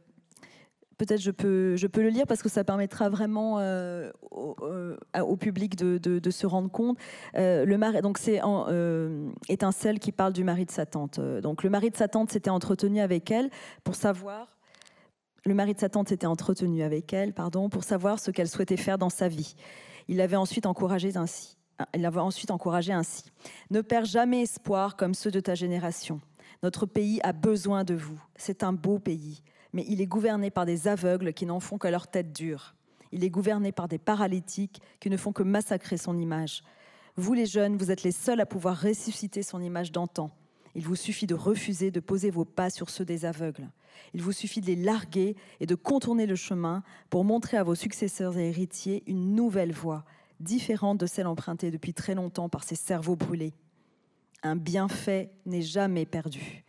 peut-être 0.98 1.20
je 1.20 1.32
peux, 1.32 1.74
je 1.76 1.86
peux 1.88 2.02
le 2.02 2.10
lire 2.10 2.26
parce 2.26 2.42
que 2.42 2.48
ça 2.48 2.62
permettra 2.62 3.08
vraiment 3.08 3.58
euh, 3.58 4.10
au, 4.30 5.36
public 5.36 5.74
de, 5.74 5.98
de, 5.98 6.30
se 6.30 6.46
rendre 6.46 6.70
compte. 6.70 6.96
le 7.34 7.76
mari, 7.76 8.00
donc 8.02 8.18
c'est 8.18 8.40
étincelle 9.48 9.98
qui 9.98 10.12
parle 10.12 10.32
du 10.32 10.44
mari 10.44 10.64
de 10.64 10.70
sa 10.70 10.86
tante. 10.86 11.18
Donc 11.18 11.64
le 11.64 11.70
mari 11.70 11.90
de 11.90 11.96
sa 11.96 12.08
tante 12.08 12.30
s'était 12.30 12.50
entretenu 12.50 13.00
avec 13.00 13.30
elle 13.30 13.50
pour 13.82 13.96
savoir. 13.96 14.58
Le 15.44 15.54
mari 15.54 15.74
de 15.74 15.80
sa 15.80 15.88
tante 15.88 16.08
s'était 16.08 16.26
entretenu 16.26 16.84
avec 16.84 17.12
elle, 17.12 17.32
pardon, 17.32 17.68
pour 17.68 17.82
savoir 17.82 18.20
ce 18.20 18.30
qu'elle 18.30 18.48
souhaitait 18.48 18.76
faire 18.76 18.96
dans 18.96 19.10
sa 19.10 19.26
vie. 19.26 19.56
Il 20.08 20.16
l'avait 20.16 20.36
ensuite 20.36 20.66
encouragé 20.66 21.16
ainsi. 21.16 21.56
Il 21.94 22.02
l'avait 22.02 22.20
ensuite 22.20 22.50
encouragé 22.50 22.92
ainsi. 22.92 23.24
Ne 23.70 23.80
perds 23.80 24.04
jamais 24.04 24.42
espoir 24.42 24.96
comme 24.96 25.14
ceux 25.14 25.30
de 25.30 25.40
ta 25.40 25.54
génération. 25.54 26.20
Notre 26.62 26.86
pays 26.86 27.20
a 27.22 27.32
besoin 27.32 27.84
de 27.84 27.94
vous. 27.94 28.20
C'est 28.36 28.62
un 28.62 28.72
beau 28.72 28.98
pays, 28.98 29.42
mais 29.72 29.84
il 29.88 30.00
est 30.00 30.06
gouverné 30.06 30.50
par 30.50 30.66
des 30.66 30.86
aveugles 30.86 31.32
qui 31.32 31.46
n'en 31.46 31.60
font 31.60 31.78
que 31.78 31.88
leur 31.88 32.06
tête 32.06 32.32
dure. 32.32 32.74
Il 33.10 33.24
est 33.24 33.30
gouverné 33.30 33.72
par 33.72 33.88
des 33.88 33.98
paralytiques 33.98 34.80
qui 35.00 35.10
ne 35.10 35.16
font 35.16 35.32
que 35.32 35.42
massacrer 35.42 35.96
son 35.96 36.18
image. 36.18 36.62
Vous 37.16 37.34
les 37.34 37.46
jeunes, 37.46 37.76
vous 37.76 37.90
êtes 37.90 38.04
les 38.04 38.12
seuls 38.12 38.40
à 38.40 38.46
pouvoir 38.46 38.80
ressusciter 38.80 39.42
son 39.42 39.60
image 39.60 39.92
d'antan. 39.92 40.30
Il 40.74 40.84
vous 40.84 40.96
suffit 40.96 41.26
de 41.26 41.34
refuser 41.34 41.90
de 41.90 42.00
poser 42.00 42.30
vos 42.30 42.44
pas 42.44 42.70
sur 42.70 42.88
ceux 42.90 43.04
des 43.04 43.24
aveugles. 43.24 43.68
Il 44.14 44.22
vous 44.22 44.32
suffit 44.32 44.60
de 44.60 44.66
les 44.66 44.76
larguer 44.76 45.36
et 45.60 45.66
de 45.66 45.74
contourner 45.74 46.26
le 46.26 46.36
chemin 46.36 46.82
pour 47.10 47.24
montrer 47.24 47.56
à 47.56 47.62
vos 47.62 47.74
successeurs 47.74 48.38
et 48.38 48.48
héritiers 48.48 49.02
une 49.06 49.34
nouvelle 49.34 49.72
voie, 49.72 50.04
différente 50.40 50.98
de 50.98 51.06
celle 51.06 51.26
empruntée 51.26 51.70
depuis 51.70 51.94
très 51.94 52.14
longtemps 52.14 52.48
par 52.48 52.64
ces 52.64 52.74
cerveaux 52.74 53.16
brûlés. 53.16 53.54
Un 54.42 54.56
bienfait 54.56 55.30
n'est 55.46 55.62
jamais 55.62 56.06
perdu. 56.06 56.64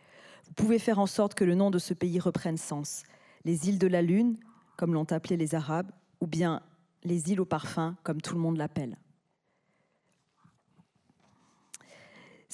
Vous 0.46 0.52
pouvez 0.54 0.78
faire 0.78 0.98
en 0.98 1.06
sorte 1.06 1.34
que 1.34 1.44
le 1.44 1.54
nom 1.54 1.70
de 1.70 1.78
ce 1.78 1.94
pays 1.94 2.20
reprenne 2.20 2.58
sens. 2.58 3.02
Les 3.44 3.68
îles 3.68 3.78
de 3.78 3.86
la 3.86 4.02
Lune, 4.02 4.36
comme 4.76 4.94
l'ont 4.94 5.10
appelé 5.10 5.36
les 5.36 5.54
Arabes, 5.54 5.90
ou 6.20 6.26
bien 6.26 6.62
les 7.02 7.32
îles 7.32 7.40
au 7.40 7.44
parfum, 7.44 7.96
comme 8.02 8.20
tout 8.20 8.34
le 8.34 8.40
monde 8.40 8.56
l'appelle. 8.56 8.96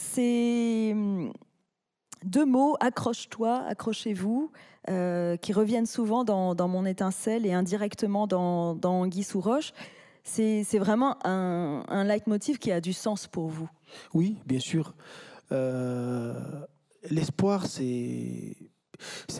C'est 0.00 0.90
hum, 0.92 1.32
deux 2.24 2.46
mots, 2.46 2.76
accroche-toi, 2.80 3.62
accrochez-vous, 3.66 4.50
euh, 4.88 5.36
qui 5.36 5.52
reviennent 5.52 5.86
souvent 5.86 6.24
dans, 6.24 6.68
mon 6.68 6.86
étincelle 6.86 7.46
et 7.46 7.52
indirectement 7.52 8.26
dans, 8.26 9.06
Guy 9.06 9.22
sous 9.22 9.40
roche. 9.40 9.72
C'est 10.24 10.78
vraiment 10.78 11.16
un, 11.26 11.84
un 11.88 12.04
leitmotiv 12.04 12.58
qui 12.58 12.72
a 12.72 12.80
du 12.80 12.92
sens 12.92 13.26
pour 13.26 13.48
vous. 13.48 13.68
Oui, 14.14 14.36
bien 14.46 14.60
sûr. 14.60 14.94
Euh, 15.52 16.34
l'espoir, 17.10 17.66
c'est 17.66 18.56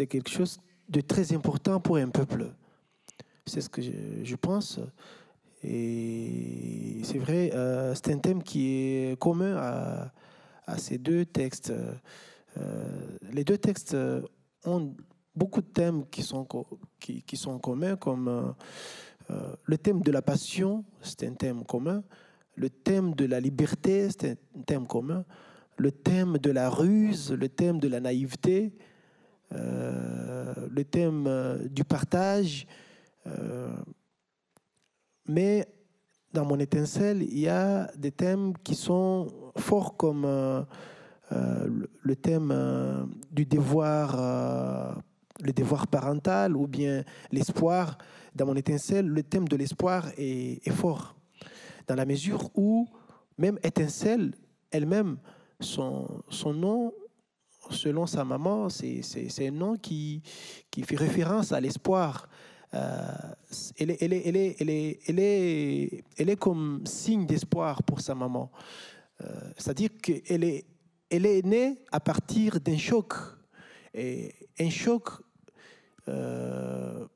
quelque 0.09 0.31
chose 0.31 0.61
de 0.89 1.01
très 1.01 1.33
important 1.33 1.81
pour 1.81 1.97
un 1.97 2.09
peuple. 2.09 2.53
C'est 3.47 3.61
ce 3.61 3.71
que 3.71 3.81
je, 3.83 4.37
pense. 4.37 4.79
Et 5.63 7.01
c'est 7.05 7.19
vrai, 7.19 7.51
euh, 7.55 7.95
c'est 7.95 8.13
un 8.13 8.19
thème 8.19 8.43
qui 8.43 8.69
est 8.69 9.19
commun 9.19 9.57
à, 9.57 10.13
à 10.71 10.79
ces 10.79 10.99
deux 10.99 11.25
textes. 11.25 11.71
Euh, 11.71 13.17
les 13.33 13.45
deux 13.45 13.59
textes 13.59 13.97
ont 14.65 14.95
beaucoup 15.35 15.61
de 15.61 15.67
thèmes 15.67 16.05
qui 16.11 16.23
sont, 16.23 16.47
qui, 16.99 17.37
sont 17.37 17.59
communs, 17.59 17.97
comme 17.97 18.55
euh, 19.31 19.55
le 19.65 19.79
thème 19.79 20.01
de 20.03 20.11
la 20.11 20.23
passion, 20.23 20.85
c'est 21.03 21.25
un 21.25 21.35
thème 21.35 21.65
commun. 21.65 22.03
Le 22.57 22.69
thème 22.69 23.15
de 23.15 23.25
la 23.25 23.41
liberté, 23.41 24.09
c'est 24.11 24.31
un 24.31 24.63
thème 24.63 24.87
commun. 24.87 25.25
Le 25.77 25.93
thème 25.93 26.39
de 26.39 26.51
la 26.51 26.69
ruse, 26.69 27.33
le 27.33 27.49
thème 27.49 27.79
de 27.79 27.89
la 27.89 28.01
naïveté, 28.01 28.75
euh, 29.53 30.55
le 30.71 30.85
thème 30.85 31.27
euh, 31.27 31.69
du 31.69 31.85
partage. 31.85 32.67
mais 35.27 35.67
dans 36.33 36.45
mon 36.45 36.59
étincelle, 36.59 37.23
il 37.23 37.39
y 37.39 37.49
a 37.49 37.91
des 37.97 38.11
thèmes 38.11 38.57
qui 38.59 38.75
sont 38.75 39.29
forts 39.57 39.97
comme 39.97 40.27
le 41.31 42.17
thème 42.17 43.09
du 43.31 43.47
devoir, 43.47 44.97
le 45.43 45.53
devoir 45.53 45.87
parental 45.87 46.57
ou 46.57 46.67
bien 46.67 47.05
l'espoir 47.33 47.99
dans 48.35 48.47
mon 48.47 48.55
étincelle, 48.55 49.07
le 49.07 49.23
thème 49.23 49.49
de 49.49 49.57
l'espoir 49.57 50.07
est, 50.17 50.71
fort, 50.71 51.17
dans 51.87 51.95
la 51.95 52.05
mesure 52.05 52.51
où 52.55 52.89
même 53.39 53.59
étincelle 53.63 54.33
elle-même, 54.71 55.19
son, 55.59 56.23
son 56.29 56.55
nom, 56.55 56.93
selon 57.71 58.07
sa 58.07 58.25
maman, 58.25 58.69
c'est 58.69 59.03
un 59.47 59.51
nom 59.51 59.77
qui, 59.77 60.23
qui 60.71 60.83
fait 60.83 60.97
référence 60.97 61.53
à 61.53 61.61
l'espoir. 61.61 62.29
Euh, 62.73 63.13
elle, 63.79 63.91
est, 63.91 64.03
elle, 64.03 64.13
est, 64.13 64.23
elle, 64.27 64.37
est, 64.37 64.99
elle, 65.09 65.19
est, 65.19 66.05
elle 66.17 66.31
est 66.31 66.37
comme 66.37 66.83
signe 66.87 67.27
d'espoir 67.27 67.83
pour 67.83 68.01
sa 68.01 68.15
maman. 68.15 68.51
Euh, 69.21 69.51
c'est-à-dire 69.57 69.91
qu'elle 70.03 70.45
est, 70.45 70.65
elle 71.11 71.27
est 71.27 71.45
née 71.45 71.83
à 71.93 72.01
partir 72.01 72.61
d'un 72.61 72.79
choc. 72.79 73.15
Et 73.93 74.33
un 74.59 74.71
choc 74.71 75.09
euh, 76.09 77.07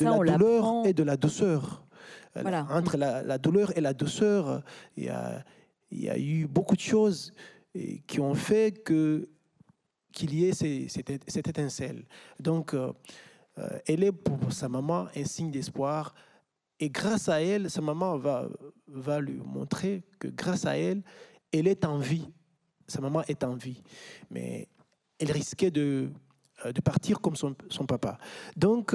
de 0.00 0.04
la 0.04 0.38
douleur 0.38 0.86
et 0.86 0.92
de 0.92 1.02
la 1.02 1.16
douceur. 1.16 1.86
Entre 2.34 2.96
la, 2.96 3.38
douleur 3.38 3.76
et 3.76 3.80
la 3.80 3.94
douceur, 3.94 4.62
il 4.96 5.04
y 5.04 5.08
a, 5.08 5.42
il 5.90 6.02
y 6.02 6.10
a 6.10 6.18
eu 6.18 6.46
beaucoup 6.46 6.76
de 6.76 6.80
choses 6.80 7.32
qui 8.06 8.20
ont 8.20 8.34
fait 8.34 8.82
que 8.82 9.28
qu'il 10.16 10.34
y 10.34 10.46
ait 10.46 10.88
cette, 10.88 11.48
étincelle. 11.48 12.06
Donc, 12.40 12.72
euh, 12.72 12.90
euh, 13.58 13.68
elle 13.86 14.02
est 14.02 14.12
pour 14.12 14.50
sa 14.50 14.66
maman 14.66 15.08
un 15.14 15.24
signe 15.24 15.50
d'espoir. 15.50 16.14
Et 16.80 16.88
grâce 16.88 17.28
à 17.28 17.42
elle, 17.42 17.70
sa 17.70 17.82
maman 17.82 18.16
va, 18.16 18.48
va 18.88 19.20
lui 19.20 19.40
montrer 19.44 20.04
que 20.18 20.28
grâce 20.28 20.64
à 20.64 20.78
elle, 20.78 21.02
elle 21.52 21.68
est 21.68 21.84
en 21.84 21.98
vie. 21.98 22.28
Sa 22.88 23.00
maman 23.00 23.22
est 23.28 23.44
en 23.44 23.54
vie. 23.54 23.82
Mais 24.30 24.68
elle 25.18 25.32
risquait 25.32 25.70
de, 25.70 26.10
euh, 26.64 26.72
de 26.72 26.80
partir 26.80 27.20
comme 27.20 27.36
son, 27.36 27.54
son 27.68 27.86
papa. 27.86 28.18
Donc, 28.56 28.94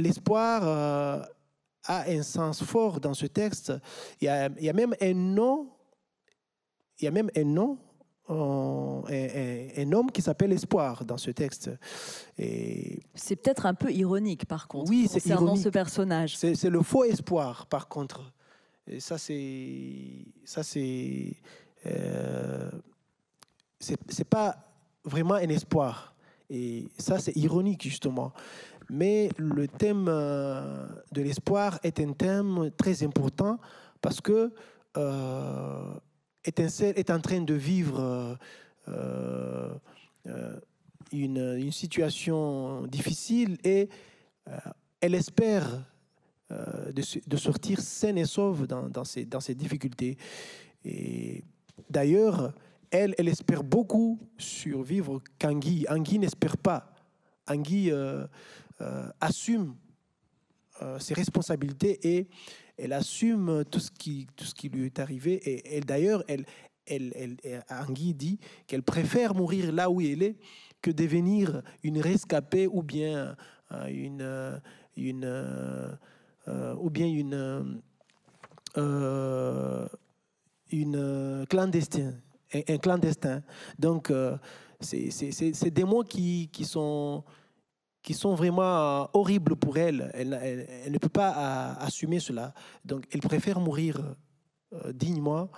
l'espoir 0.00 0.62
euh, 0.64 1.22
a 1.84 2.10
un 2.10 2.22
sens 2.22 2.62
fort 2.64 3.00
dans 3.00 3.14
ce 3.14 3.26
texte. 3.26 3.72
Il 4.20 4.24
y 4.24 4.28
a, 4.28 4.48
il 4.58 4.64
y 4.64 4.68
a 4.68 4.72
même 4.72 4.94
un 5.00 5.14
nom, 5.14 5.70
il 6.98 7.04
y 7.04 7.08
a 7.08 7.10
même 7.10 7.30
un 7.36 7.44
nom, 7.44 7.78
euh, 8.30 9.68
un, 9.76 9.92
homme 9.92 10.10
qui 10.10 10.22
s'appelle 10.22 10.52
Espoir 10.52 11.04
dans 11.04 11.16
ce 11.16 11.30
texte. 11.30 11.70
Et 12.38 13.00
c'est 13.14 13.36
peut-être 13.36 13.66
un 13.66 13.74
peu 13.74 13.92
ironique, 13.92 14.46
par 14.46 14.68
contre, 14.68 14.90
oui, 14.90 15.08
c'est 15.08 15.20
concernant 15.20 15.56
ce 15.56 15.68
personnage. 15.68 16.36
C'est 16.36 16.70
le 16.70 16.82
faux 16.82 17.04
espoir, 17.04 17.66
par 17.66 17.88
contre. 17.88 18.32
Ça, 18.98 19.18
c'est 19.18 20.24
ça, 20.44 20.62
c'est 20.62 21.36
euh, 21.86 22.70
c'est 23.78 24.28
pas 24.28 24.56
vraiment 25.04 25.34
un 25.34 25.48
espoir. 25.48 26.14
Et 26.50 26.88
ça, 26.98 27.18
c'est 27.18 27.36
ironique, 27.36 27.82
justement. 27.82 28.32
Mais 28.90 29.30
le 29.36 29.68
thème 29.68 30.06
euh, 30.08 30.86
de 31.12 31.22
l'espoir 31.22 31.78
est 31.82 32.00
un 32.00 32.12
thème 32.12 32.70
très 32.76 33.02
important 33.04 33.58
parce 34.00 34.20
que 34.20 34.52
euh, 34.96 35.94
est 36.44 37.10
en 37.10 37.20
train 37.20 37.40
de 37.40 37.54
vivre 37.54 38.36
une, 41.12 41.70
situation 41.70 42.82
difficile 42.86 43.58
et 43.62 43.88
elle 45.00 45.14
espère 45.14 45.84
de, 46.50 47.36
sortir 47.36 47.80
saine 47.80 48.18
et 48.18 48.24
sauve 48.24 48.66
dans, 48.66 49.04
ces, 49.04 49.24
dans 49.24 49.40
ces 49.40 49.54
difficultés. 49.54 50.16
Et 50.84 51.44
d'ailleurs, 51.88 52.52
elle, 52.90 53.14
elle 53.18 53.28
espère 53.28 53.62
beaucoup 53.62 54.18
survivre 54.38 55.22
qu'Angui. 55.38 55.86
Angui 55.88 56.18
n'espère 56.18 56.56
pas. 56.56 56.94
Angui 57.46 57.90
euh, 57.92 58.26
assume 59.20 59.74
euh, 60.82 60.98
ses 60.98 61.12
responsabilités 61.12 62.16
et 62.16 62.28
elle 62.78 62.94
assume 62.94 63.64
tout 63.70 63.80
ce 63.80 63.90
qui, 63.90 64.26
tout 64.36 64.44
ce 64.44 64.54
qui 64.54 64.70
lui 64.70 64.86
est 64.86 64.98
arrivé. 64.98 65.34
Et, 65.34 65.76
elle 65.76 65.84
d'ailleurs, 65.84 66.24
elle, 66.28 66.46
elle, 66.86 67.12
elle, 67.14 67.62
dit 68.14 68.38
qu'elle 68.66 68.82
préfère 68.82 69.34
mourir 69.34 69.72
là 69.72 69.90
où 69.90 70.00
elle 70.00 70.22
est 70.22 70.36
que 70.80 70.90
devenir 70.90 71.62
une 71.82 72.00
rescapée 72.00 72.66
ou 72.66 72.82
bien 72.82 73.36
euh, 73.72 74.60
une 74.96 75.98
ou 76.78 76.90
bien 76.90 77.06
une 77.06 77.82
une 80.72 81.46
clandestin, 81.48 82.14
un, 82.54 82.78
clandestin. 82.78 83.42
Donc 83.78 84.12
c'est 84.80 85.70
des 85.70 85.84
mots 85.84 86.04
qui, 86.04 86.48
qui 86.52 86.64
sont 86.64 87.24
qui 88.02 88.14
sont 88.14 88.34
vraiment 88.34 89.02
euh, 89.02 89.04
horribles 89.12 89.56
pour 89.56 89.76
elle. 89.76 90.10
Elle, 90.14 90.90
ne 90.90 90.98
peut 90.98 91.08
pas 91.08 91.30
euh, 91.30 91.84
assumer 91.84 92.20
cela. 92.20 92.54
Donc, 92.84 93.04
elle 93.10 93.20
préfère 93.20 93.60
mourir 93.60 94.00
euh, 94.72 94.92
dignement, 94.92 95.50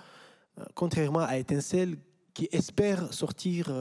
contrairement 0.75 1.21
à 1.21 1.37
Étincelle 1.37 1.97
qui 2.33 2.49
espère 2.51 3.13
sortir 3.13 3.71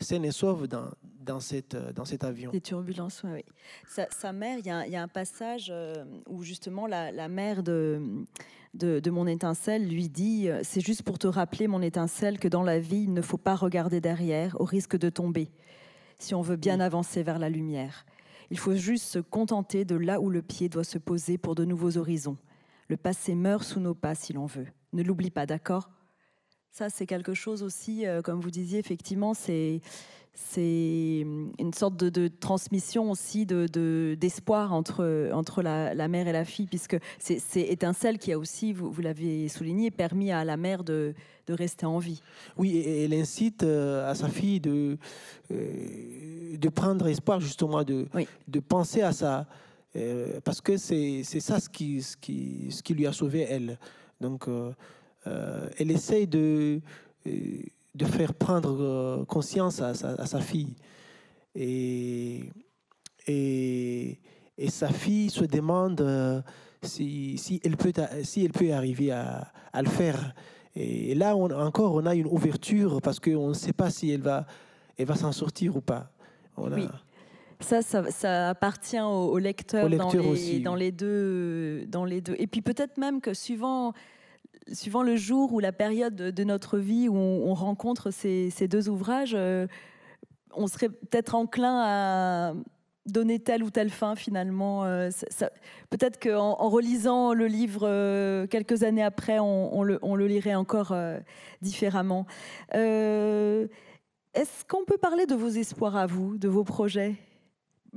saine 0.00 0.24
et 0.24 0.30
sauve 0.30 0.68
dans, 0.68 0.90
dans, 1.20 1.40
cette, 1.40 1.76
dans 1.94 2.04
cet 2.04 2.24
avion. 2.24 2.50
Des 2.50 2.60
turbulences, 2.60 3.22
oui. 3.24 3.44
Sa, 3.86 4.32
mère, 4.32 4.58
il 4.58 4.64
y, 4.64 4.90
y, 4.90 4.96
a 4.96 5.02
un 5.02 5.08
passage 5.08 5.72
où 6.26 6.42
justement 6.42 6.86
la, 6.86 7.10
la 7.10 7.28
mère 7.28 7.62
de, 7.62 8.00
de, 8.74 9.00
de, 9.00 9.10
mon 9.10 9.26
étincelle 9.26 9.88
lui 9.88 10.08
dit 10.08 10.48
C'est 10.62 10.80
juste 10.80 11.02
pour 11.02 11.18
te 11.18 11.26
rappeler, 11.26 11.68
mon 11.68 11.82
étincelle, 11.82 12.38
que 12.38 12.48
dans 12.48 12.62
la 12.62 12.78
vie, 12.78 13.02
il 13.02 13.12
ne 13.12 13.22
faut 13.22 13.38
pas 13.38 13.56
regarder 13.56 14.00
derrière 14.00 14.60
au 14.60 14.64
risque 14.64 14.96
de 14.96 15.10
tomber 15.10 15.50
si 16.18 16.34
on 16.34 16.42
veut 16.42 16.56
bien 16.56 16.80
avancer 16.80 17.22
vers 17.22 17.38
la 17.38 17.48
lumière. 17.48 18.04
Il 18.50 18.58
faut 18.58 18.74
juste 18.74 19.04
se 19.04 19.18
contenter 19.18 19.84
de 19.84 19.94
là 19.94 20.20
où 20.20 20.30
le 20.30 20.42
pied 20.42 20.68
doit 20.68 20.84
se 20.84 20.98
poser 20.98 21.38
pour 21.38 21.54
de 21.54 21.64
nouveaux 21.64 21.96
horizons. 21.96 22.36
Le 22.88 22.96
passé 22.96 23.34
meurt 23.34 23.64
sous 23.64 23.80
nos 23.80 23.94
pas 23.94 24.14
si 24.14 24.32
l'on 24.32 24.46
veut. 24.46 24.66
Ne 24.92 25.02
l'oublie 25.02 25.30
pas, 25.30 25.46
d'accord? 25.46 25.90
Ça, 26.72 26.90
c'est 26.90 27.06
quelque 27.06 27.34
chose 27.34 27.62
aussi, 27.62 28.06
euh, 28.06 28.22
comme 28.22 28.40
vous 28.40 28.50
disiez, 28.50 28.78
effectivement, 28.78 29.34
c'est 29.34 29.80
c'est 30.40 31.26
une 31.58 31.74
sorte 31.74 31.96
de, 31.96 32.28
transmission 32.28 33.10
aussi 33.10 33.44
de, 33.44 34.14
d'espoir 34.14 34.72
entre, 34.72 35.32
entre 35.32 35.62
la, 35.62 36.06
mère 36.06 36.28
et 36.28 36.32
la 36.32 36.44
fille, 36.44 36.68
puisque 36.68 36.96
c'est, 37.18 37.40
Étincelle 37.60 38.18
qui 38.18 38.32
a 38.32 38.38
aussi, 38.38 38.72
vous, 38.72 38.88
vous, 38.88 39.02
l'avez 39.02 39.48
souligné, 39.48 39.90
permis 39.90 40.30
à 40.30 40.44
la 40.44 40.56
mère 40.56 40.84
de, 40.84 41.12
rester 41.48 41.86
en 41.86 41.98
vie. 41.98 42.22
Oui, 42.56 42.76
et 42.76 43.04
elle 43.04 43.14
incite 43.14 43.64
euh, 43.64 44.08
à 44.08 44.14
sa 44.14 44.28
fille 44.28 44.60
de, 44.60 44.96
euh, 45.50 46.56
de 46.56 46.68
prendre 46.68 47.08
espoir, 47.08 47.40
justement, 47.40 47.82
de, 47.82 48.06
de 48.46 48.60
penser 48.60 49.02
à 49.02 49.10
ça, 49.10 49.44
parce 50.44 50.60
que 50.60 50.76
c'est, 50.76 51.22
c'est 51.24 51.40
ça 51.40 51.58
ce 51.58 51.68
qui, 51.68 52.00
ce, 52.00 52.16
qui, 52.16 52.68
ce 52.70 52.80
qui 52.80 52.94
lui 52.94 53.08
a 53.08 53.12
sauvé 53.12 53.40
elle. 53.50 53.76
Donc, 54.20 54.46
elle 55.78 55.90
essaye 55.90 56.26
de 56.26 56.80
de 57.98 58.04
faire 58.04 58.32
prendre 58.32 58.76
euh, 58.80 59.24
conscience 59.24 59.80
à 59.80 59.94
sa, 59.94 60.40
fille. 60.40 60.74
Et, 61.54 62.44
et, 63.26 64.18
et, 64.56 64.70
sa 64.70 64.88
fille 64.88 65.30
se 65.30 65.44
demande 65.44 66.00
euh, 66.00 66.40
si, 66.82 67.36
si, 67.38 67.60
elle, 67.64 67.76
peut, 67.76 67.92
si 68.22 68.44
elle 68.44 68.52
peut 68.52 68.72
arriver 68.72 69.10
à, 69.10 69.52
à 69.72 69.82
le 69.82 69.88
faire. 69.88 70.34
Et 70.76 71.14
là, 71.16 71.34
on, 71.34 71.50
encore, 71.50 71.94
on 71.94 72.06
a 72.06 72.14
une 72.14 72.26
ouverture 72.26 73.02
parce 73.02 73.18
qu'on 73.18 73.48
ne 73.48 73.54
sait 73.54 73.72
pas 73.72 73.90
si 73.90 74.12
elle 74.12 74.22
va, 74.22 74.46
elle 74.96 75.06
va 75.06 75.16
s'en 75.16 75.32
sortir 75.32 75.76
ou 75.76 75.80
pas. 75.80 76.10
oui. 76.56 76.86
Ça, 77.60 77.82
ça, 77.82 78.50
appartient 78.50 79.00
au, 79.00 79.36
lecteur, 79.36 79.90
dans, 79.90 80.12
les, 80.12 80.60
dans, 80.60 80.76
les, 80.76 80.92
deux, 80.92 81.86
dans 81.86 82.04
les 82.04 82.20
deux. 82.20 82.36
Et 82.38 82.46
puis 82.46 82.62
peut-être 82.62 82.98
même 82.98 83.20
que 83.20 83.34
suivant 83.34 83.94
suivant 84.72 85.02
le 85.02 85.16
jour 85.16 85.52
ou 85.52 85.60
la 85.60 85.72
période 85.72 86.14
de 86.14 86.44
notre 86.44 86.78
vie 86.78 87.08
où 87.08 87.16
on, 87.16 87.54
rencontre 87.54 88.10
ces, 88.10 88.50
deux 88.68 88.88
ouvrages, 88.88 89.34
euh, 89.34 89.66
on 90.54 90.66
serait 90.66 90.88
peut-être 90.88 91.34
enclin 91.34 91.82
à 91.84 92.54
donner 93.06 93.38
telle 93.38 93.62
ou 93.62 93.70
telle 93.70 93.90
fin 93.90 94.14
finalement. 94.16 94.84
Euh, 94.84 95.10
peut-être 95.90 96.20
qu'en 96.22 96.60
en 96.60 96.68
relisant 96.68 97.32
le 97.32 97.46
livre 97.46 97.82
euh, 97.84 98.46
quelques 98.46 98.82
années 98.82 99.02
après, 99.02 99.38
on, 99.38 99.82
le, 99.82 99.98
on 100.02 100.14
le, 100.14 100.26
lirait 100.26 100.54
encore 100.54 100.94
différemment. 101.62 102.26
Est-ce 102.72 104.64
qu'on 104.68 104.84
peut 104.84 104.98
parler 104.98 105.26
de 105.26 105.34
vos 105.34 105.48
espoirs 105.48 105.96
à 105.96 106.06
vous, 106.06 106.36
de 106.38 106.48
vos 106.48 106.64
projets? 106.64 107.16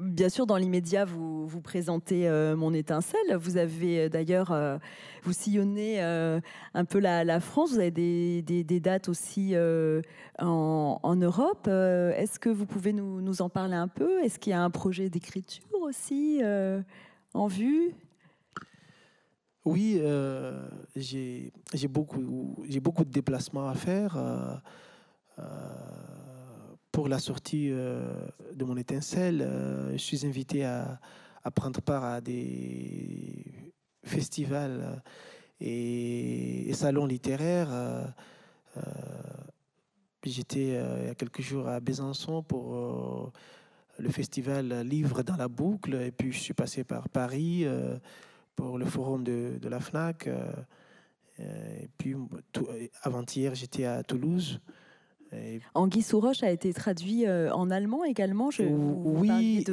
Bien 0.01 0.29
sûr, 0.29 0.47
dans 0.47 0.57
l'immédiat, 0.57 1.05
vous, 1.05 1.45
vous 1.45 1.61
présentez 1.61 2.27
euh, 2.27 2.55
Mon 2.55 2.73
étincelle. 2.73 3.35
Vous 3.35 3.57
avez 3.57 3.99
euh, 3.99 4.09
d'ailleurs, 4.09 4.51
euh, 4.51 4.79
vous 5.21 5.31
sillonnez 5.31 6.01
un 6.01 6.85
peu 6.85 6.97
la, 6.97 7.39
France. 7.39 7.73
Vous 7.73 7.79
avez 7.79 7.91
des, 8.41 8.79
dates 8.79 9.09
aussi 9.09 9.53
en, 10.39 11.15
Europe. 11.15 11.67
Est-ce 11.67 12.39
que 12.39 12.49
vous 12.49 12.65
pouvez 12.65 12.93
nous, 12.93 13.41
en 13.43 13.49
parler 13.49 13.75
un 13.75 13.87
peu? 13.87 14.23
Est-ce 14.23 14.39
qu'il 14.39 14.51
y 14.51 14.53
a 14.53 14.63
un 14.63 14.71
projet 14.71 15.09
d'écriture 15.09 15.81
aussi 15.81 16.41
en 17.35 17.47
vue? 17.47 17.93
Oui, 19.65 20.01
j'ai 20.95 21.51
beaucoup, 21.87 22.55
beaucoup 22.81 23.05
de 23.05 23.11
déplacements 23.11 23.69
à 23.69 23.75
faire 23.75 24.17
pour 26.91 27.07
la 27.07 27.19
sortie 27.19 27.69
euh, 27.71 28.13
de 28.53 28.65
mon 28.65 28.75
étincelle, 28.77 29.41
euh, 29.41 29.91
je 29.93 29.97
suis 29.97 30.25
invité 30.25 30.65
à, 30.65 30.99
prendre 31.55 31.81
part 31.81 32.03
à 32.03 32.21
des 32.21 33.73
festivals 34.03 34.81
euh, 34.81 36.69
et, 36.69 36.73
salons 36.73 37.05
littéraires. 37.05 38.13
J'étais 40.23 40.67
il 41.01 41.07
y 41.07 41.09
a 41.09 41.15
quelques 41.15 41.41
jours 41.41 41.67
à 41.67 41.79
Besançon 41.79 42.43
pour 42.43 43.31
le 43.97 44.09
festival 44.09 44.81
Livre 44.81 45.23
dans 45.23 45.35
la 45.35 45.47
boucle, 45.47 45.95
et 45.95 46.11
puis 46.11 46.31
je 46.31 46.39
suis 46.39 46.53
passé 46.53 46.83
par 46.83 47.09
Paris 47.09 47.65
pour 48.55 48.77
le 48.77 48.85
forum 48.85 49.23
de, 49.23 49.59
la 49.67 49.79
FNAC. 49.79 50.29
Et 51.39 51.89
puis 51.97 52.15
avant-hier, 53.01 53.55
j'étais 53.55 53.85
à 53.85 54.03
Toulouse 54.03 54.61
Anguille 55.73 56.01
sous 56.01 56.19
roche 56.19 56.43
a 56.43 56.51
été 56.51 56.73
traduit 56.73 57.25
euh, 57.25 57.53
en 57.53 57.69
allemand 57.69 58.03
également. 58.03 58.51
Je, 58.51 58.63
oui, 58.63 59.63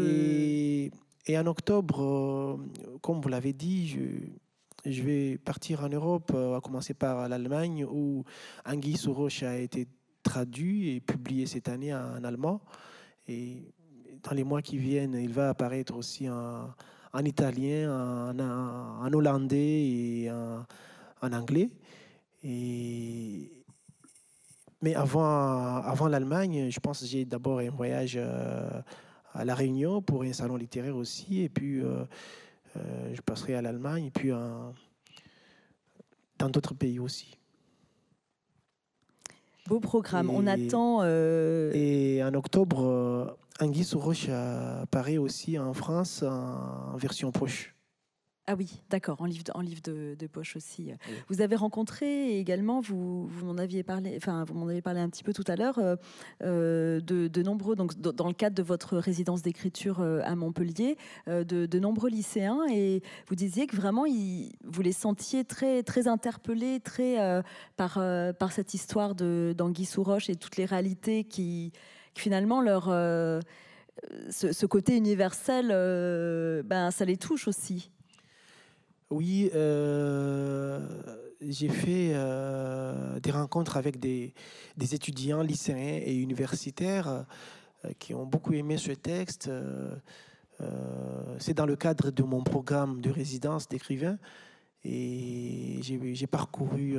et, 1.27 1.39
en 1.39 1.47
octobre, 1.47 2.01
euh, 2.01 2.99
comme 3.03 3.21
vous 3.21 3.29
l'avez 3.29 3.53
dit, 3.53 3.89
je, 3.89 4.91
je, 4.91 5.03
vais 5.03 5.39
partir 5.39 5.85
en 5.85 5.89
Europe, 5.89 6.33
euh, 6.35 6.57
à 6.57 6.61
commencer 6.61 6.95
par 6.95 7.29
l'Allemagne, 7.29 7.85
où 7.85 8.25
Anguille 8.65 8.97
sous 8.97 9.13
roche 9.13 9.43
a 9.43 9.59
été 9.59 9.89
traduit 10.23 10.95
et 10.95 11.01
publié 11.01 11.47
cette 11.47 11.69
année 11.69 11.95
en, 11.95 12.23
allemand. 12.25 12.61
Et 13.27 13.73
dans 14.23 14.35
les 14.35 14.45
mois 14.45 14.63
qui 14.63 14.79
viennent, 14.79 15.15
il 15.15 15.33
va 15.33 15.51
apparaître 15.51 15.97
aussi 15.97 16.31
en, 16.31 16.69
en 17.13 17.25
italien, 17.25 18.31
en, 18.31 18.39
en, 18.39 19.13
hollandais 19.13 19.57
et 19.57 20.31
en, 20.31 20.65
en 21.21 21.33
anglais. 21.33 21.69
Et, 22.43 23.58
mais 24.81 24.95
avant, 24.95 25.77
avant 25.77 26.09
l'Allemagne, 26.09 26.71
je 26.71 26.81
pense 26.81 27.01
que 27.01 27.07
j'ai 27.07 27.25
d'abord 27.25 27.59
un 27.59 27.71
voyage 27.71 28.15
euh, 28.17 28.81
à 29.35 29.45
La 29.45 29.55
Réunion 29.55 30.01
pour 30.03 30.23
un 30.23 30.33
salon 30.33 30.57
littéraire 30.57 30.97
aussi. 30.97 31.43
Et 31.43 31.49
puis, 31.49 31.81
euh, 31.81 32.05
euh, 32.77 33.15
je 33.15 33.21
passerai 33.21 33.55
à 33.55 33.63
l'Allemagne 33.63 34.07
et 34.07 34.11
puis 34.11 34.31
dans 36.39 36.49
d'autres 36.49 36.75
pays 36.75 37.01
aussi. 37.01 37.37
Beau 39.67 39.81
programme. 39.81 40.31
On 40.31 40.47
attend. 40.47 41.05
Et 41.05 42.23
en 42.23 42.33
octobre, 42.35 43.37
Anguille 43.61 43.87
Roche 43.95 44.29
apparaît 44.29 45.19
aussi 45.19 45.59
en 45.59 45.75
France 45.75 46.23
en 46.23 46.97
version 46.97 47.33
proche. 47.33 47.75
Ah 48.51 48.55
oui, 48.57 48.81
d'accord, 48.89 49.21
en 49.21 49.27
livre, 49.27 49.45
de, 49.45 49.53
en 49.53 49.61
livre 49.61 49.83
de, 49.83 50.27
poche 50.27 50.57
aussi. 50.57 50.91
Vous 51.29 51.43
avez 51.43 51.55
rencontré 51.55 52.39
également, 52.39 52.81
vous, 52.81 53.27
vous 53.27 53.45
m'en 53.45 53.59
aviez 53.59 53.83
parlé, 53.83 54.15
enfin 54.17 54.45
vous 54.45 54.55
m'en 54.55 54.69
avez 54.69 54.81
parlé 54.81 55.01
un 55.01 55.11
petit 55.11 55.23
peu 55.23 55.35
tout 55.35 55.45
à 55.49 55.55
l'heure, 55.55 55.79
euh, 55.79 55.97
euh, 56.43 56.99
de, 57.03 57.43
nombreux, 57.43 57.77
donc 57.77 58.01
dans 58.01 58.27
le 58.27 58.33
cadre 58.33 58.57
de 58.57 58.63
votre 58.63 58.97
résidence 58.97 59.43
d'écriture 59.43 60.01
euh, 60.01 60.23
à 60.25 60.35
Montpellier, 60.35 60.97
de, 61.27 61.79
nombreux 61.79 62.09
lycéens, 62.09 62.65
et 62.71 63.03
vous 63.27 63.35
disiez 63.35 63.67
que 63.67 63.77
vraiment 63.77 64.05
vous 64.65 64.83
les 64.83 64.93
sentiez 64.93 65.45
très 65.45 65.83
très 65.83 66.09
interpellés, 66.09 66.81
très 66.81 67.43
par 67.77 68.01
par 68.39 68.53
cette 68.53 68.73
histoire 68.73 69.15
de 69.15 69.55
d'Anguille 69.55 69.85
sous 69.85 70.03
roche 70.03 70.31
et 70.31 70.37
toutes 70.37 70.57
les 70.57 70.65
réalités 70.65 71.25
qui, 71.25 71.71
finalement 72.15 72.63
leur 72.63 72.85
ce, 74.31 74.65
côté 74.65 74.97
universel, 74.97 75.67
ben 76.65 76.91
ça 76.91 77.05
les 77.05 77.19
touche 77.19 77.47
aussi. 77.47 77.91
Oui, 79.11 79.51
euh, 79.55 80.81
j'ai 81.41 81.71
fait 81.71 82.11
euh, 82.13 83.19
des 83.21 83.31
rencontres 83.31 83.79
avec 83.79 83.99
des, 83.99 84.35
étudiants 84.79 85.41
lycéens 85.41 86.03
et 86.05 86.15
universitaires 86.15 87.09
euh, 87.09 87.23
qui 87.99 88.13
ont 88.13 88.27
beaucoup 88.27 88.53
aimé 88.53 88.77
ce 88.77 88.93
texte. 88.93 89.51
C'est 91.39 91.55
dans 91.55 91.67
le 91.67 91.77
cadre 91.77 92.11
de 92.11 92.23
mon 92.25 92.43
programme 92.43 93.01
de 93.01 93.11
résidence 93.11 93.69
d'écrivain 93.69 94.19
et 94.85 95.79
j'ai 95.83 96.27
parcouru 96.27 96.99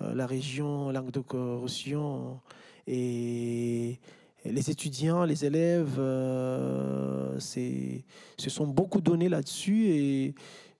la 0.00 0.26
région 0.26 0.90
Languedoc-Roussillon 0.90 2.38
et 2.86 3.98
les 4.44 4.70
étudiants, 4.70 5.24
les 5.24 5.46
élèves 5.46 5.96
se 7.38 8.50
sont 8.50 8.66
beaucoup 8.66 9.00
donnés 9.00 9.30
là-dessus 9.30 10.34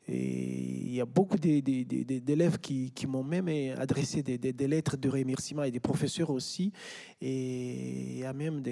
et 0.09 0.83
il 0.93 0.95
y 0.95 1.01
a 1.01 1.07
beaucoup 1.07 1.39
d'élèves 1.39 2.59
qui, 2.59 2.93
m'ont 3.07 3.23
même 3.23 3.49
adressé 3.79 4.23
des, 4.23 4.69
lettres 4.69 4.97
de 4.97 5.09
remerciement 5.09 5.63
et 5.63 5.71
des 5.71 5.81
professeurs 5.81 6.31
aussi. 6.31 6.73
Et 7.21 8.15
il 8.15 8.19
y 8.19 8.25
a 8.25 8.33
même 8.33 8.63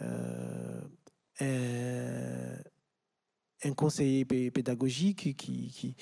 euh, 0.00 0.80
un, 3.64 3.72
conseiller 3.74 4.24
pédagogique 4.24 5.36
qui, 5.36 5.96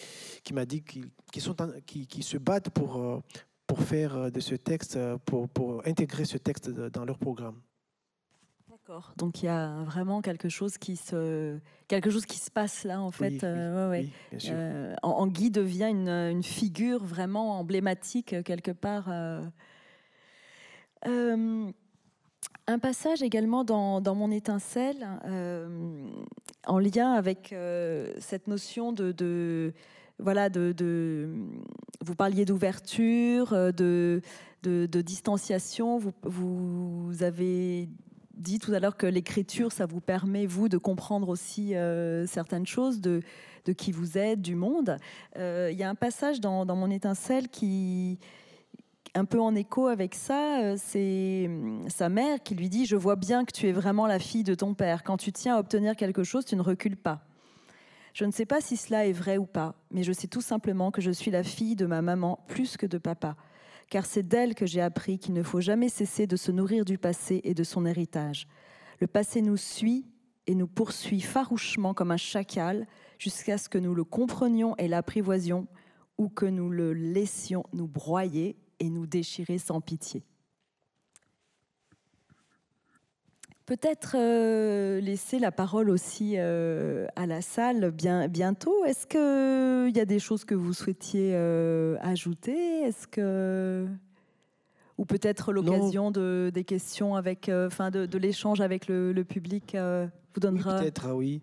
m'a 0.52 0.64
dit 0.64 0.82
qu'ils 0.82 2.24
se 2.24 2.38
battent 2.38 2.70
pour, 2.70 3.22
pour 3.66 3.82
faire 3.82 4.30
de 4.30 4.40
ce 4.40 4.54
texte, 4.54 4.98
pour 5.24 5.82
intégrer 5.86 6.24
ce 6.24 6.38
texte 6.38 6.70
dans 6.70 7.04
leur 7.04 7.18
programme. 7.18 7.60
Donc 9.16 9.42
il 9.42 9.46
y 9.46 9.48
a 9.48 9.82
vraiment 9.84 10.20
quelque 10.20 10.48
chose 10.48 10.78
qui 10.78 10.96
se, 10.96 11.58
quelque 11.88 12.10
chose 12.10 12.26
qui 12.26 12.38
se 12.38 12.50
passe 12.50 12.84
là 12.84 13.00
en 13.00 13.10
fait. 13.10 13.44
Euh, 13.44 14.04
euh, 14.48 14.94
Anguille 15.02 15.50
devient 15.50 15.88
une, 15.90 16.42
figure 16.42 17.04
vraiment 17.04 17.58
emblématique 17.58 18.32
euh, 18.32 18.42
quelque 18.42 18.70
part. 18.70 19.08
un 21.04 22.78
passage 22.80 23.22
également 23.22 23.64
dans, 23.64 24.14
mon 24.14 24.30
étincelle, 24.30 25.06
en 26.66 26.78
lien 26.78 27.12
avec 27.12 27.54
cette 28.18 28.46
notion 28.46 28.92
de, 28.92 29.72
voilà, 30.18 30.48
de, 30.48 31.28
vous 32.00 32.14
parliez 32.14 32.44
d'ouverture, 32.44 33.72
de, 33.72 34.22
de, 34.62 35.00
distanciation. 35.00 35.98
Vous, 35.98 36.12
vous, 36.22 37.22
avez 37.22 37.88
dit 38.40 38.58
tout 38.58 38.72
à 38.72 38.80
l'heure 38.80 38.96
que 38.96 39.06
l'écriture, 39.06 39.70
ça 39.70 39.86
vous 39.86 40.00
permet, 40.00 40.46
vous, 40.46 40.68
de 40.68 40.78
comprendre 40.78 41.28
aussi 41.28 41.74
certaines 42.26 42.66
choses, 42.66 43.00
de, 43.00 43.22
qui 43.76 43.92
vous 43.92 44.18
êtes, 44.18 44.40
du 44.40 44.56
monde. 44.56 44.96
Il 45.36 45.76
y 45.76 45.82
a 45.82 45.88
un 45.88 45.94
passage 45.94 46.40
dans, 46.40 46.66
dans 46.66 46.76
Mon 46.76 46.90
étincelle 46.90 47.48
qui 47.48 48.18
un 49.14 49.24
peu 49.24 49.40
en 49.40 49.54
écho 49.54 49.86
avec 49.86 50.14
ça, 50.14 50.60
euh, 50.60 50.76
c'est 50.78 51.46
hum, 51.46 51.88
sa 51.88 52.08
mère 52.08 52.42
qui 52.42 52.54
lui 52.54 52.68
dit 52.68 52.86
Je 52.86 52.96
vois 52.96 53.16
bien 53.16 53.44
que 53.44 53.52
tu 53.52 53.68
es 53.68 53.72
vraiment 53.72 54.06
la 54.06 54.18
fille 54.18 54.44
de 54.44 54.54
ton 54.54 54.74
père. 54.74 55.02
Quand 55.02 55.16
tu 55.16 55.32
tiens 55.32 55.56
à 55.56 55.58
obtenir 55.58 55.96
quelque 55.96 56.24
chose, 56.24 56.44
tu 56.44 56.56
ne 56.56 56.62
recules 56.62 56.96
pas. 56.96 57.22
Je 58.12 58.24
ne 58.24 58.32
sais 58.32 58.46
pas 58.46 58.60
si 58.60 58.76
cela 58.76 59.06
est 59.06 59.12
vrai 59.12 59.38
ou 59.38 59.46
pas, 59.46 59.76
mais 59.92 60.02
je 60.02 60.12
sais 60.12 60.26
tout 60.26 60.40
simplement 60.40 60.90
que 60.90 61.00
je 61.00 61.12
suis 61.12 61.30
la 61.30 61.44
fille 61.44 61.76
de 61.76 61.86
ma 61.86 62.02
maman 62.02 62.40
plus 62.48 62.76
que 62.76 62.86
de 62.86 62.98
papa, 62.98 63.36
car 63.90 64.06
c'est 64.06 64.26
d'elle 64.26 64.54
que 64.54 64.66
j'ai 64.66 64.80
appris 64.80 65.18
qu'il 65.18 65.34
ne 65.34 65.42
faut 65.42 65.60
jamais 65.60 65.88
cesser 65.88 66.26
de 66.26 66.36
se 66.36 66.52
nourrir 66.52 66.84
du 66.84 66.96
passé 66.96 67.40
et 67.44 67.54
de 67.54 67.64
son 67.64 67.84
héritage. 67.84 68.46
Le 69.00 69.06
passé 69.06 69.42
nous 69.42 69.56
suit 69.56 70.06
et 70.46 70.54
nous 70.54 70.68
poursuit 70.68 71.20
farouchement 71.20 71.92
comme 71.92 72.12
un 72.12 72.16
chacal 72.16 72.86
jusqu'à 73.18 73.58
ce 73.58 73.68
que 73.68 73.78
nous 73.78 73.94
le 73.94 74.04
comprenions 74.04 74.76
et 74.78 74.88
l'apprivoisions, 74.88 75.66
ou 76.18 76.28
que 76.28 76.46
nous 76.46 76.70
le 76.70 76.92
laissions 76.92 77.64
nous 77.72 77.88
broyer 77.88 78.56
et 78.78 78.90
nous 78.90 79.06
déchirer 79.06 79.58
sans 79.58 79.80
pitié. 79.80 80.22
Peut-être 83.70 84.16
euh, 84.18 85.00
laisser 85.00 85.38
la 85.38 85.52
parole 85.52 85.90
aussi 85.90 86.34
euh, 86.36 87.06
à 87.14 87.24
la 87.24 87.40
salle 87.40 87.92
bien, 87.92 88.26
bientôt. 88.26 88.84
Est-ce 88.84 89.06
qu'il 89.06 89.96
y 89.96 90.00
a 90.00 90.04
des 90.04 90.18
choses 90.18 90.44
que 90.44 90.56
vous 90.56 90.72
souhaitiez 90.72 91.30
euh, 91.34 91.96
ajouter? 92.00 92.80
Est-ce 92.80 93.06
que 93.06 93.86
ou 94.98 95.04
peut-être 95.04 95.52
l'occasion 95.52 96.10
de, 96.10 96.50
des 96.52 96.64
questions 96.64 97.14
avec, 97.14 97.48
enfin 97.48 97.92
de, 97.92 98.18
l'échange 98.18 98.60
avec 98.60 98.88
le, 98.88 99.22
public 99.22 99.76
vous 99.76 100.40
donnera? 100.40 100.80
peut-être, 100.80 101.06
ah 101.06 101.14
oui. 101.14 101.40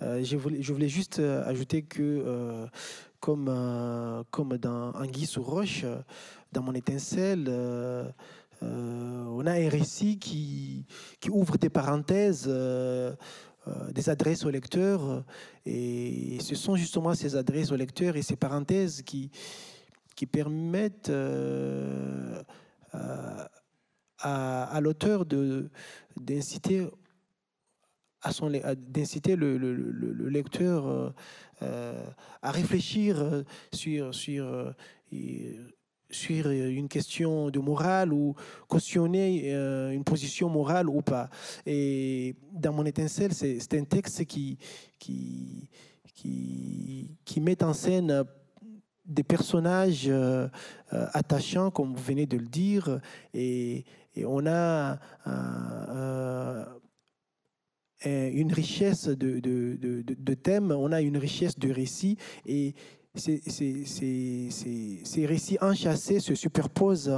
je, 0.00 0.36
voulais, 0.36 0.60
je 0.60 0.72
voulais 0.72 0.88
juste 0.88 1.20
ajouter 1.20 1.82
que 1.82 2.66
comme, 3.20 4.24
comme 4.32 4.58
dans 4.58 4.90
Anguille 4.96 5.26
sous 5.26 5.44
roche, 5.44 5.84
dans 6.52 6.62
mon 6.62 6.72
étincelle, 6.74 7.46
euh, 7.48 8.04
euh, 8.04 8.10
on 8.60 9.46
a 9.46 9.52
un 9.52 9.68
récit 9.68 10.18
qui, 10.18 10.84
qui 11.20 11.30
ouvre 11.30 11.56
des 11.58 11.70
parenthèses, 11.70 12.46
euh, 12.48 13.14
des 13.92 14.08
adresses 14.08 14.44
au 14.44 14.50
lecteur. 14.50 15.24
Et 15.66 16.38
ce 16.40 16.54
sont 16.54 16.76
justement 16.76 17.14
ces 17.14 17.36
adresses 17.36 17.70
au 17.70 17.76
lecteur 17.76 18.16
et 18.16 18.22
ces 18.22 18.36
parenthèses 18.36 19.02
qui, 19.02 19.30
permettent 20.32 21.12
à, 24.20 24.80
l'auteur 24.80 25.24
d'inciter 26.16 26.88
le, 29.36 29.56
le, 29.56 29.74
le, 29.74 30.28
lecteur 30.28 31.14
à 31.60 32.50
réfléchir 32.50 33.44
sur 33.72 34.12
sur 36.10 36.46
euh, 36.46 36.68
une 36.70 36.88
question 36.88 37.50
de 37.50 37.58
morale 37.58 38.12
ou 38.12 38.34
cautionner 38.66 39.52
euh, 39.54 39.90
une 39.90 40.04
position 40.04 40.48
morale 40.48 40.88
ou 40.88 41.02
pas. 41.02 41.28
Et 41.66 42.36
dans 42.52 42.72
mon 42.72 42.84
étincelle, 42.84 43.32
c'est 43.34 43.74
un 43.74 43.84
texte 43.84 44.24
qui, 44.24 44.58
qui, 44.98 45.68
qui, 46.14 47.16
qui, 47.24 47.40
met 47.40 47.62
en 47.62 47.72
scène 47.72 48.24
des 49.04 49.22
personnages 49.22 50.06
euh, 50.08 50.48
attachants, 50.90 51.70
comme 51.70 51.94
vous 51.94 52.02
venez 52.02 52.26
de 52.26 52.36
le 52.36 52.46
dire, 52.46 53.00
et, 53.34 53.84
on 54.26 54.48
a 54.48 54.98
une 58.04 58.52
richesse 58.52 59.06
de, 59.06 59.38
de, 59.38 59.76
de, 59.76 60.02
de, 60.02 60.34
thèmes, 60.34 60.72
on 60.72 60.90
a 60.90 61.00
une 61.00 61.16
richesse 61.16 61.56
de 61.56 61.70
récits, 61.70 62.16
et 62.44 62.74
ces, 63.18 63.42
ces, 65.04 65.26
récits 65.26 65.58
enchâssés 65.60 66.20
se 66.20 66.34
superposent 66.34 67.08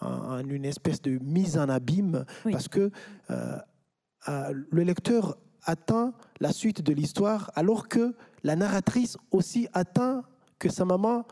en, 0.00 0.38
une 0.48 0.64
espèce 0.64 1.00
de 1.00 1.18
mise 1.22 1.56
en 1.58 1.68
abîme 1.68 2.24
parce 2.50 2.68
que 2.68 2.90
euh, 3.30 3.56
euh, 4.28 4.52
le 4.70 4.82
lecteur 4.82 5.38
attend 5.62 6.12
la 6.40 6.52
suite 6.52 6.82
de 6.82 6.92
l'histoire 6.92 7.50
alors 7.54 7.88
que 7.88 8.14
la 8.42 8.56
narratrice 8.56 9.16
aussi 9.30 9.68
attend 9.72 10.22
que 10.58 10.68
sa 10.68 10.84
maman 10.84 11.24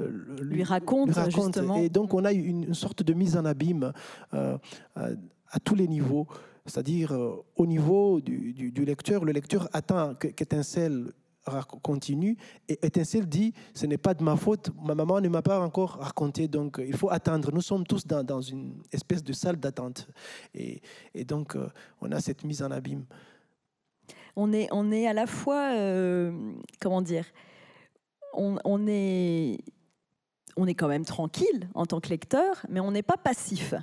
euh, 0.00 0.08
lui, 0.40 0.62
raconte, 0.62 1.12
Justement. 1.30 1.76
Et 1.76 1.88
donc 1.88 2.14
on 2.14 2.24
a 2.24 2.32
une, 2.32 2.74
sorte 2.74 3.02
de 3.02 3.12
mise 3.12 3.36
en 3.36 3.44
abîme 3.44 3.92
à, 4.32 5.60
tous 5.64 5.74
les 5.74 5.88
niveaux. 5.88 6.26
C'est-à-dire 6.64 7.12
au 7.56 7.66
niveau 7.66 8.20
du, 8.20 8.52
du, 8.52 8.84
lecteur, 8.84 9.24
le 9.24 9.32
lecteur 9.32 9.68
attend 9.72 10.14
qu'étincelle 10.14 11.12
continue. 11.82 12.36
Et 12.68 12.78
Étincelle 12.86 13.26
dit, 13.26 13.52
ce 13.74 13.86
n'est 13.86 13.98
pas 13.98 14.14
de 14.14 14.22
ma 14.22 14.36
faute, 14.36 14.70
ma 14.82 14.94
maman 14.94 15.20
ne 15.20 15.28
m'a 15.28 15.42
pas 15.42 15.60
encore 15.60 15.98
raconté, 15.98 16.48
donc 16.48 16.78
euh, 16.78 16.86
il 16.86 16.96
faut 16.96 17.10
attendre. 17.10 17.50
Nous 17.52 17.60
sommes 17.60 17.86
tous 17.86 18.06
dans, 18.06 18.22
dans 18.22 18.40
une 18.40 18.82
espèce 18.92 19.22
de 19.22 19.32
salle 19.32 19.56
d'attente. 19.56 20.08
Et, 20.54 20.80
et, 21.14 21.24
donc, 21.24 21.56
euh, 21.56 21.68
on 22.00 22.10
a 22.12 22.20
cette 22.20 22.44
mise 22.44 22.62
en 22.62 22.70
abîme. 22.70 23.04
On 24.36 24.52
est, 24.52 24.68
on 24.70 24.90
est 24.92 25.06
à 25.06 25.12
la 25.12 25.26
fois, 25.26 25.72
euh, 25.74 26.52
comment 26.80 27.02
dire, 27.02 27.26
on, 28.34 28.56
on, 28.64 28.86
est, 28.86 29.58
on 30.56 30.66
est 30.66 30.74
quand 30.74 30.88
même 30.88 31.04
tranquille 31.04 31.68
en 31.74 31.86
tant 31.86 32.00
que 32.00 32.08
lecteur, 32.08 32.64
mais 32.68 32.80
on 32.80 32.92
n'est 32.92 33.02
pas 33.02 33.16
passif. 33.16 33.74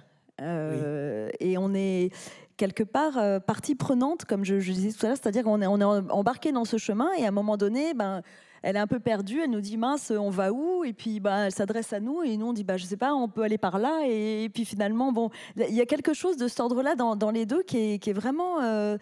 Et 0.42 1.58
on 1.58 1.74
est 1.74 2.12
quelque 2.60 2.84
part 2.84 3.18
euh, 3.18 3.40
partie 3.40 3.74
prenante, 3.74 4.26
comme 4.26 4.44
je, 4.44 4.56
disais 4.56 4.92
tout 4.92 5.06
à 5.06 5.10
l'heure, 5.10 5.18
c'est-à-dire 5.20 5.44
qu'on 5.44 5.62
est, 5.62 5.66
embarqué 5.66 6.52
dans 6.52 6.66
ce 6.66 6.78
chemin 6.78 7.10
et 7.18 7.24
à 7.24 7.30
un 7.30 7.32
moment 7.32 7.56
donné, 7.56 7.94
ben, 7.94 8.22
elle 8.62 8.76
est 8.76 8.80
un 8.80 8.88
peu 8.88 9.00
perdue, 9.00 9.40
elle 9.42 9.50
nous 9.50 9.62
dit 9.62 9.78
mince, 9.78 10.12
on 10.12 10.30
va 10.30 10.52
où? 10.52 10.84
Et 10.84 10.92
puis 10.92 11.22
ben, 11.22 11.46
elle 11.46 11.54
s'adresse 11.54 11.94
à 11.94 12.02
nous 12.02 12.22
et 12.22 12.36
nous 12.36 12.48
on 12.48 12.54
dit 12.54 12.66
bah, 12.66 12.76
je 12.76 12.84
sais 12.84 12.98
pas, 12.98 13.14
on 13.14 13.30
peut 13.30 13.44
aller 13.44 13.58
par 13.58 13.80
là. 13.80 14.02
Et, 14.06 14.50
puis 14.54 14.66
finalement, 14.66 15.14
bon, 15.14 15.30
il 15.56 15.74
y 15.74 15.82
a 15.82 15.86
quelque 15.86 16.14
chose 16.14 16.36
de 16.36 16.50
cet 16.50 16.60
ordre-là 16.60 16.96
dans, 16.96 17.32
les 17.32 17.46
deux 17.46 17.64
qui 17.64 17.94
est, 17.94 18.00
qui 18.00 18.10
est 18.10 18.14
vraiment. 18.14 18.62
Euh, 18.62 18.98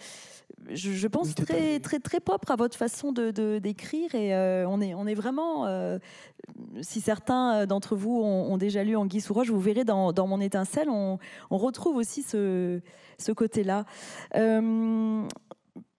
je, 0.74 1.08
pense 1.08 1.36
très, 1.36 1.80
très, 1.80 2.00
très 2.00 2.20
propre 2.20 2.52
à 2.52 2.56
votre 2.56 2.78
façon 2.78 3.12
de 3.12 3.60
d'écrire 3.60 4.14
et 4.16 4.36
euh, 4.36 4.68
on, 4.68 4.82
est, 4.82 4.94
on 4.94 5.08
est 5.08 5.16
vraiment, 5.16 5.68
si 6.82 7.02
certains 7.02 7.66
d'entre 7.66 7.96
vous 7.96 8.22
ont, 8.22 8.58
déjà 8.58 8.84
lu 8.84 8.96
Anguille 8.96 9.22
sous 9.22 9.34
roche, 9.34 9.50
vous 9.50 9.60
verrez 9.60 9.84
dans, 9.84 10.12
dans 10.14 10.28
mon 10.28 10.42
étincelle, 10.42 10.90
on, 10.90 11.20
on 11.50 11.58
retrouve 11.58 11.98
aussi 11.98 12.24
ce, 12.24 12.82
ce 13.18 13.32
côté-là. 13.32 13.86
Euh, 14.36 15.24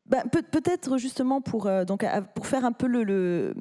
bah, 0.07 0.23
peut-être 0.31 0.97
justement 0.97 1.41
pour, 1.41 1.67
euh, 1.67 1.85
donc, 1.85 2.05
pour 2.35 2.47
faire 2.47 2.65
un 2.65 2.73
peu 2.73 2.87
le, 2.87 3.55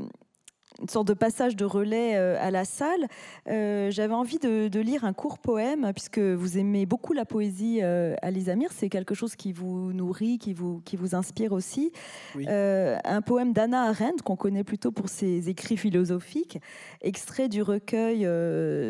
une 0.81 0.89
sorte 0.89 1.07
de 1.07 1.13
passage 1.13 1.55
de 1.55 1.65
relais 1.65 2.15
euh, 2.15 2.37
à 2.39 2.51
la 2.51 2.65
salle, 2.65 3.07
j'avais 3.45 4.13
envie 4.13 4.39
de, 4.39 4.79
lire 4.79 5.05
un 5.05 5.13
court 5.13 5.39
poème, 5.39 5.91
puisque 5.93 6.19
vous 6.19 6.57
aimez 6.57 6.85
beaucoup 6.85 7.13
la 7.13 7.25
poésie, 7.25 7.81
Alice 7.81 8.47
Amir, 8.47 8.71
c'est 8.71 8.89
quelque 8.89 9.15
chose 9.15 9.35
qui 9.35 9.51
vous 9.51 9.91
nourrit, 9.91 10.37
qui 10.37 10.53
vous, 10.53 10.81
qui 10.85 10.95
vous 10.95 11.15
inspire 11.15 11.51
aussi. 11.51 11.91
un 12.35 13.21
poème 13.21 13.53
d'Anna 13.53 13.83
Arendt, 13.83 14.21
qu'on 14.23 14.35
connaît 14.35 14.63
plutôt 14.63 14.91
pour 14.91 15.09
ses 15.09 15.49
écrits 15.49 15.77
philosophiques, 15.77 16.59
extrait 17.01 17.49
du 17.49 17.61
recueil 17.61 18.27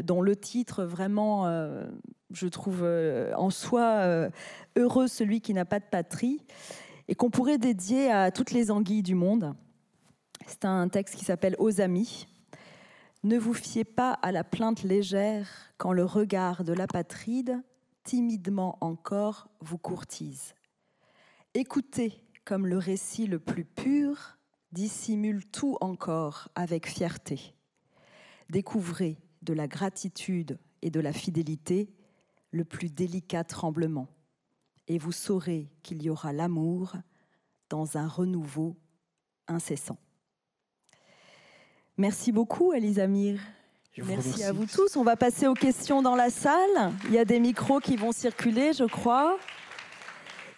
dont 0.04 0.22
le 0.22 0.36
titre 0.36 0.84
vraiment 0.84 1.46
je 2.32 2.48
trouve 2.48 2.82
euh, 2.84 3.34
en 3.36 3.50
soi 3.50 3.82
euh, 3.82 4.30
heureux 4.76 5.08
celui 5.08 5.42
qui 5.42 5.54
n'a 5.54 5.66
pas 5.66 5.80
de 5.80 5.86
patrie, 5.86 6.42
et 7.08 7.16
qu'on 7.16 7.30
pourrait 7.30 7.58
dédier 7.58 8.12
à 8.12 8.32
toutes 8.32 8.52
les 8.52 8.70
anguilles 8.70 9.04
du 9.04 9.16
monde. 9.16 9.56
C'est 10.48 10.64
un 10.64 10.88
texte 10.88 11.16
qui 11.16 11.26
s'appelle 11.26 11.58
Aux 11.60 11.82
amis. 11.82 12.26
Ne 13.24 13.38
vous 13.38 13.54
fiez 13.54 13.84
pas 13.84 14.14
à 14.14 14.32
la 14.32 14.46
plainte 14.46 14.84
légère 14.84 15.50
quand 15.78 15.92
le 15.92 16.06
regard 16.06 16.64
de 16.64 16.72
l'apatride, 16.72 17.62
timidement 18.06 18.78
encore, 18.80 19.50
vous 19.60 19.78
courtise. 19.78 20.56
Écoutez 21.54 22.24
comme 22.46 22.66
le 22.66 22.78
récit 22.78 23.28
le 23.28 23.40
plus 23.40 23.66
pur 23.66 24.38
dissimule 24.72 25.46
tout 25.46 25.78
encore 25.82 26.48
avec 26.56 26.88
fierté. 26.88 27.54
Découvrez 28.50 29.18
de 29.42 29.54
la 29.54 29.68
gratitude 29.68 30.58
et 30.82 30.90
de 30.90 31.02
la 31.02 31.12
fidélité 31.12 31.94
le 32.52 32.64
plus 32.64 32.90
délicat 32.90 33.44
tremblement, 33.44 34.08
et 34.88 34.98
vous 34.98 35.12
saurez 35.12 35.70
qu'il 35.84 36.02
y 36.02 36.10
aura 36.10 36.32
l'amour 36.32 36.96
dans 37.70 37.98
un 37.98 38.08
renouveau 38.08 38.78
incessant. 39.48 39.98
Merci 42.00 42.32
beaucoup, 42.32 42.74
Elisamir. 42.74 43.40
Merci 43.98 44.44
à 44.44 44.52
vous 44.52 44.68
tous. 44.68 44.96
On 44.98 45.04
va 45.04 45.16
passer 45.16 45.48
aux 45.48 45.56
questions 45.56 46.04
dans 46.04 46.16
la 46.16 46.30
salle. 46.30 46.94
Il 47.06 47.14
y 47.14 47.18
a 47.18 47.26
des 47.26 47.40
micros 47.40 47.80
qui 47.80 47.96
vont 47.96 48.12
circuler, 48.12 48.72
je 48.74 48.84
crois. 48.84 49.40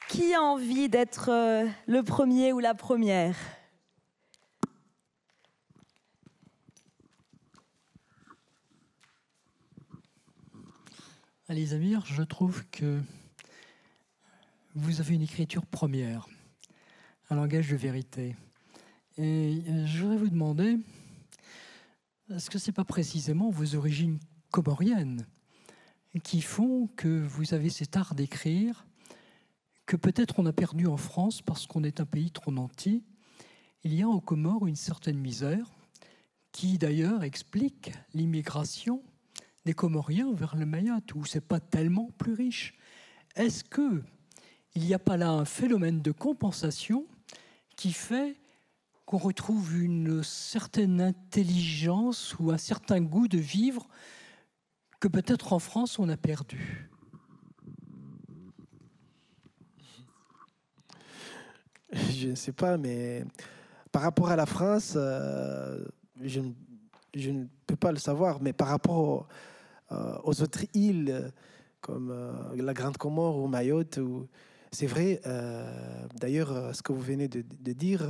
Qui 0.09 0.33
a 0.33 0.41
envie 0.41 0.89
d'être 0.89 1.29
euh, 1.31 1.65
le 1.87 2.03
premier 2.03 2.51
ou 2.51 2.59
la 2.59 2.73
première? 2.73 3.37
Alisamir, 11.47 12.05
je 12.05 12.23
trouve 12.23 12.65
que 12.65 12.99
vous 14.75 14.99
avez 14.99 15.15
une 15.15 15.21
écriture 15.21 15.65
première, 15.65 16.27
un 17.29 17.37
langage 17.37 17.69
de 17.69 17.77
vérité. 17.77 18.35
Et 19.17 19.63
euh, 19.69 19.85
je 19.85 20.01
voudrais 20.01 20.17
vous 20.17 20.29
demander, 20.29 20.77
est-ce 22.35 22.49
que 22.49 22.59
ce 22.59 22.69
n'est 22.69 22.73
pas 22.73 22.85
précisément 22.85 23.49
vos 23.49 23.75
origines 23.75 24.19
comoriennes 24.51 25.25
qui 26.23 26.41
font 26.41 26.87
que 26.95 27.21
vous 27.23 27.53
avez 27.53 27.69
cet 27.69 27.97
art 27.97 28.15
d'écrire 28.15 28.85
que 29.85 29.95
peut-être 29.95 30.39
on 30.39 30.45
a 30.45 30.53
perdu 30.53 30.85
en 30.85 30.97
France 30.97 31.41
parce 31.41 31.65
qu'on 31.65 31.83
est 31.83 31.99
un 31.99 32.05
pays 32.05 32.31
trop 32.31 32.51
nanti? 32.51 33.03
Il 33.83 33.93
y 33.93 34.03
a 34.03 34.07
aux 34.07 34.21
Comores 34.21 34.67
une 34.67 34.75
certaine 34.75 35.17
misère 35.17 35.65
qui 36.51 36.77
d'ailleurs 36.77 37.23
explique 37.23 37.91
l'immigration 38.13 39.01
des 39.65 39.73
Comoriens 39.73 40.31
vers 40.33 40.55
le 40.55 40.65
Mayotte, 40.65 41.13
où 41.15 41.25
c'est 41.25 41.45
pas 41.45 41.59
tellement 41.59 42.09
plus 42.17 42.33
riche. 42.33 42.77
Est-ce 43.35 43.63
que 43.63 44.03
il 44.75 44.83
n'y 44.83 44.93
a 44.93 44.99
pas 44.99 45.17
là 45.17 45.31
un 45.31 45.45
phénomène 45.45 46.01
de 46.01 46.11
compensation 46.11 47.07
qui 47.75 47.91
fait 47.91 48.35
qu'on 49.09 49.17
retrouve 49.17 49.81
une 49.81 50.21
certaine 50.21 51.01
intelligence 51.01 52.35
ou 52.39 52.51
un 52.51 52.59
certain 52.59 53.01
goût 53.01 53.27
de 53.27 53.39
vivre 53.39 53.87
que 54.99 55.07
peut-être 55.07 55.51
en 55.51 55.57
France 55.57 55.97
on 55.97 56.07
a 56.09 56.15
perdu. 56.15 56.91
Je 61.91 62.27
ne 62.27 62.35
sais 62.35 62.51
pas, 62.51 62.77
mais 62.77 63.25
par 63.91 64.03
rapport 64.03 64.29
à 64.29 64.35
la 64.35 64.45
France, 64.45 64.93
euh, 64.95 65.83
je, 66.21 66.41
ne 66.41 67.45
peux 67.65 67.75
pas 67.75 67.91
le 67.91 67.97
savoir, 67.97 68.39
mais 68.43 68.53
par 68.53 68.67
rapport 68.67 69.27
euh, 69.91 70.19
aux 70.23 70.39
autres 70.43 70.65
îles, 70.75 71.33
comme 71.81 72.11
euh, 72.11 72.61
la 72.61 72.75
Grande 72.75 72.97
Comore 72.97 73.39
ou 73.39 73.47
Mayotte, 73.47 73.99
c'est 74.71 74.85
vrai, 74.85 75.19
d'ailleurs, 76.13 76.75
ce 76.75 76.83
que 76.83 76.93
vous 76.93 77.01
venez 77.01 77.27
de, 77.27 77.73
dire, 77.73 78.07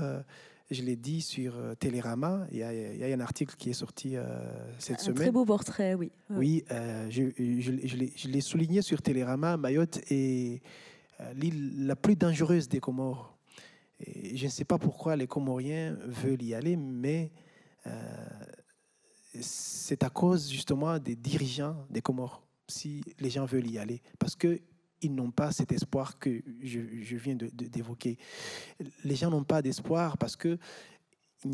je 0.72 0.84
l'ai 0.84 0.96
dit 0.96 1.22
sur 1.22 1.54
Télérama, 1.80 2.48
il 2.52 2.58
y, 2.58 2.64
a, 2.64 3.08
un 3.08 3.20
article 3.20 3.56
qui 3.58 3.70
est 3.70 3.74
sorti 3.74 4.16
cette 4.78 5.00
semaine. 5.00 5.18
Un 5.18 5.22
très 5.22 5.32
beau 5.32 5.46
portrait, 5.46 5.96
oui. 5.96 6.12
Oui, 6.30 6.64
je, 7.10 7.24
je 7.38 8.28
l'ai 8.28 8.42
souligné 8.42 8.82
sur 8.82 9.02
Télérama, 9.02 9.58
Mayotte 9.58 10.00
est 10.12 10.62
l'île 11.36 11.86
la 11.86 11.96
plus 11.96 12.16
dangereuse 12.16 12.70
des 12.70 12.80
Comores. 12.80 13.38
Je 14.08 14.46
ne 14.46 14.50
sais 14.50 14.66
pas 14.66 14.78
pourquoi 14.78 15.16
les 15.16 15.28
Comoriens 15.28 15.98
veulent 16.06 16.42
y 16.42 16.54
aller, 16.54 16.78
mais 16.78 17.32
euh, 17.88 17.92
c'est 19.42 20.04
à 20.04 20.10
cause 20.10 20.50
justement 20.50 20.98
des 21.00 21.16
dirigeants 21.16 21.86
des 21.90 22.02
Comores, 22.02 22.42
si 22.68 23.04
les 23.20 23.30
gens 23.30 23.46
veulent 23.46 23.70
y 23.70 23.78
aller, 23.78 24.02
parce 24.18 24.36
qu'ils 25.00 25.16
n'ont 25.16 25.32
pas 25.32 25.52
cet 25.52 25.72
espoir 25.72 26.20
que 26.20 26.42
je, 26.62 26.80
viens 27.16 27.36
d'évoquer. 27.36 28.18
Les 29.04 29.16
gens 29.16 29.30
n'ont 29.30 29.44
pas 29.44 29.62
d'espoir 29.62 30.18
parce 30.18 30.36
que 30.36 30.58
il 31.46 31.52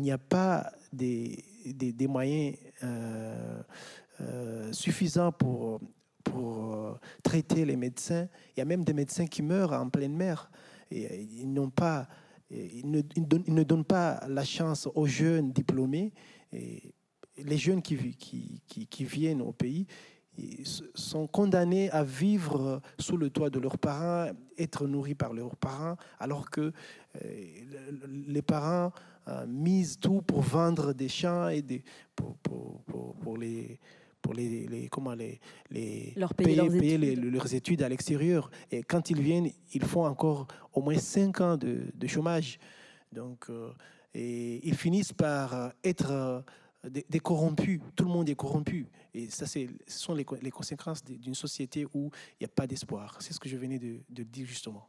n'y 0.00 0.10
a, 0.10 0.18
pas 0.18 0.72
des, 0.92 1.44
moyens 2.08 2.56
euh, 2.82 3.62
euh, 4.20 4.72
suffisants 4.72 5.30
pour, 5.30 5.80
pour 6.24 6.98
traiter 7.22 7.64
les 7.64 7.76
médecins. 7.76 8.28
Il 8.56 8.60
y 8.60 8.62
a 8.62 8.64
même 8.64 8.84
des 8.84 8.92
médecins 8.92 9.26
qui 9.26 9.42
meurent 9.42 9.72
en 9.72 9.88
pleine 9.88 10.16
mer. 10.16 10.50
Euh, 10.92 11.26
ils 11.30 11.70
pas, 11.74 12.08
euh, 12.52 12.68
ils 12.72 12.90
ne, 12.90 13.00
ils 13.16 13.54
ne, 13.54 13.62
donnent 13.62 13.84
pas 13.84 14.22
la 14.28 14.44
chance 14.44 14.88
aux 14.94 15.06
jeunes 15.06 15.52
diplômés. 15.52 16.12
Les 16.52 17.56
jeunes 17.56 17.80
qui, 17.80 17.96
viennent 19.00 19.42
au 19.42 19.52
pays 19.52 19.86
sont 20.94 21.26
condamnés 21.26 21.90
à 21.90 22.04
vivre 22.04 22.80
sous 22.98 23.16
le 23.16 23.30
toit 23.30 23.50
de 23.50 23.58
leurs 23.58 23.78
parents, 23.78 24.30
être 24.58 24.86
nourris 24.86 25.14
par 25.14 25.32
leurs 25.32 25.56
parents, 25.56 25.96
alors 26.18 26.50
que 26.50 26.72
euh, 27.22 27.44
les 28.26 28.42
parents 28.42 28.92
misent 29.46 29.98
tout 30.00 30.20
pour 30.20 30.40
vendre 30.40 30.92
des 30.92 31.08
champs 31.08 31.48
et 31.48 31.62
des, 31.62 31.84
pour, 32.16 32.36
pour, 32.38 32.82
pour 33.22 33.36
les 33.36 33.78
pour 34.22 34.34
les, 34.34 34.88
comment 34.90 35.14
les, 35.14 35.40
les 35.70 36.14
payer, 36.36 36.54
leurs, 36.54 36.68
payer 36.68 36.94
études. 36.94 37.24
leurs 37.24 37.54
études 37.54 37.82
à 37.82 37.88
l'extérieur. 37.88 38.50
Et 38.70 38.82
quand 38.84 39.10
ils 39.10 39.20
viennent, 39.20 39.50
ils 39.74 39.84
font 39.84 40.06
encore 40.06 40.46
au 40.72 40.80
moins 40.80 40.96
cinq 40.98 41.40
ans 41.40 41.56
de, 41.56 41.90
de 41.92 42.06
chômage. 42.06 42.58
Donc, 43.10 43.46
euh, 43.50 43.72
et 44.14 44.66
ils 44.66 44.76
finissent 44.76 45.12
par 45.12 45.72
être 45.82 46.44
des, 46.88 47.20
corrompus. 47.20 47.80
Tout 47.96 48.04
le 48.04 48.10
monde 48.10 48.28
est 48.28 48.34
corrompu. 48.34 48.86
Et 49.14 49.30
ça, 49.30 49.46
ce 49.46 49.66
sont 49.86 50.14
les, 50.14 50.24
conséquences 50.24 51.04
d'une 51.04 51.34
société 51.34 51.86
où 51.94 52.10
il 52.40 52.42
n'y 52.42 52.46
a 52.46 52.48
pas 52.48 52.66
d'espoir. 52.66 53.16
C'est 53.20 53.32
ce 53.32 53.40
que 53.40 53.48
je 53.48 53.56
venais 53.56 53.78
de 53.78 54.22
dire 54.22 54.46
justement. 54.46 54.88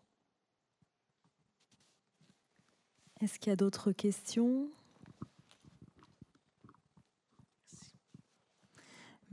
Est-ce 3.22 3.40
qu'il 3.40 3.52
y 3.52 3.54
a 3.54 3.56
d'autres 3.56 3.94
questions? 3.94 4.70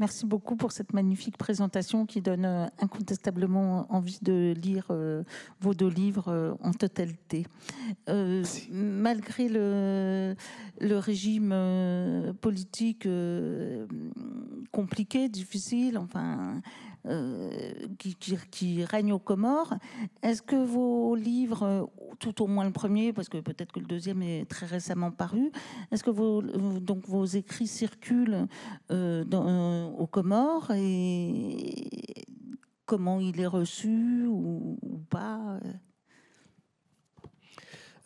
Merci 0.01 0.25
beaucoup 0.25 0.57
pour 0.57 0.73
cette 0.73 0.95
magnifique 0.95 1.37
présentation 1.37 2.07
qui 2.07 2.23
donne 2.23 2.47
euh, 2.47 2.67
incontestablement 2.81 3.85
envie 3.93 4.19
de 4.23 4.55
lire 4.59 4.87
euh, 4.89 5.23
vos 5.61 5.75
deux 5.75 5.91
livres 5.91 6.29
euh, 6.29 6.55
en 6.63 6.73
totalité. 6.73 7.47
malgré 8.71 9.51
le, 9.51 10.35
le 10.81 10.97
régime 10.97 11.55
politique 12.41 13.07
compliqué, 14.73 15.29
difficile, 15.29 15.99
enfin, 15.99 16.63
euh, 17.07 17.73
qui, 17.99 18.15
qui, 18.15 18.85
règne 18.85 19.15
aux 19.15 19.19
Comores. 19.19 19.73
Est-ce 20.23 20.43
que 20.43 20.57
vos 20.57 21.15
livres, 21.15 21.91
tout 22.19 22.43
au 22.43 22.47
moins 22.47 22.67
le 22.67 22.73
premier, 22.73 23.15
parce 23.15 23.31
que 23.31 23.39
peut-être 23.39 23.73
que 23.73 23.81
le 23.81 23.87
deuxième 23.87 24.21
est 24.23 24.45
très 24.45 24.67
récemment 24.67 25.11
paru, 25.11 25.51
est-ce 25.91 26.05
que 26.05 26.11
vos, 26.11 26.43
donc 26.43 27.07
vos 27.07 27.25
écrits 27.25 27.67
circulent 27.67 28.47
euh, 28.91 29.25
dans, 29.25 29.95
aux 29.95 30.07
Comores 30.07 30.73
et 30.73 32.27
comment 32.85 33.19
il 33.19 33.41
est 33.41 33.47
reçu 33.47 34.27
ou, 34.27 34.77
pas 35.09 35.59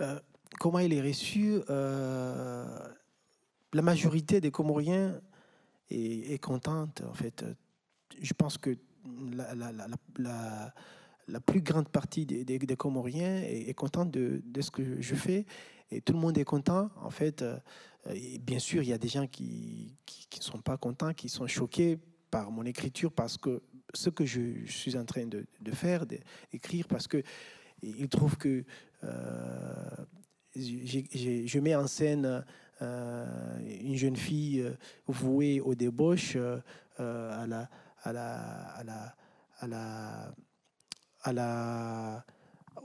euh, 0.01 0.21
Comment 0.61 0.79
il 0.79 0.93
est 0.93 1.03
reçu 1.03 1.59
La 1.69 2.93
majorité 3.83 4.41
des 4.41 4.53
Comoriens 4.53 5.21
est, 5.91 6.33
est 6.33 6.39
contente, 6.39 7.03
en 7.11 7.15
fait 7.15 7.45
je 8.21 8.33
pense 8.35 8.59
que 8.59 8.77
la, 9.33 9.55
la, 9.55 9.73
la, 10.19 10.75
la, 11.29 11.41
plus 11.41 11.61
grande 11.61 11.89
partie 11.89 12.27
des, 12.27 12.45
des, 12.45 12.77
Comoriens 12.77 13.43
est, 13.43 13.75
contente 13.75 14.11
de, 14.11 14.43
de, 14.45 14.61
ce 14.61 14.71
que 14.71 15.01
je 15.01 15.15
fais 15.15 15.47
et 15.91 16.01
tout 16.01 16.13
le 16.13 16.19
monde 16.19 16.37
est 16.39 16.45
content. 16.45 16.91
En 17.03 17.11
fait, 17.11 17.43
euh, 17.43 17.59
bien 18.41 18.59
sûr, 18.59 18.83
il 18.83 18.89
y 18.89 18.93
a 18.93 18.99
des 18.99 19.09
gens 19.09 19.27
qui 19.27 19.97
ne 20.37 20.43
sont 20.43 20.61
pas 20.61 20.77
contents, 20.77 21.13
qui 21.13 21.29
sont 21.29 21.47
choqués 21.47 21.99
par 22.31 22.51
mon 22.51 22.65
écriture 22.65 23.13
parce 23.13 23.37
que 23.37 23.63
ce 23.93 24.11
que 24.11 24.25
je, 24.25 24.65
suis 24.67 24.97
en 24.97 25.05
train 25.05 25.27
de, 25.27 25.47
de 25.61 25.71
faire, 25.71 26.07
d'écrire, 26.07 26.89
parce 26.89 27.07
que 27.07 27.23
ils 27.83 28.09
trouvent 28.09 28.37
que 28.37 28.65
euh, 29.05 29.91
je 30.57 31.59
mets 31.59 31.75
en 31.75 31.87
scène 31.87 32.45
euh, 32.83 33.59
une 33.83 33.95
jeune 33.95 34.17
fille 34.17 34.65
vouée 35.07 35.61
au 35.61 35.75
débauche, 35.75 36.37
à 36.99 37.47
la 37.47 37.69
à 38.05 38.13
la, 38.13 38.37
à 38.77 38.85
la, 38.85 39.15
à 39.59 39.67
la, 39.67 40.35
à 41.23 41.33
la, 41.33 42.25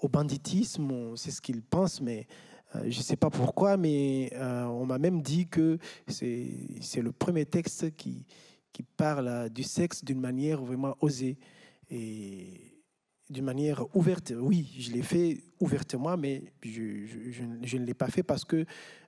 au 0.02 0.08
banditisme, 0.08 1.16
c'est 1.16 1.32
ce 1.32 1.42
qu'ils 1.42 1.62
pensent, 1.62 2.02
mais 2.02 2.26
euh, 2.76 2.84
je 2.84 2.98
ne 2.98 3.04
sais 3.04 3.18
pas 3.18 3.30
pourquoi, 3.30 3.78
mais 3.78 4.32
euh, 4.34 4.64
on 4.66 4.86
m'a 4.86 4.98
même 4.98 5.22
dit 5.22 5.48
que 5.48 5.78
c'est 6.08 7.02
le 7.02 7.12
premier 7.12 7.46
texte 7.46 7.96
qui, 7.96 8.26
qui 8.72 8.84
parle 8.84 9.50
du 9.50 9.64
sexe 9.64 10.04
d'une 10.04 10.20
manière 10.20 10.62
vraiment 10.62 10.96
osée 11.02 11.38
et 11.90 12.70
d'une 13.30 13.46
manière 13.46 13.84
ouverte. 13.96 14.34
Oui, 14.38 14.76
je 14.80 14.92
l'ai 14.92 15.02
fait 15.02 15.44
ouvertement, 15.60 16.18
mais 16.18 16.44
je, 16.64 17.06
je, 17.62 17.78
ne 17.78 17.86
l'ai 17.86 17.94
pas 17.94 18.08
fait 18.08 18.24
parce 18.24 18.46
que 18.46 18.66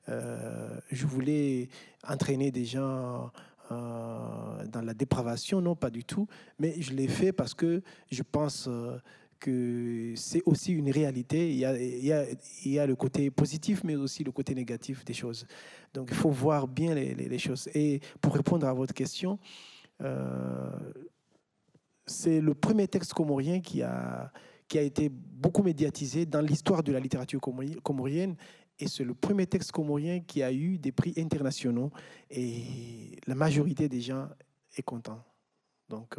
euh, 0.10 0.80
je 0.92 1.06
voulais 1.06 1.70
entraîner 2.08 2.52
des 2.52 2.66
gens 2.66 3.32
euh, 3.72 4.66
dans 4.68 4.82
la 4.82 4.94
dépravation, 4.94 5.62
non, 5.62 5.76
pas 5.76 5.90
du 5.90 6.04
tout. 6.04 6.28
Mais 6.60 6.76
je 6.82 6.94
l'ai 6.94 7.08
fait 7.08 7.32
parce 7.32 7.54
que 7.54 7.82
je 8.12 8.24
pense 8.24 8.68
euh, 8.68 8.98
que 9.40 10.14
c'est 10.16 10.42
aussi 10.46 10.74
une 10.74 10.92
réalité. 10.92 11.52
Il 11.52 11.58
y, 11.58 12.80
a, 12.80 12.86
le 12.86 12.96
côté 12.96 13.32
positif, 13.32 13.84
mais 13.84 13.96
aussi 13.96 14.24
le 14.24 14.32
côté 14.32 14.54
négatif 14.56 15.06
des 15.06 15.14
choses. 15.14 15.46
Donc 15.94 16.10
il 16.12 16.16
faut 16.16 16.30
voir 16.30 16.68
bien 16.68 16.94
les, 16.94 17.14
les, 17.14 17.40
choses. 17.40 17.70
Et 17.74 18.02
pour 18.20 18.34
répondre 18.34 18.68
à 18.68 18.74
votre 18.74 18.94
question, 18.94 19.40
euh, 20.02 20.70
c'est 22.06 22.42
le 22.42 22.54
premier 22.54 22.88
texte 22.88 23.14
comorien 23.14 23.62
qui 23.62 23.82
a, 23.82 24.32
qui 24.68 24.78
a 24.78 24.82
été 24.82 25.10
beaucoup 25.10 25.64
médiatisé 25.64 26.26
dans 26.26 26.42
l'histoire 26.42 26.84
de 26.84 26.92
la 26.92 27.00
littérature 27.00 27.40
comorienne 27.84 28.36
et 28.82 28.88
c'est 28.88 29.04
le 29.04 29.14
premier 29.14 29.46
texte 29.46 29.72
comorien 29.72 30.20
qui 30.20 30.42
a 30.44 30.52
eu 30.52 30.78
des 30.78 30.92
prix 30.92 31.14
internationaux. 31.18 31.92
Et 32.30 33.18
la 33.28 33.36
majorité 33.36 33.88
des 33.88 34.02
gens 34.02 34.28
est 34.76 34.84
content 34.84 35.24
Donc, 35.90 36.18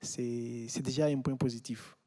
c'est 0.00 0.82
déjà 0.82 1.06
un 1.06 1.20
point 1.20 1.36
positif. 1.36 1.98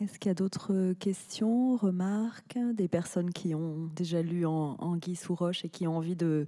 Est-ce 0.00 0.20
qu'il 0.20 0.28
y 0.28 0.30
a 0.30 0.34
d'autres 0.34 0.92
questions, 0.92 1.76
remarques, 1.76 2.56
des 2.74 2.86
personnes 2.86 3.32
qui 3.32 3.52
ont 3.56 3.90
déjà 3.96 4.22
lu 4.22 4.46
en, 4.46 4.76
en 4.78 4.96
Guy 4.96 5.16
Souroche 5.16 5.64
et 5.64 5.68
qui 5.68 5.88
ont 5.88 5.96
envie 5.96 6.14
de, 6.14 6.46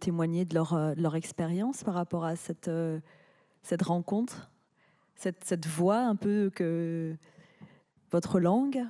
témoigner 0.00 0.44
de 0.44 0.54
leur, 0.54 0.74
euh, 0.74 0.94
leur 0.96 1.14
expérience 1.14 1.84
par 1.84 1.94
rapport 1.94 2.24
à 2.24 2.34
cette, 2.34 2.66
euh, 2.66 2.98
rencontre, 3.80 4.50
cette 5.14 5.66
voix 5.68 6.00
un 6.00 6.16
peu 6.16 6.50
que 6.52 7.14
votre 8.10 8.40
langue? 8.40 8.84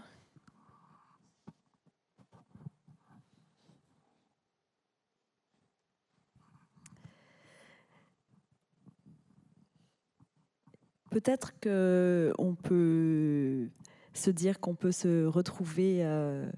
Peut-être 11.11 11.53
qu'on 11.61 12.57
peut 12.63 13.69
se 14.15 14.31
dire 14.31 14.61
qu'on 14.61 14.75
peut 14.75 14.93
se 14.93 15.27
retrouver, 15.27 16.05
euh, 16.05 16.49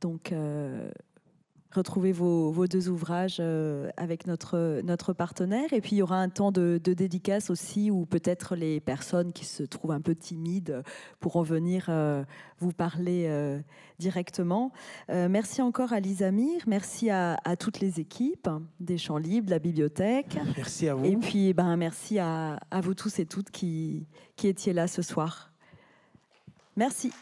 donc 0.00 0.32
euh, 0.32 0.90
retrouver 1.70 2.12
vos, 2.12 2.50
vos, 2.50 2.66
deux 2.66 2.88
ouvrages 2.88 3.38
euh, 3.40 3.90
avec 3.96 4.26
notre, 4.26 4.80
notre 4.82 5.12
partenaire. 5.12 5.72
Et 5.72 5.80
puis 5.80 5.96
il 5.96 5.98
y 5.98 6.02
aura 6.02 6.18
un 6.18 6.28
temps 6.28 6.52
de, 6.52 6.80
de 6.82 6.92
dédicace 6.94 7.50
aussi 7.50 7.90
où 7.90 8.06
peut-être 8.06 8.56
les 8.56 8.80
personnes 8.80 9.32
qui 9.32 9.44
se 9.44 9.62
trouvent 9.62 9.92
un 9.92 10.00
peu 10.00 10.14
timides 10.14 10.82
pourront 11.20 11.42
venir 11.42 11.86
euh, 11.88 12.24
vous 12.58 12.72
parler 12.72 13.26
euh, 13.28 13.60
directement. 13.98 14.72
merci 15.08 15.60
encore 15.62 15.92
à 15.92 16.00
Lisa 16.00 16.30
Mir, 16.30 16.62
merci 16.66 17.10
à, 17.10 17.36
à, 17.44 17.56
toutes 17.56 17.80
les 17.80 18.00
équipes 18.00 18.48
des 18.80 18.98
Champs 18.98 19.18
Libres, 19.18 19.46
de 19.46 19.50
la 19.50 19.58
bibliothèque. 19.58 20.38
Merci 20.56 20.88
à 20.88 20.94
vous. 20.94 21.04
Et 21.04 21.16
puis 21.16 21.52
ben, 21.52 21.76
merci 21.76 22.18
à, 22.18 22.60
à 22.70 22.80
vous 22.80 22.94
tous 22.94 23.18
et 23.18 23.26
toutes 23.26 23.50
qui, 23.50 24.06
qui 24.36 24.48
étiez 24.48 24.72
là 24.72 24.86
ce 24.86 25.02
soir. 25.02 25.52
Merci. 26.76 27.12